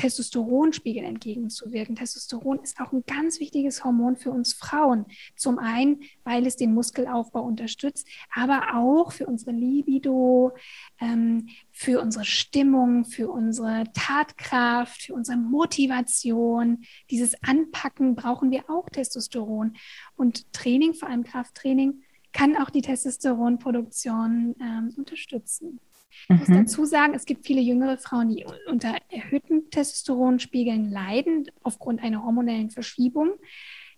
Testosteronspiegel 0.00 1.04
entgegenzuwirken. 1.04 1.94
Testosteron 1.94 2.60
ist 2.62 2.80
auch 2.80 2.92
ein 2.92 3.04
ganz 3.06 3.38
wichtiges 3.38 3.84
Hormon 3.84 4.16
für 4.16 4.30
uns 4.30 4.54
Frauen. 4.54 5.04
Zum 5.36 5.58
einen, 5.58 6.00
weil 6.24 6.46
es 6.46 6.56
den 6.56 6.72
Muskelaufbau 6.72 7.42
unterstützt, 7.42 8.08
aber 8.34 8.76
auch 8.76 9.12
für 9.12 9.26
unsere 9.26 9.52
Libido, 9.52 10.52
ähm, 11.00 11.48
für 11.70 12.00
unsere 12.00 12.24
Stimmung, 12.24 13.04
für 13.04 13.30
unsere 13.30 13.84
Tatkraft, 13.92 15.02
für 15.02 15.14
unsere 15.14 15.36
Motivation. 15.36 16.82
Dieses 17.10 17.34
Anpacken 17.42 18.14
brauchen 18.14 18.50
wir 18.50 18.70
auch 18.70 18.88
Testosteron. 18.88 19.76
Und 20.16 20.50
Training, 20.54 20.94
vor 20.94 21.10
allem 21.10 21.24
Krafttraining, 21.24 22.02
kann 22.32 22.56
auch 22.56 22.70
die 22.70 22.82
Testosteronproduktion 22.82 24.54
ähm, 24.60 24.94
unterstützen. 24.96 25.80
Ich 26.28 26.38
muss 26.38 26.48
mhm. 26.48 26.64
dazu 26.64 26.84
sagen, 26.84 27.14
es 27.14 27.24
gibt 27.24 27.46
viele 27.46 27.60
jüngere 27.60 27.98
Frauen, 27.98 28.28
die 28.28 28.44
unter 28.66 28.96
erhöhten 29.08 29.70
Testosteronspiegeln 29.70 30.90
leiden 30.90 31.50
aufgrund 31.62 32.02
einer 32.02 32.24
hormonellen 32.24 32.70
Verschiebung. 32.70 33.32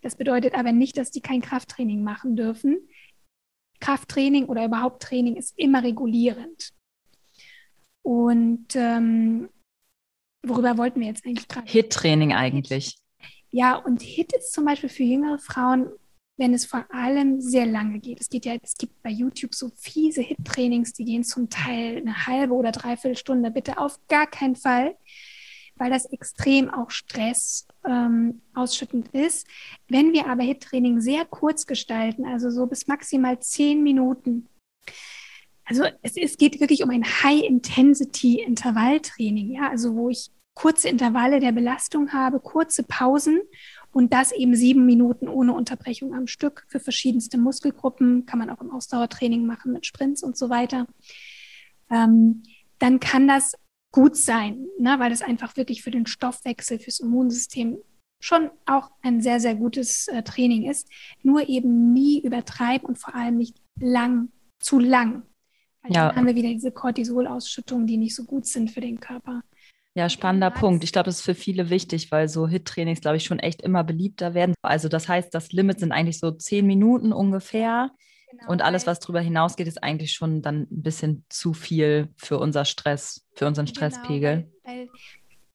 Das 0.02 0.16
bedeutet 0.16 0.54
aber 0.54 0.72
nicht, 0.72 0.98
dass 0.98 1.10
die 1.10 1.20
kein 1.20 1.40
Krafttraining 1.40 2.02
machen 2.02 2.36
dürfen. 2.36 2.88
Krafttraining 3.80 4.46
oder 4.46 4.64
überhaupt 4.64 5.02
Training 5.02 5.36
ist 5.36 5.58
immer 5.58 5.82
regulierend. 5.82 6.72
Und 8.02 8.74
ähm, 8.74 9.48
worüber 10.42 10.76
wollten 10.76 11.00
wir 11.00 11.08
jetzt 11.08 11.24
eigentlich 11.24 11.48
gerade? 11.48 11.70
HIT-Training 11.70 12.32
eigentlich. 12.32 12.96
Ja, 13.50 13.76
und 13.76 14.02
HIT 14.02 14.32
ist 14.32 14.52
zum 14.52 14.64
Beispiel 14.64 14.88
für 14.88 15.02
jüngere 15.02 15.38
Frauen 15.38 15.90
wenn 16.42 16.52
es 16.54 16.66
vor 16.66 16.84
allem 16.90 17.40
sehr 17.40 17.66
lange 17.66 18.00
geht. 18.00 18.20
Es 18.20 18.28
geht 18.28 18.46
ja, 18.46 18.56
es 18.60 18.76
gibt 18.76 19.00
bei 19.04 19.10
YouTube 19.10 19.54
so 19.54 19.70
fiese 19.76 20.22
Hit-Trainings, 20.22 20.92
die 20.92 21.04
gehen 21.04 21.22
zum 21.22 21.48
Teil 21.48 21.98
eine 21.98 22.26
halbe 22.26 22.54
oder 22.54 22.72
dreiviertel 22.72 23.16
Stunde. 23.16 23.52
Bitte 23.52 23.78
auf 23.78 24.00
gar 24.08 24.26
keinen 24.26 24.56
Fall, 24.56 24.96
weil 25.76 25.90
das 25.90 26.06
extrem 26.06 26.68
auch 26.68 26.90
Stress 26.90 27.68
ähm, 27.88 28.42
ausschüttend 28.54 29.14
ist. 29.14 29.46
Wenn 29.86 30.12
wir 30.12 30.26
aber 30.26 30.42
Hit-Training 30.42 31.00
sehr 31.00 31.24
kurz 31.24 31.64
gestalten, 31.64 32.26
also 32.26 32.50
so 32.50 32.66
bis 32.66 32.88
maximal 32.88 33.38
zehn 33.38 33.84
Minuten, 33.84 34.48
also 35.64 35.84
es, 36.02 36.16
es 36.16 36.38
geht 36.38 36.58
wirklich 36.58 36.82
um 36.82 36.90
ein 36.90 37.04
High-Intensity-Intervalltraining, 37.04 39.52
ja, 39.52 39.70
also 39.70 39.94
wo 39.94 40.08
ich 40.08 40.32
kurze 40.54 40.88
Intervalle 40.88 41.38
der 41.38 41.52
Belastung 41.52 42.12
habe, 42.12 42.40
kurze 42.40 42.82
Pausen 42.82 43.42
und 43.92 44.12
das 44.12 44.32
eben 44.32 44.56
sieben 44.56 44.86
Minuten 44.86 45.28
ohne 45.28 45.52
Unterbrechung 45.52 46.14
am 46.14 46.26
Stück 46.26 46.64
für 46.68 46.80
verschiedenste 46.80 47.38
Muskelgruppen. 47.38 48.26
Kann 48.26 48.38
man 48.38 48.50
auch 48.50 48.60
im 48.60 48.70
Ausdauertraining 48.70 49.46
machen 49.46 49.72
mit 49.72 49.86
Sprints 49.86 50.22
und 50.22 50.36
so 50.36 50.48
weiter. 50.48 50.86
Ähm, 51.90 52.42
dann 52.78 53.00
kann 53.00 53.28
das 53.28 53.54
gut 53.92 54.16
sein, 54.16 54.66
ne, 54.78 54.96
weil 54.98 55.10
das 55.10 55.20
einfach 55.22 55.56
wirklich 55.56 55.82
für 55.82 55.90
den 55.90 56.06
Stoffwechsel, 56.06 56.78
fürs 56.78 57.00
Immunsystem 57.00 57.78
schon 58.18 58.50
auch 58.66 58.90
ein 59.02 59.20
sehr, 59.20 59.40
sehr 59.40 59.54
gutes 59.54 60.08
äh, 60.08 60.22
Training 60.22 60.70
ist. 60.70 60.88
Nur 61.22 61.48
eben 61.48 61.92
nie 61.92 62.20
übertreiben 62.20 62.88
und 62.88 62.98
vor 62.98 63.14
allem 63.14 63.36
nicht 63.36 63.60
lang, 63.78 64.30
zu 64.58 64.78
lang. 64.78 65.24
Weil 65.82 65.92
ja. 65.92 66.08
dann 66.08 66.16
haben 66.16 66.26
wir 66.26 66.36
wieder 66.36 66.48
diese 66.48 66.72
Cortisolausschüttungen, 66.72 67.86
die 67.86 67.98
nicht 67.98 68.14
so 68.14 68.24
gut 68.24 68.46
sind 68.46 68.70
für 68.70 68.80
den 68.80 69.00
Körper. 69.00 69.42
Ja, 69.94 70.08
spannender 70.08 70.50
Punkt. 70.50 70.84
Ich 70.84 70.92
glaube, 70.92 71.06
das 71.06 71.16
ist 71.16 71.24
für 71.24 71.34
viele 71.34 71.68
wichtig, 71.68 72.10
weil 72.10 72.26
so 72.28 72.48
Hit-Trainings, 72.48 73.02
glaube 73.02 73.18
ich, 73.18 73.24
schon 73.24 73.38
echt 73.38 73.60
immer 73.60 73.84
beliebter 73.84 74.32
werden. 74.32 74.54
Also 74.62 74.88
das 74.88 75.06
heißt, 75.06 75.34
das 75.34 75.52
Limit 75.52 75.80
sind 75.80 75.92
eigentlich 75.92 76.18
so 76.18 76.30
zehn 76.30 76.66
Minuten 76.66 77.12
ungefähr. 77.12 77.90
Genau, 78.30 78.50
und 78.50 78.62
alles, 78.62 78.86
was 78.86 79.00
darüber 79.00 79.20
hinausgeht, 79.20 79.66
ist 79.66 79.82
eigentlich 79.82 80.14
schon 80.14 80.40
dann 80.40 80.62
ein 80.62 80.82
bisschen 80.82 81.26
zu 81.28 81.52
viel 81.52 82.08
für 82.16 82.38
unser 82.38 82.64
Stress, 82.64 83.26
für 83.34 83.46
unseren 83.46 83.66
genau, 83.66 83.76
Stresspegel. 83.76 84.50
Weil, 84.64 84.88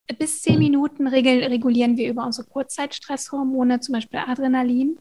weil 0.07 0.17
bis 0.19 0.43
zehn 0.43 0.59
Minuten 0.59 1.07
regulieren 1.07 1.97
wir 1.97 2.07
über 2.07 2.23
unsere 2.23 2.47
Kurzzeitstresshormone, 2.47 3.79
zum 3.79 3.93
Beispiel 3.93 4.19
Adrenalin. 4.19 4.99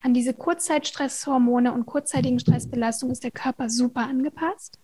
An 0.00 0.14
diese 0.14 0.32
Kurzzeitstresshormone 0.32 1.74
und 1.74 1.84
kurzzeitigen 1.84 2.38
Stressbelastung 2.38 3.10
ist 3.10 3.22
der 3.22 3.32
Körper 3.32 3.68
super 3.68 4.06
angepasst. 4.06 4.78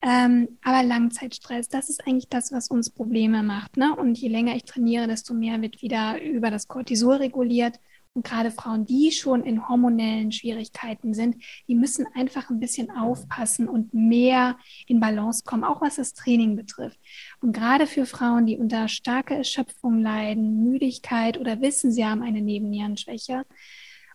Ähm, 0.00 0.58
aber 0.62 0.84
Langzeitstress, 0.84 1.68
das 1.68 1.88
ist 1.88 2.06
eigentlich 2.06 2.28
das, 2.28 2.52
was 2.52 2.68
uns 2.68 2.90
Probleme 2.90 3.42
macht. 3.42 3.76
Ne? 3.76 3.94
Und 3.96 4.16
je 4.16 4.28
länger 4.28 4.54
ich 4.54 4.64
trainiere, 4.64 5.08
desto 5.08 5.34
mehr 5.34 5.60
wird 5.60 5.82
wieder 5.82 6.22
über 6.22 6.50
das 6.50 6.68
Cortisol 6.68 7.16
reguliert. 7.16 7.80
Und 8.14 8.24
gerade 8.24 8.50
Frauen, 8.50 8.84
die 8.84 9.12
schon 9.12 9.44
in 9.44 9.68
hormonellen 9.68 10.32
Schwierigkeiten 10.32 11.14
sind, 11.14 11.36
die 11.68 11.74
müssen 11.74 12.06
einfach 12.14 12.48
ein 12.50 12.58
bisschen 12.58 12.90
aufpassen 12.90 13.68
und 13.68 13.92
mehr 13.92 14.56
in 14.86 14.98
Balance 14.98 15.42
kommen, 15.44 15.64
auch 15.64 15.80
was 15.82 15.96
das 15.96 16.14
Training 16.14 16.56
betrifft. 16.56 16.98
Und 17.40 17.52
gerade 17.52 17.86
für 17.86 18.06
Frauen, 18.06 18.46
die 18.46 18.56
unter 18.56 18.88
starker 18.88 19.36
Erschöpfung 19.36 20.00
leiden, 20.00 20.64
Müdigkeit 20.64 21.38
oder 21.38 21.60
wissen, 21.60 21.92
sie 21.92 22.04
haben 22.04 22.22
eine 22.22 22.40
Nebennierenschwäche 22.40 23.44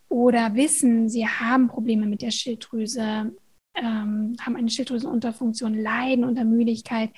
oder 0.09 0.53
wissen, 0.55 1.07
sie 1.07 1.27
haben 1.27 1.67
Probleme 1.69 2.05
mit 2.05 2.21
der 2.21 2.31
Schilddrüse, 2.31 3.33
ähm, 3.75 4.35
haben 4.39 4.55
eine 4.55 4.69
Schilddrüsenunterfunktion, 4.69 5.73
leiden 5.73 6.25
unter 6.25 6.45
Müdigkeit, 6.45 7.11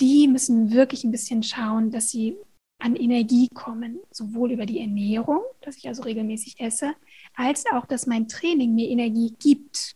die 0.00 0.28
müssen 0.28 0.72
wirklich 0.72 1.04
ein 1.04 1.10
bisschen 1.10 1.42
schauen, 1.42 1.90
dass 1.90 2.10
sie 2.10 2.36
an 2.78 2.96
Energie 2.96 3.48
kommen, 3.54 4.00
sowohl 4.10 4.52
über 4.52 4.66
die 4.66 4.80
Ernährung, 4.80 5.40
dass 5.60 5.76
ich 5.76 5.86
also 5.86 6.02
regelmäßig 6.02 6.58
esse, 6.58 6.94
als 7.34 7.64
auch, 7.72 7.86
dass 7.86 8.06
mein 8.06 8.26
Training 8.26 8.74
mir 8.74 8.88
Energie 8.88 9.34
gibt. 9.38 9.94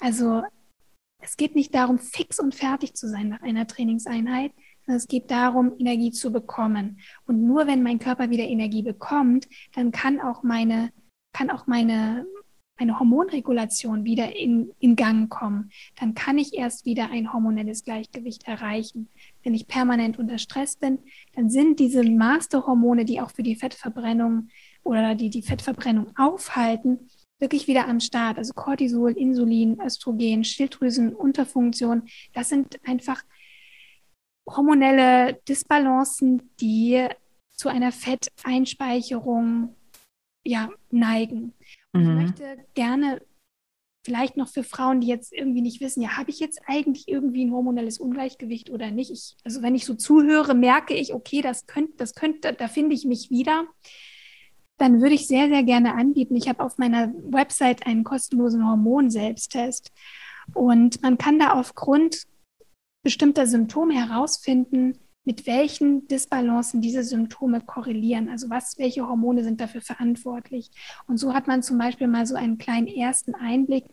Also 0.00 0.42
es 1.20 1.36
geht 1.36 1.56
nicht 1.56 1.74
darum, 1.74 1.98
fix 1.98 2.38
und 2.38 2.54
fertig 2.54 2.94
zu 2.94 3.08
sein 3.08 3.28
nach 3.28 3.42
einer 3.42 3.66
Trainingseinheit, 3.66 4.52
sondern 4.84 4.98
es 4.98 5.08
geht 5.08 5.30
darum, 5.30 5.72
Energie 5.78 6.12
zu 6.12 6.30
bekommen. 6.30 7.00
Und 7.26 7.44
nur 7.44 7.66
wenn 7.66 7.82
mein 7.82 7.98
Körper 7.98 8.30
wieder 8.30 8.44
Energie 8.44 8.82
bekommt, 8.82 9.48
dann 9.74 9.90
kann 9.90 10.20
auch 10.20 10.44
meine, 10.44 10.92
kann 11.32 11.50
auch 11.50 11.66
meine, 11.66 12.24
eine 12.76 12.98
Hormonregulation 12.98 14.04
wieder 14.04 14.36
in, 14.36 14.70
in 14.80 14.96
Gang 14.96 15.30
kommen. 15.30 15.70
Dann 15.98 16.14
kann 16.14 16.38
ich 16.38 16.54
erst 16.54 16.84
wieder 16.84 17.10
ein 17.10 17.32
hormonelles 17.32 17.84
Gleichgewicht 17.84 18.46
erreichen. 18.46 19.08
Wenn 19.42 19.54
ich 19.54 19.66
permanent 19.66 20.18
unter 20.18 20.38
Stress 20.38 20.76
bin, 20.76 20.98
dann 21.34 21.48
sind 21.48 21.80
diese 21.80 22.02
Masterhormone, 22.02 23.04
die 23.04 23.20
auch 23.20 23.30
für 23.30 23.42
die 23.42 23.56
Fettverbrennung 23.56 24.48
oder 24.82 25.14
die 25.14 25.30
die 25.30 25.42
Fettverbrennung 25.42 26.16
aufhalten, 26.16 27.08
wirklich 27.38 27.66
wieder 27.66 27.88
am 27.88 28.00
Start. 28.00 28.38
Also 28.38 28.52
Cortisol, 28.54 29.12
Insulin, 29.12 29.80
Östrogen, 29.80 30.44
Schilddrüsenunterfunktion, 30.44 32.02
das 32.32 32.48
sind 32.48 32.78
einfach 32.86 33.22
hormonelle 34.48 35.40
Disbalancen, 35.48 36.50
die 36.60 37.08
zu 37.52 37.68
einer 37.68 37.90
Fetteinspeicherung 37.90 39.74
ja, 40.44 40.70
neigen. 40.90 41.54
Mhm. 41.96 42.20
ich 42.20 42.26
möchte 42.26 42.64
gerne 42.74 43.22
vielleicht 44.04 44.36
noch 44.36 44.48
für 44.48 44.62
Frauen, 44.62 45.00
die 45.00 45.08
jetzt 45.08 45.32
irgendwie 45.32 45.62
nicht 45.62 45.80
wissen, 45.80 46.00
ja, 46.00 46.16
habe 46.16 46.30
ich 46.30 46.38
jetzt 46.38 46.60
eigentlich 46.66 47.08
irgendwie 47.08 47.44
ein 47.44 47.52
hormonelles 47.52 47.98
Ungleichgewicht 47.98 48.70
oder 48.70 48.92
nicht? 48.92 49.10
Ich, 49.10 49.36
also 49.42 49.62
wenn 49.62 49.74
ich 49.74 49.84
so 49.84 49.94
zuhöre, 49.94 50.54
merke 50.54 50.94
ich, 50.94 51.12
okay, 51.12 51.40
das 51.40 51.66
könnte, 51.66 51.94
das 51.96 52.14
könnte, 52.14 52.52
da 52.52 52.68
finde 52.68 52.94
ich 52.94 53.04
mich 53.04 53.30
wieder 53.30 53.66
dann 54.78 55.00
würde 55.00 55.14
ich 55.14 55.26
sehr, 55.26 55.48
sehr 55.48 55.62
gerne 55.62 55.94
anbieten. 55.94 56.36
Ich 56.36 56.48
habe 56.48 56.62
auf 56.62 56.78
meiner 56.78 57.12
Website 57.14 57.86
einen 57.86 58.04
kostenlosen 58.04 58.66
Hormonselbsttest 58.68 59.90
und 60.54 61.02
man 61.02 61.18
kann 61.18 61.38
da 61.38 61.52
aufgrund 61.52 62.24
bestimmter 63.02 63.46
Symptome 63.46 63.94
herausfinden, 63.94 64.98
mit 65.26 65.46
welchen 65.46 66.06
Disbalancen 66.06 66.80
diese 66.80 67.02
Symptome 67.02 67.60
korrelieren. 67.60 68.28
Also 68.30 68.48
was, 68.48 68.78
welche 68.78 69.06
Hormone 69.06 69.42
sind 69.42 69.60
dafür 69.60 69.80
verantwortlich? 69.80 70.70
Und 71.08 71.18
so 71.18 71.34
hat 71.34 71.48
man 71.48 71.62
zum 71.62 71.76
Beispiel 71.76 72.06
mal 72.06 72.24
so 72.24 72.36
einen 72.36 72.58
kleinen 72.58 72.86
ersten 72.86 73.34
Einblick, 73.34 73.84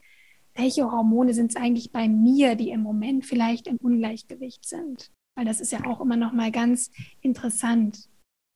welche 0.53 0.83
Hormone 0.89 1.33
sind 1.33 1.49
es 1.49 1.55
eigentlich 1.55 1.91
bei 1.91 2.07
mir, 2.07 2.55
die 2.55 2.69
im 2.69 2.81
Moment 2.81 3.25
vielleicht 3.25 3.65
im 3.65 3.77
Ungleichgewicht 3.77 4.63
sind. 4.65 5.09
Weil 5.35 5.45
das 5.45 5.59
ist 5.59 5.71
ja 5.71 5.83
auch 5.87 5.99
immer 5.99 6.15
noch 6.15 6.31
mal 6.31 6.51
ganz 6.51 6.91
interessant. 7.21 7.97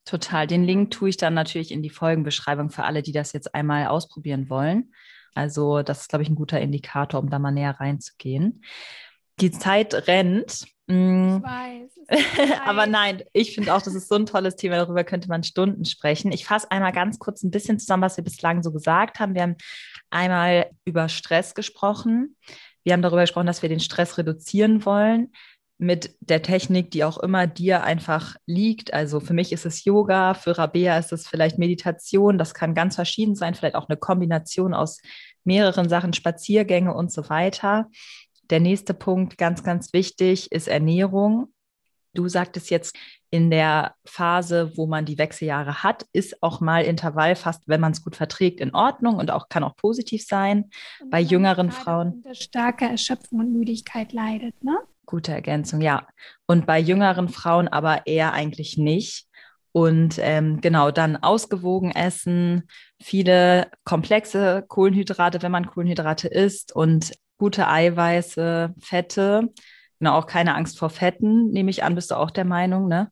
Total. 0.05 0.45
Den 0.45 0.63
Link 0.63 0.91
tue 0.91 1.09
ich 1.09 1.17
dann 1.17 1.34
natürlich 1.34 1.71
in 1.71 1.82
die 1.82 1.89
Folgenbeschreibung 1.89 2.69
für 2.69 2.84
alle, 2.84 3.01
die 3.01 3.11
das 3.11 3.34
jetzt 3.34 3.55
einmal 3.55 3.88
ausprobieren 3.88 4.51
wollen. 4.51 4.93
Also 5.34 5.82
das 5.82 6.01
ist, 6.01 6.09
glaube 6.09 6.23
ich, 6.23 6.30
ein 6.30 6.36
guter 6.36 6.61
Indikator, 6.61 7.19
um 7.19 7.30
da 7.32 7.39
mal 7.39 7.51
näher 7.51 7.80
reinzugehen. 7.80 8.61
Die 9.39 9.51
Zeit 9.51 10.07
rennt. 10.07 10.65
Mm. 10.88 11.38
Ich 11.38 11.43
weiß. 11.43 11.91
Aber 12.65 12.88
nein, 12.88 13.23
ich 13.33 13.53
finde 13.53 13.73
auch, 13.73 13.81
das 13.81 13.93
ist 13.93 14.07
so 14.07 14.15
ein 14.15 14.25
tolles 14.25 14.55
Thema, 14.55 14.77
darüber 14.77 15.03
könnte 15.03 15.27
man 15.27 15.43
Stunden 15.43 15.85
sprechen. 15.85 16.31
Ich 16.31 16.45
fasse 16.45 16.71
einmal 16.71 16.93
ganz 16.93 17.19
kurz 17.19 17.43
ein 17.43 17.51
bisschen 17.51 17.79
zusammen, 17.79 18.03
was 18.03 18.17
wir 18.17 18.23
bislang 18.23 18.63
so 18.63 18.71
gesagt 18.71 19.19
haben. 19.19 19.35
Wir 19.35 19.43
haben 19.43 19.57
einmal 20.09 20.71
über 20.85 21.09
Stress 21.09 21.53
gesprochen. 21.53 22.35
Wir 22.83 22.93
haben 22.93 23.01
darüber 23.01 23.21
gesprochen, 23.21 23.47
dass 23.47 23.61
wir 23.61 23.69
den 23.69 23.81
Stress 23.81 24.17
reduzieren 24.17 24.85
wollen 24.85 25.31
mit 25.79 26.15
der 26.21 26.41
Technik, 26.41 26.89
die 26.91 27.03
auch 27.03 27.17
immer 27.19 27.45
dir 27.45 27.83
einfach 27.83 28.35
liegt. 28.45 28.93
Also 28.93 29.19
für 29.19 29.33
mich 29.33 29.51
ist 29.51 29.65
es 29.65 29.85
Yoga, 29.85 30.33
für 30.33 30.57
Rabea 30.57 30.97
ist 30.97 31.11
es 31.11 31.27
vielleicht 31.27 31.59
Meditation, 31.59 32.38
das 32.38 32.53
kann 32.53 32.73
ganz 32.73 32.95
verschieden 32.95 33.35
sein, 33.35 33.53
vielleicht 33.53 33.75
auch 33.75 33.88
eine 33.88 33.97
Kombination 33.97 34.73
aus 34.73 35.01
mehreren 35.43 35.88
Sachen, 35.88 36.13
Spaziergänge 36.13 36.93
und 36.93 37.11
so 37.11 37.29
weiter. 37.29 37.89
Der 38.50 38.60
nächste 38.60 38.93
Punkt, 38.93 39.38
ganz, 39.38 39.64
ganz 39.64 39.93
wichtig, 39.93 40.52
ist 40.52 40.68
Ernährung. 40.68 41.54
Du 42.14 42.28
sagtest 42.28 42.70
jetzt, 42.70 42.95
in 43.30 43.52
der 43.52 43.93
Phase, 44.06 44.72
wo 44.76 44.88
man 44.88 45.06
die 45.06 45.18
Wechseljahre 45.18 45.84
hat, 45.84 46.06
ist 46.14 46.41
auch 46.41 46.62
mal 46.62 46.84
Intervall 46.84 47.36
fast, 47.36 47.64
wenn 47.68 47.82
man 47.82 47.91
es 47.91 48.04
gut 48.04 48.16
verträgt, 48.16 48.62
in 48.62 48.74
Ordnung 48.74 49.16
und 49.16 49.32
auch 49.32 49.50
kann 49.50 49.64
auch 49.64 49.76
positiv 49.76 50.26
sein. 50.26 50.70
Und 51.02 51.10
Bei 51.10 51.20
jüngeren 51.20 51.72
Frauen. 51.72 52.14
Unter 52.14 52.36
starker 52.36 52.89
Erschöpfung 52.89 53.39
und 53.39 53.54
Müdigkeit 53.54 54.14
leidet, 54.14 54.64
ne? 54.64 54.78
Gute 55.06 55.32
Ergänzung, 55.32 55.82
ja. 55.82 56.08
Und 56.48 56.66
bei 56.66 56.80
jüngeren 56.80 57.30
Frauen 57.30 57.68
aber 57.68 58.08
eher 58.08 58.34
eigentlich 58.34 58.78
nicht. 58.78 59.28
Und 59.74 60.18
ähm, 60.20 60.60
genau, 60.60 60.89
dann 60.89 61.18
ausgewogen 61.18 61.91
essen, 61.91 62.64
viele 63.00 63.70
komplexe 63.84 64.66
Kohlenhydrate, 64.68 65.41
wenn 65.41 65.52
man 65.52 65.68
Kohlenhydrate 65.68 66.30
isst 66.30 66.76
und 66.76 67.14
gute 67.38 67.67
Eiweiße, 67.67 68.73
Fette. 68.79 69.53
Genau, 69.99 70.13
auch 70.17 70.27
keine 70.27 70.55
Angst 70.55 70.77
vor 70.77 70.89
Fetten, 70.89 71.49
nehme 71.49 71.71
ich 71.71 71.83
an, 71.83 71.95
bist 71.95 72.11
du 72.11 72.15
auch 72.15 72.31
der 72.31 72.45
Meinung, 72.45 72.88
ne? 72.88 73.11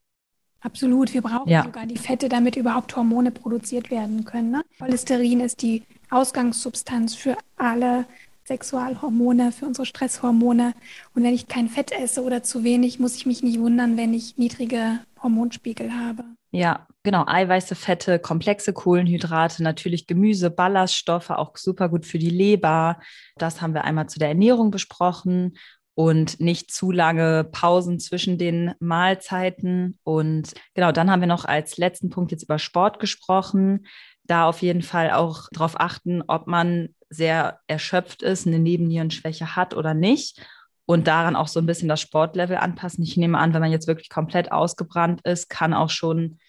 Absolut, 0.62 1.14
wir 1.14 1.22
brauchen 1.22 1.50
ja. 1.50 1.64
sogar 1.64 1.86
die 1.86 1.98
Fette, 1.98 2.28
damit 2.28 2.56
überhaupt 2.56 2.96
Hormone 2.96 3.30
produziert 3.30 3.92
werden 3.92 4.26
können. 4.26 4.50
Ne? 4.50 4.64
Cholesterin 4.80 5.40
ist 5.40 5.62
die 5.62 5.84
Ausgangssubstanz 6.10 7.14
für 7.14 7.38
alle 7.56 8.06
Sexualhormone, 8.46 9.52
für 9.52 9.68
unsere 9.68 9.86
Stresshormone. 9.86 10.74
Und 11.14 11.24
wenn 11.24 11.36
ich 11.36 11.48
kein 11.48 11.70
Fett 11.70 11.92
esse 11.92 12.24
oder 12.24 12.42
zu 12.42 12.64
wenig, 12.64 13.00
muss 13.00 13.16
ich 13.16 13.28
mich 13.28 13.44
nicht 13.44 13.60
wundern, 13.60 13.96
wenn 13.96 14.16
ich 14.16 14.38
niedrige 14.38 15.00
Hormonspiegel 15.22 15.94
habe. 15.94 16.24
Ja, 16.50 16.88
genau. 17.06 17.24
Eiweiße, 17.26 17.76
Fette, 17.76 18.20
komplexe 18.20 18.74
Kohlenhydrate, 18.74 19.64
natürlich 19.64 20.08
Gemüse, 20.08 20.52
Ballaststoffe, 20.52 21.30
auch 21.30 21.56
super 21.56 21.88
gut 21.88 22.06
für 22.06 22.20
die 22.20 22.30
Leber. 22.30 23.00
Das 23.38 23.62
haben 23.62 23.74
wir 23.74 23.86
einmal 23.86 24.10
zu 24.10 24.20
der 24.20 24.28
Ernährung 24.28 24.72
besprochen 24.72 25.58
und 25.94 26.42
nicht 26.42 26.72
zu 26.72 26.92
lange 26.92 27.46
Pausen 27.46 28.00
zwischen 28.00 28.38
den 28.38 28.74
Mahlzeiten. 28.80 29.98
Und 30.04 30.54
genau, 30.74 30.92
dann 30.92 31.10
haben 31.10 31.22
wir 31.22 31.28
noch 31.28 31.46
als 31.46 31.78
letzten 31.78 32.10
Punkt 32.10 32.32
jetzt 32.32 32.44
über 32.44 32.60
Sport 32.60 33.00
gesprochen. 33.00 33.88
Da 34.24 34.46
auf 34.46 34.62
jeden 34.62 34.82
Fall 34.82 35.12
auch 35.12 35.48
darauf 35.54 35.80
achten, 35.80 36.22
ob 36.28 36.48
man 36.48 36.90
sehr 37.10 37.60
erschöpft 37.68 38.24
ist, 38.24 38.46
eine 38.46 38.60
Nebennierenschwäche 38.60 39.56
hat 39.56 39.74
oder 39.74 39.94
nicht. 39.94 40.46
Und 40.86 41.08
daran 41.08 41.36
auch 41.36 41.48
so 41.48 41.60
ein 41.60 41.66
bisschen 41.66 41.88
das 41.88 42.02
Sportlevel 42.02 42.58
anpassen. 42.58 43.04
Ich 43.04 43.16
nehme 43.16 43.38
an, 43.38 43.54
wenn 43.54 43.62
man 43.62 43.72
jetzt 43.72 43.88
wirklich 43.88 44.10
komplett 44.10 44.52
ausgebrannt 44.52 45.22
ist, 45.24 45.50
kann 45.50 45.74
auch 45.74 45.90
schon 45.90 46.40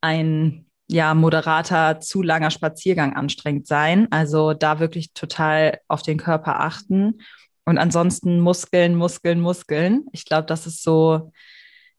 ein 0.00 0.66
ja, 0.90 1.14
moderater, 1.14 2.00
zu 2.00 2.22
langer 2.22 2.50
Spaziergang 2.50 3.14
anstrengend 3.14 3.66
sein. 3.66 4.08
Also 4.10 4.54
da 4.54 4.80
wirklich 4.80 5.12
total 5.12 5.80
auf 5.86 6.02
den 6.02 6.16
Körper 6.16 6.60
achten. 6.60 7.20
Und 7.64 7.76
ansonsten 7.76 8.40
Muskeln, 8.40 8.94
Muskeln, 8.94 9.40
Muskeln. 9.40 10.06
Ich 10.12 10.24
glaube, 10.24 10.46
das 10.46 10.66
ist 10.66 10.82
so 10.82 11.30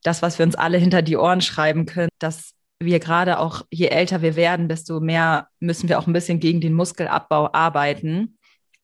das, 0.02 0.22
was 0.22 0.40
wir 0.40 0.46
uns 0.46 0.56
alle 0.56 0.80
hinter 0.80 1.04
die 1.04 1.18
Ohren 1.18 1.42
schreiben 1.42 1.86
können, 1.86 2.10
dass 2.18 2.54
wir 2.80 3.00
gerade 3.00 3.40
auch, 3.40 3.64
je 3.70 3.88
älter 3.88 4.22
wir 4.22 4.36
werden, 4.36 4.70
desto 4.70 5.00
mehr 5.00 5.48
müssen 5.60 5.90
wir 5.90 6.00
auch 6.00 6.08
ein 6.08 6.14
bisschen 6.14 6.40
gegen 6.40 6.62
den 6.62 6.74
Muskelabbau 6.74 7.54
arbeiten. 7.54 8.39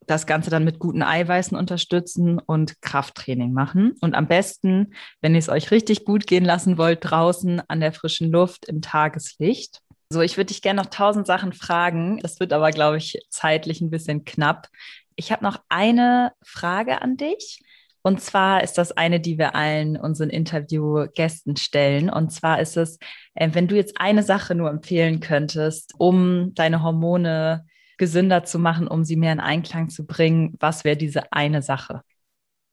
Das 0.08 0.28
Ganze 0.28 0.50
dann 0.50 0.64
mit 0.64 0.80
guten 0.80 1.02
Eiweißen 1.02 1.58
unterstützen 1.58 2.40
und 2.40 2.82
Krafttraining 2.82 3.54
machen. 3.54 3.94
Und 4.02 4.16
am 4.16 4.28
besten, 4.28 4.94
wenn 5.22 5.34
ihr 5.34 5.40
es 5.40 5.50
euch 5.50 5.72
richtig 5.72 6.06
gut 6.06 6.28
gehen 6.28 6.46
lassen 6.46 6.78
wollt, 6.78 7.00
draußen 7.02 7.62
an 7.68 7.80
der 7.80 7.92
frischen 7.92 8.32
Luft 8.32 8.66
im 8.66 8.82
Tageslicht. 8.82 9.82
So, 10.10 10.22
ich 10.22 10.38
würde 10.38 10.48
dich 10.48 10.62
gerne 10.62 10.82
noch 10.82 10.90
tausend 10.90 11.26
Sachen 11.26 11.54
fragen. 11.54 12.20
Das 12.20 12.40
wird 12.40 12.54
aber, 12.54 12.72
glaube 12.72 12.98
ich, 12.98 13.20
zeitlich 13.30 13.82
ein 13.82 13.90
bisschen 13.90 14.24
knapp. 14.26 14.68
Ich 15.16 15.32
habe 15.32 15.44
noch 15.44 15.60
eine 15.70 16.32
Frage 16.44 17.02
an 17.02 17.18
dich. 17.18 17.62
Und 18.06 18.22
zwar 18.22 18.64
ist 18.64 18.78
das 18.78 18.92
eine, 18.92 19.20
die 19.20 19.40
wir 19.40 19.56
allen 19.56 19.98
unseren 19.98 20.30
Interviewgästen 20.30 21.56
stellen. 21.56 22.12
Und 22.12 22.32
zwar 22.32 22.60
ist 22.62 22.78
es, 22.78 23.00
äh, 23.34 23.50
wenn 23.54 23.68
du 23.68 23.76
jetzt 23.76 24.00
eine 24.00 24.22
Sache 24.22 24.54
nur 24.54 24.70
empfehlen 24.70 25.22
könntest, 25.22 25.96
um 25.98 26.54
deine 26.54 26.84
Hormone 26.84 27.66
gesünder 27.98 28.44
zu 28.44 28.60
machen, 28.60 28.88
um 28.88 29.04
sie 29.04 29.16
mehr 29.16 29.34
in 29.34 29.40
Einklang 29.40 29.90
zu 29.90 30.06
bringen, 30.06 30.56
was 30.60 30.84
wäre 30.84 30.98
diese 30.98 31.32
eine 31.32 31.62
Sache? 31.62 32.02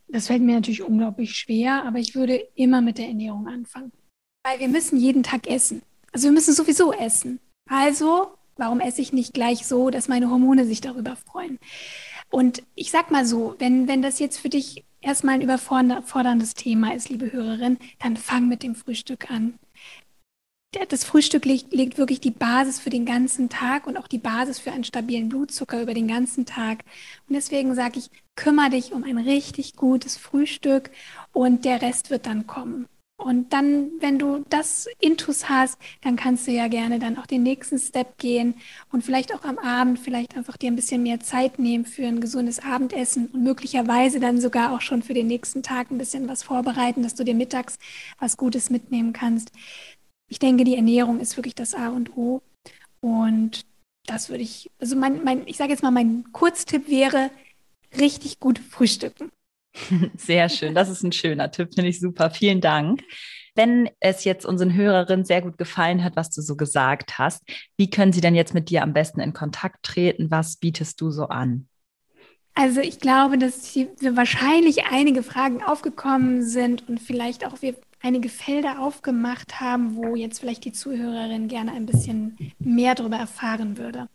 Das 0.08 0.26
fällt 0.26 0.42
mir 0.42 0.54
natürlich 0.56 0.82
unglaublich 0.82 1.34
schwer, 1.34 1.84
aber 1.84 1.98
ich 1.98 2.14
würde 2.14 2.34
immer 2.54 2.82
mit 2.82 2.98
der 2.98 3.08
Ernährung 3.08 3.46
anfangen. 3.48 3.92
Weil 4.44 4.60
wir 4.60 4.68
müssen 4.68 4.98
jeden 4.98 5.22
Tag 5.22 5.46
essen. 5.46 5.82
Also 6.12 6.26
wir 6.26 6.32
müssen 6.32 6.52
sowieso 6.52 6.92
essen. 6.92 7.40
Also, 7.68 8.34
warum 8.56 8.80
esse 8.80 9.00
ich 9.00 9.12
nicht 9.12 9.32
gleich 9.32 9.66
so, 9.66 9.88
dass 9.88 10.08
meine 10.08 10.30
Hormone 10.30 10.66
sich 10.66 10.80
darüber 10.80 11.16
freuen? 11.16 11.58
Und 12.30 12.62
ich 12.74 12.90
sag 12.90 13.10
mal 13.10 13.24
so, 13.24 13.54
wenn, 13.58 13.88
wenn 13.88 14.02
das 14.02 14.18
jetzt 14.18 14.38
für 14.38 14.48
dich 14.48 14.84
erstmal 15.00 15.34
ein 15.34 15.42
überforderndes 15.42 16.54
Thema 16.54 16.94
ist, 16.94 17.08
liebe 17.08 17.32
Hörerin, 17.32 17.78
dann 17.98 18.16
fang 18.16 18.48
mit 18.48 18.62
dem 18.62 18.74
Frühstück 18.74 19.30
an. 19.30 19.58
Das 20.88 21.04
Frühstück 21.04 21.44
legt, 21.44 21.72
legt, 21.74 21.98
wirklich 21.98 22.20
die 22.20 22.30
Basis 22.30 22.80
für 22.80 22.88
den 22.88 23.04
ganzen 23.04 23.50
Tag 23.50 23.86
und 23.86 23.98
auch 23.98 24.08
die 24.08 24.18
Basis 24.18 24.58
für 24.58 24.72
einen 24.72 24.84
stabilen 24.84 25.28
Blutzucker 25.28 25.82
über 25.82 25.92
den 25.92 26.08
ganzen 26.08 26.46
Tag. 26.46 26.84
Und 27.28 27.34
deswegen 27.34 27.74
sage 27.74 27.98
ich, 27.98 28.10
kümmere 28.36 28.70
dich 28.70 28.92
um 28.92 29.04
ein 29.04 29.18
richtig 29.18 29.76
gutes 29.76 30.16
Frühstück 30.16 30.90
und 31.32 31.66
der 31.66 31.82
Rest 31.82 32.08
wird 32.10 32.24
dann 32.26 32.46
kommen. 32.46 32.86
Und 33.22 33.52
dann, 33.52 33.92
wenn 34.00 34.18
du 34.18 34.44
das 34.50 34.88
Intus 34.98 35.48
hast, 35.48 35.78
dann 36.00 36.16
kannst 36.16 36.48
du 36.48 36.50
ja 36.50 36.66
gerne 36.66 36.98
dann 36.98 37.16
auch 37.18 37.26
den 37.26 37.44
nächsten 37.44 37.78
Step 37.78 38.18
gehen 38.18 38.54
und 38.90 39.04
vielleicht 39.04 39.32
auch 39.32 39.44
am 39.44 39.58
Abend 39.58 40.00
vielleicht 40.00 40.36
einfach 40.36 40.56
dir 40.56 40.72
ein 40.72 40.76
bisschen 40.76 41.04
mehr 41.04 41.20
Zeit 41.20 41.60
nehmen 41.60 41.84
für 41.84 42.04
ein 42.04 42.20
gesundes 42.20 42.58
Abendessen 42.58 43.26
und 43.26 43.44
möglicherweise 43.44 44.18
dann 44.18 44.40
sogar 44.40 44.72
auch 44.72 44.80
schon 44.80 45.04
für 45.04 45.14
den 45.14 45.28
nächsten 45.28 45.62
Tag 45.62 45.92
ein 45.92 45.98
bisschen 45.98 46.28
was 46.28 46.42
vorbereiten, 46.42 47.04
dass 47.04 47.14
du 47.14 47.22
dir 47.22 47.34
mittags 47.34 47.78
was 48.18 48.36
Gutes 48.36 48.70
mitnehmen 48.70 49.12
kannst. 49.12 49.52
Ich 50.32 50.38
denke, 50.38 50.64
die 50.64 50.76
Ernährung 50.76 51.20
ist 51.20 51.36
wirklich 51.36 51.54
das 51.54 51.74
A 51.74 51.90
und 51.90 52.16
O. 52.16 52.40
Und 53.02 53.66
das 54.06 54.30
würde 54.30 54.42
ich, 54.42 54.70
also 54.80 54.96
mein, 54.96 55.22
mein 55.24 55.46
ich 55.46 55.58
sage 55.58 55.72
jetzt 55.72 55.82
mal, 55.82 55.90
mein 55.90 56.24
Kurztipp 56.32 56.88
wäre, 56.88 57.30
richtig 58.00 58.40
gut 58.40 58.58
frühstücken. 58.58 59.30
Sehr 60.16 60.48
schön, 60.48 60.74
das 60.74 60.88
ist 60.88 61.02
ein 61.02 61.12
schöner 61.12 61.50
Tipp, 61.50 61.74
finde 61.74 61.90
ich 61.90 62.00
super. 62.00 62.30
Vielen 62.30 62.62
Dank. 62.62 63.02
Wenn 63.54 63.90
es 64.00 64.24
jetzt 64.24 64.46
unseren 64.46 64.72
Hörerinnen 64.72 65.26
sehr 65.26 65.42
gut 65.42 65.58
gefallen 65.58 66.02
hat, 66.02 66.16
was 66.16 66.30
du 66.30 66.40
so 66.40 66.56
gesagt 66.56 67.18
hast, 67.18 67.42
wie 67.76 67.90
können 67.90 68.14
sie 68.14 68.22
denn 68.22 68.34
jetzt 68.34 68.54
mit 68.54 68.70
dir 68.70 68.82
am 68.82 68.94
besten 68.94 69.20
in 69.20 69.34
Kontakt 69.34 69.82
treten? 69.82 70.30
Was 70.30 70.56
bietest 70.56 70.98
du 71.02 71.10
so 71.10 71.26
an? 71.26 71.68
Also 72.54 72.80
ich 72.80 73.00
glaube, 73.00 73.38
dass 73.38 73.64
hier 73.64 73.88
wahrscheinlich 74.00 74.84
einige 74.84 75.22
Fragen 75.22 75.62
aufgekommen 75.62 76.42
sind 76.42 76.88
und 76.88 77.00
vielleicht 77.00 77.46
auch 77.46 77.62
wir 77.62 77.74
einige 78.02 78.28
Felder 78.28 78.80
aufgemacht 78.80 79.60
haben, 79.60 79.96
wo 79.96 80.16
jetzt 80.16 80.40
vielleicht 80.40 80.64
die 80.64 80.72
Zuhörerin 80.72 81.48
gerne 81.48 81.72
ein 81.72 81.86
bisschen 81.86 82.36
mehr 82.58 82.94
darüber 82.94 83.16
erfahren 83.16 83.78
würde. 83.78 84.08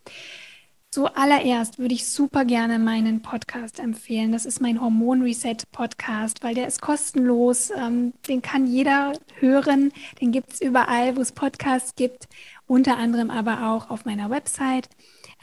Zuallererst 0.89 1.79
würde 1.79 1.93
ich 1.93 2.07
super 2.07 2.45
gerne 2.45 2.79
meinen 2.79 3.21
Podcast 3.21 3.79
empfehlen. 3.79 4.31
Das 4.31 4.45
ist 4.45 4.61
mein 4.61 4.79
Hormon 4.81 5.21
Reset 5.21 5.57
Podcast, 5.71 6.43
weil 6.43 6.55
der 6.55 6.67
ist 6.67 6.81
kostenlos. 6.81 7.71
Ähm, 7.71 8.13
den 8.27 8.41
kann 8.41 8.65
jeder 8.65 9.13
hören. 9.39 9.91
Den 10.21 10.31
gibt 10.31 10.53
es 10.53 10.61
überall, 10.61 11.15
wo 11.17 11.21
es 11.21 11.33
Podcasts 11.33 11.95
gibt. 11.95 12.27
Unter 12.67 12.97
anderem 12.97 13.29
aber 13.29 13.69
auch 13.69 13.89
auf 13.89 14.05
meiner 14.05 14.29
Website 14.29 14.89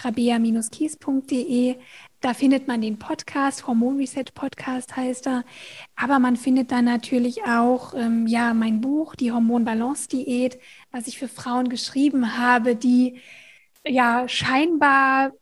rabea-kies.de. 0.03 1.77
Da 2.25 2.33
findet 2.33 2.67
man 2.67 2.81
den 2.81 2.99
Podcast, 2.99 3.67
Hormon 3.67 3.99
Reset 3.99 4.25
Podcast 4.33 4.97
heißt 4.97 5.27
er. 5.27 5.45
Aber 5.95 6.19
man 6.19 6.37
findet 6.37 6.73
da 6.73 6.81
natürlich 6.81 7.45
auch 7.45 7.93
ähm, 7.93 8.27
ja, 8.27 8.55
mein 8.55 8.81
Buch, 8.81 9.15
die 9.15 9.31
Hormonbalance 9.31 10.09
Diät, 10.09 10.59
was 10.91 11.07
ich 11.07 11.19
für 11.19 11.29
Frauen 11.29 11.69
geschrieben 11.69 12.39
habe, 12.39 12.77
die 12.77 13.21
ja 13.87 14.27
scheinbar 14.27 15.33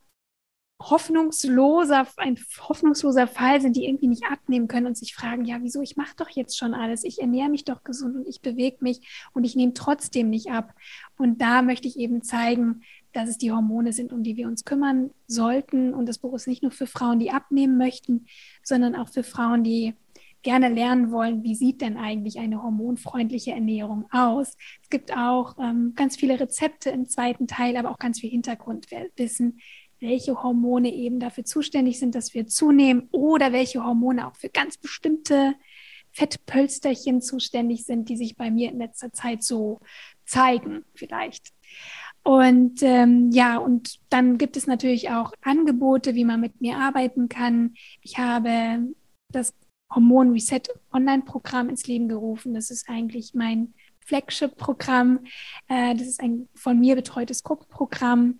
hoffnungsloser, 0.81 2.05
ein 2.17 2.37
hoffnungsloser 2.59 3.27
Fall 3.27 3.61
sind, 3.61 3.77
die 3.77 3.85
irgendwie 3.85 4.07
nicht 4.07 4.25
abnehmen 4.25 4.67
können 4.67 4.87
und 4.87 4.97
sich 4.97 5.15
fragen, 5.15 5.45
ja, 5.45 5.59
wieso, 5.61 5.81
ich 5.81 5.95
mache 5.95 6.17
doch 6.17 6.29
jetzt 6.31 6.57
schon 6.57 6.73
alles, 6.73 7.05
ich 7.05 7.21
ernähre 7.21 7.47
mich 7.47 7.63
doch 7.63 7.85
gesund 7.85 8.17
und 8.17 8.27
ich 8.27 8.41
bewege 8.41 8.79
mich 8.81 8.99
und 9.31 9.45
ich 9.45 9.55
nehme 9.55 9.73
trotzdem 9.73 10.29
nicht 10.29 10.51
ab. 10.51 10.73
Und 11.17 11.41
da 11.41 11.61
möchte 11.61 11.87
ich 11.87 11.97
eben 11.97 12.23
zeigen, 12.23 12.81
dass 13.13 13.29
es 13.29 13.37
die 13.37 13.51
Hormone 13.51 13.93
sind, 13.93 14.11
um 14.11 14.23
die 14.23 14.35
wir 14.35 14.47
uns 14.47 14.65
kümmern 14.65 15.11
sollten. 15.27 15.93
Und 15.93 16.09
das 16.09 16.17
Buch 16.17 16.33
ist 16.33 16.47
nicht 16.47 16.63
nur 16.63 16.71
für 16.71 16.87
Frauen, 16.87 17.19
die 17.19 17.31
abnehmen 17.31 17.77
möchten, 17.77 18.25
sondern 18.63 18.95
auch 18.95 19.09
für 19.09 19.23
Frauen, 19.23 19.63
die 19.63 19.93
gerne 20.41 20.69
lernen 20.69 21.11
wollen, 21.11 21.41
wie 21.43 21.55
sieht 21.55 21.81
denn 21.81 21.95
eigentlich 21.97 22.37
eine 22.37 22.61
hormonfreundliche 22.61 23.51
Ernährung 23.51 24.05
aus. 24.11 24.57
Es 24.81 24.89
gibt 24.89 25.15
auch 25.15 25.57
ähm, 25.57 25.93
ganz 25.95 26.17
viele 26.17 26.39
Rezepte 26.39 26.89
im 26.89 27.07
zweiten 27.07 27.47
Teil, 27.47 27.77
aber 27.77 27.91
auch 27.91 27.97
ganz 27.97 28.19
viel 28.19 28.29
Hintergrundwissen, 28.29 29.59
welche 30.01 30.43
Hormone 30.43 30.93
eben 30.93 31.19
dafür 31.19 31.45
zuständig 31.45 31.97
sind, 31.97 32.13
dass 32.13 32.33
wir 32.33 32.45
zunehmen 32.45 33.07
oder 33.11 33.53
welche 33.53 33.83
Hormone 33.83 34.27
auch 34.27 34.35
für 34.35 34.49
ganz 34.49 34.77
bestimmte 34.77 35.55
Fettpölsterchen 36.11 37.21
zuständig 37.21 37.85
sind, 37.85 38.09
die 38.09 38.17
sich 38.17 38.35
bei 38.35 38.51
mir 38.51 38.69
in 38.69 38.77
letzter 38.77 39.13
Zeit 39.13 39.43
so 39.43 39.79
zeigen 40.25 40.83
vielleicht. 40.93 41.53
Und 42.23 42.81
ähm, 42.81 43.31
ja, 43.31 43.57
und 43.57 43.99
dann 44.09 44.37
gibt 44.37 44.55
es 44.55 44.65
natürlich 44.65 45.09
auch 45.09 45.33
Angebote, 45.41 46.15
wie 46.15 46.23
man 46.23 46.39
mit 46.39 46.61
mir 46.61 46.77
arbeiten 46.77 47.27
kann. 47.27 47.73
Ich 48.01 48.17
habe 48.17 48.93
das 49.29 49.53
Hormon 49.93 50.31
Reset 50.31 50.61
Online-Programm 50.93 51.69
ins 51.69 51.85
Leben 51.85 52.07
gerufen. 52.07 52.53
Das 52.53 52.71
ist 52.71 52.89
eigentlich 52.89 53.33
mein 53.33 53.73
Flagship-Programm. 54.05 55.25
Äh, 55.67 55.95
das 55.95 56.07
ist 56.07 56.21
ein 56.21 56.47
von 56.55 56.79
mir 56.79 56.95
betreutes 56.95 57.43
Gruppenprogramm 57.43 58.39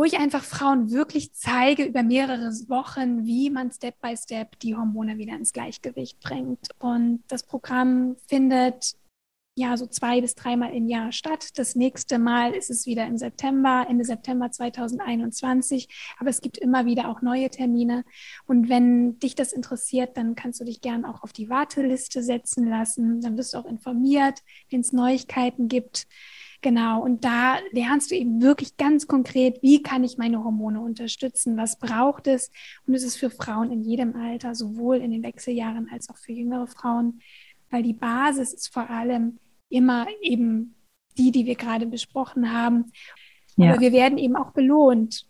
wo 0.00 0.04
ich 0.04 0.18
einfach 0.18 0.44
Frauen 0.44 0.90
wirklich 0.90 1.34
zeige 1.34 1.84
über 1.84 2.02
mehrere 2.02 2.50
Wochen, 2.68 3.26
wie 3.26 3.50
man 3.50 3.70
Step 3.70 4.00
by 4.00 4.16
Step 4.16 4.58
die 4.60 4.74
Hormone 4.74 5.18
wieder 5.18 5.34
ins 5.34 5.52
Gleichgewicht 5.52 6.20
bringt. 6.20 6.68
Und 6.78 7.22
das 7.28 7.42
Programm 7.42 8.16
findet 8.26 8.94
ja 9.60 9.76
so 9.76 9.86
zwei 9.86 10.20
bis 10.20 10.34
dreimal 10.34 10.74
im 10.74 10.88
Jahr 10.88 11.12
statt. 11.12 11.50
Das 11.56 11.76
nächste 11.76 12.18
Mal 12.18 12.52
ist 12.52 12.70
es 12.70 12.86
wieder 12.86 13.06
im 13.06 13.16
September, 13.16 13.86
Ende 13.88 14.04
September 14.04 14.50
2021. 14.50 15.88
Aber 16.18 16.30
es 16.30 16.40
gibt 16.40 16.58
immer 16.58 16.86
wieder 16.86 17.08
auch 17.08 17.22
neue 17.22 17.50
Termine. 17.50 18.04
Und 18.46 18.68
wenn 18.68 19.18
dich 19.20 19.34
das 19.34 19.52
interessiert, 19.52 20.16
dann 20.16 20.34
kannst 20.34 20.60
du 20.60 20.64
dich 20.64 20.80
gern 20.80 21.04
auch 21.04 21.22
auf 21.22 21.32
die 21.32 21.48
Warteliste 21.48 22.22
setzen 22.22 22.68
lassen. 22.68 23.20
Dann 23.20 23.36
wirst 23.36 23.54
du 23.54 23.58
auch 23.58 23.66
informiert, 23.66 24.40
wenn 24.70 24.80
es 24.80 24.92
Neuigkeiten 24.92 25.68
gibt. 25.68 26.06
Genau, 26.62 27.02
und 27.02 27.24
da 27.24 27.56
lernst 27.72 28.10
du 28.10 28.14
eben 28.14 28.42
wirklich 28.42 28.76
ganz 28.76 29.06
konkret, 29.06 29.62
wie 29.62 29.82
kann 29.82 30.04
ich 30.04 30.18
meine 30.18 30.44
Hormone 30.44 30.80
unterstützen, 30.80 31.56
was 31.56 31.78
braucht 31.78 32.26
es. 32.26 32.50
Und 32.86 32.94
es 32.94 33.02
ist 33.02 33.16
für 33.16 33.30
Frauen 33.30 33.72
in 33.72 33.82
jedem 33.82 34.14
Alter, 34.14 34.54
sowohl 34.54 34.98
in 34.98 35.10
den 35.10 35.22
Wechseljahren 35.22 35.88
als 35.90 36.10
auch 36.10 36.18
für 36.18 36.32
jüngere 36.32 36.66
Frauen, 36.66 37.20
weil 37.70 37.82
die 37.82 37.94
Basis 37.94 38.52
ist 38.52 38.72
vor 38.72 38.90
allem 38.90 39.38
immer 39.70 40.06
eben 40.20 40.74
die, 41.16 41.30
die 41.30 41.46
wir 41.46 41.56
gerade 41.56 41.86
besprochen 41.86 42.52
haben. 42.52 42.92
Ja. 43.56 43.72
Aber 43.72 43.80
wir 43.80 43.92
werden 43.92 44.18
eben 44.18 44.36
auch 44.36 44.52
belohnt. 44.52 45.26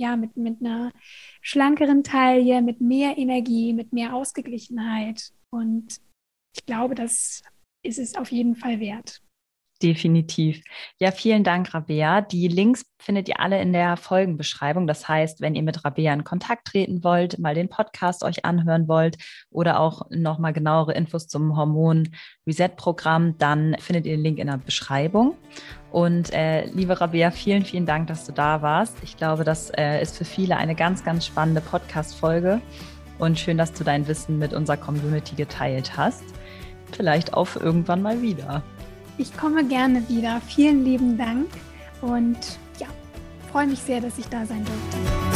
Ja, 0.00 0.16
mit, 0.16 0.36
mit 0.36 0.60
einer 0.60 0.92
schlankeren 1.40 2.04
Taille, 2.04 2.62
mit 2.62 2.80
mehr 2.80 3.18
Energie, 3.18 3.72
mit 3.72 3.92
mehr 3.92 4.14
Ausgeglichenheit. 4.14 5.32
Und 5.50 6.00
ich 6.54 6.64
glaube, 6.66 6.94
das 6.94 7.42
ist 7.82 7.98
es 7.98 8.14
auf 8.14 8.30
jeden 8.30 8.54
Fall 8.54 8.78
wert. 8.78 9.20
Definitiv. 9.80 10.60
Ja, 10.98 11.12
vielen 11.12 11.44
Dank, 11.44 11.72
Rabea. 11.72 12.20
Die 12.20 12.48
Links 12.48 12.84
findet 12.98 13.28
ihr 13.28 13.38
alle 13.38 13.62
in 13.62 13.72
der 13.72 13.96
Folgenbeschreibung. 13.96 14.88
Das 14.88 15.06
heißt, 15.06 15.40
wenn 15.40 15.54
ihr 15.54 15.62
mit 15.62 15.84
Rabea 15.84 16.12
in 16.12 16.24
Kontakt 16.24 16.66
treten 16.66 17.04
wollt, 17.04 17.38
mal 17.38 17.54
den 17.54 17.68
Podcast 17.68 18.24
euch 18.24 18.44
anhören 18.44 18.88
wollt 18.88 19.18
oder 19.50 19.78
auch 19.78 20.02
nochmal 20.10 20.52
genauere 20.52 20.94
Infos 20.94 21.28
zum 21.28 21.56
Hormon 21.56 22.08
Reset 22.44 22.70
Programm, 22.76 23.38
dann 23.38 23.76
findet 23.78 24.06
ihr 24.06 24.16
den 24.16 24.24
Link 24.24 24.38
in 24.40 24.48
der 24.48 24.56
Beschreibung. 24.56 25.36
Und 25.92 26.32
äh, 26.32 26.64
liebe 26.66 27.00
Rabea, 27.00 27.30
vielen, 27.30 27.64
vielen 27.64 27.86
Dank, 27.86 28.08
dass 28.08 28.26
du 28.26 28.32
da 28.32 28.62
warst. 28.62 28.96
Ich 29.04 29.16
glaube, 29.16 29.44
das 29.44 29.70
äh, 29.70 30.02
ist 30.02 30.18
für 30.18 30.24
viele 30.24 30.56
eine 30.56 30.74
ganz, 30.74 31.04
ganz 31.04 31.24
spannende 31.24 31.60
Podcast-Folge 31.60 32.60
und 33.20 33.38
schön, 33.38 33.58
dass 33.58 33.72
du 33.72 33.84
dein 33.84 34.08
Wissen 34.08 34.40
mit 34.40 34.52
unserer 34.52 34.76
Community 34.76 35.36
geteilt 35.36 35.96
hast. 35.96 36.24
Vielleicht 36.90 37.32
auf 37.34 37.54
irgendwann 37.54 38.02
mal 38.02 38.20
wieder. 38.22 38.64
Ich 39.18 39.36
komme 39.36 39.64
gerne 39.64 40.08
wieder. 40.08 40.40
Vielen 40.46 40.84
lieben 40.84 41.18
Dank 41.18 41.48
und 42.00 42.38
ja, 42.78 42.86
freue 43.50 43.66
mich 43.66 43.80
sehr, 43.80 44.00
dass 44.00 44.16
ich 44.16 44.28
da 44.28 44.46
sein 44.46 44.64
durfte. 44.64 45.27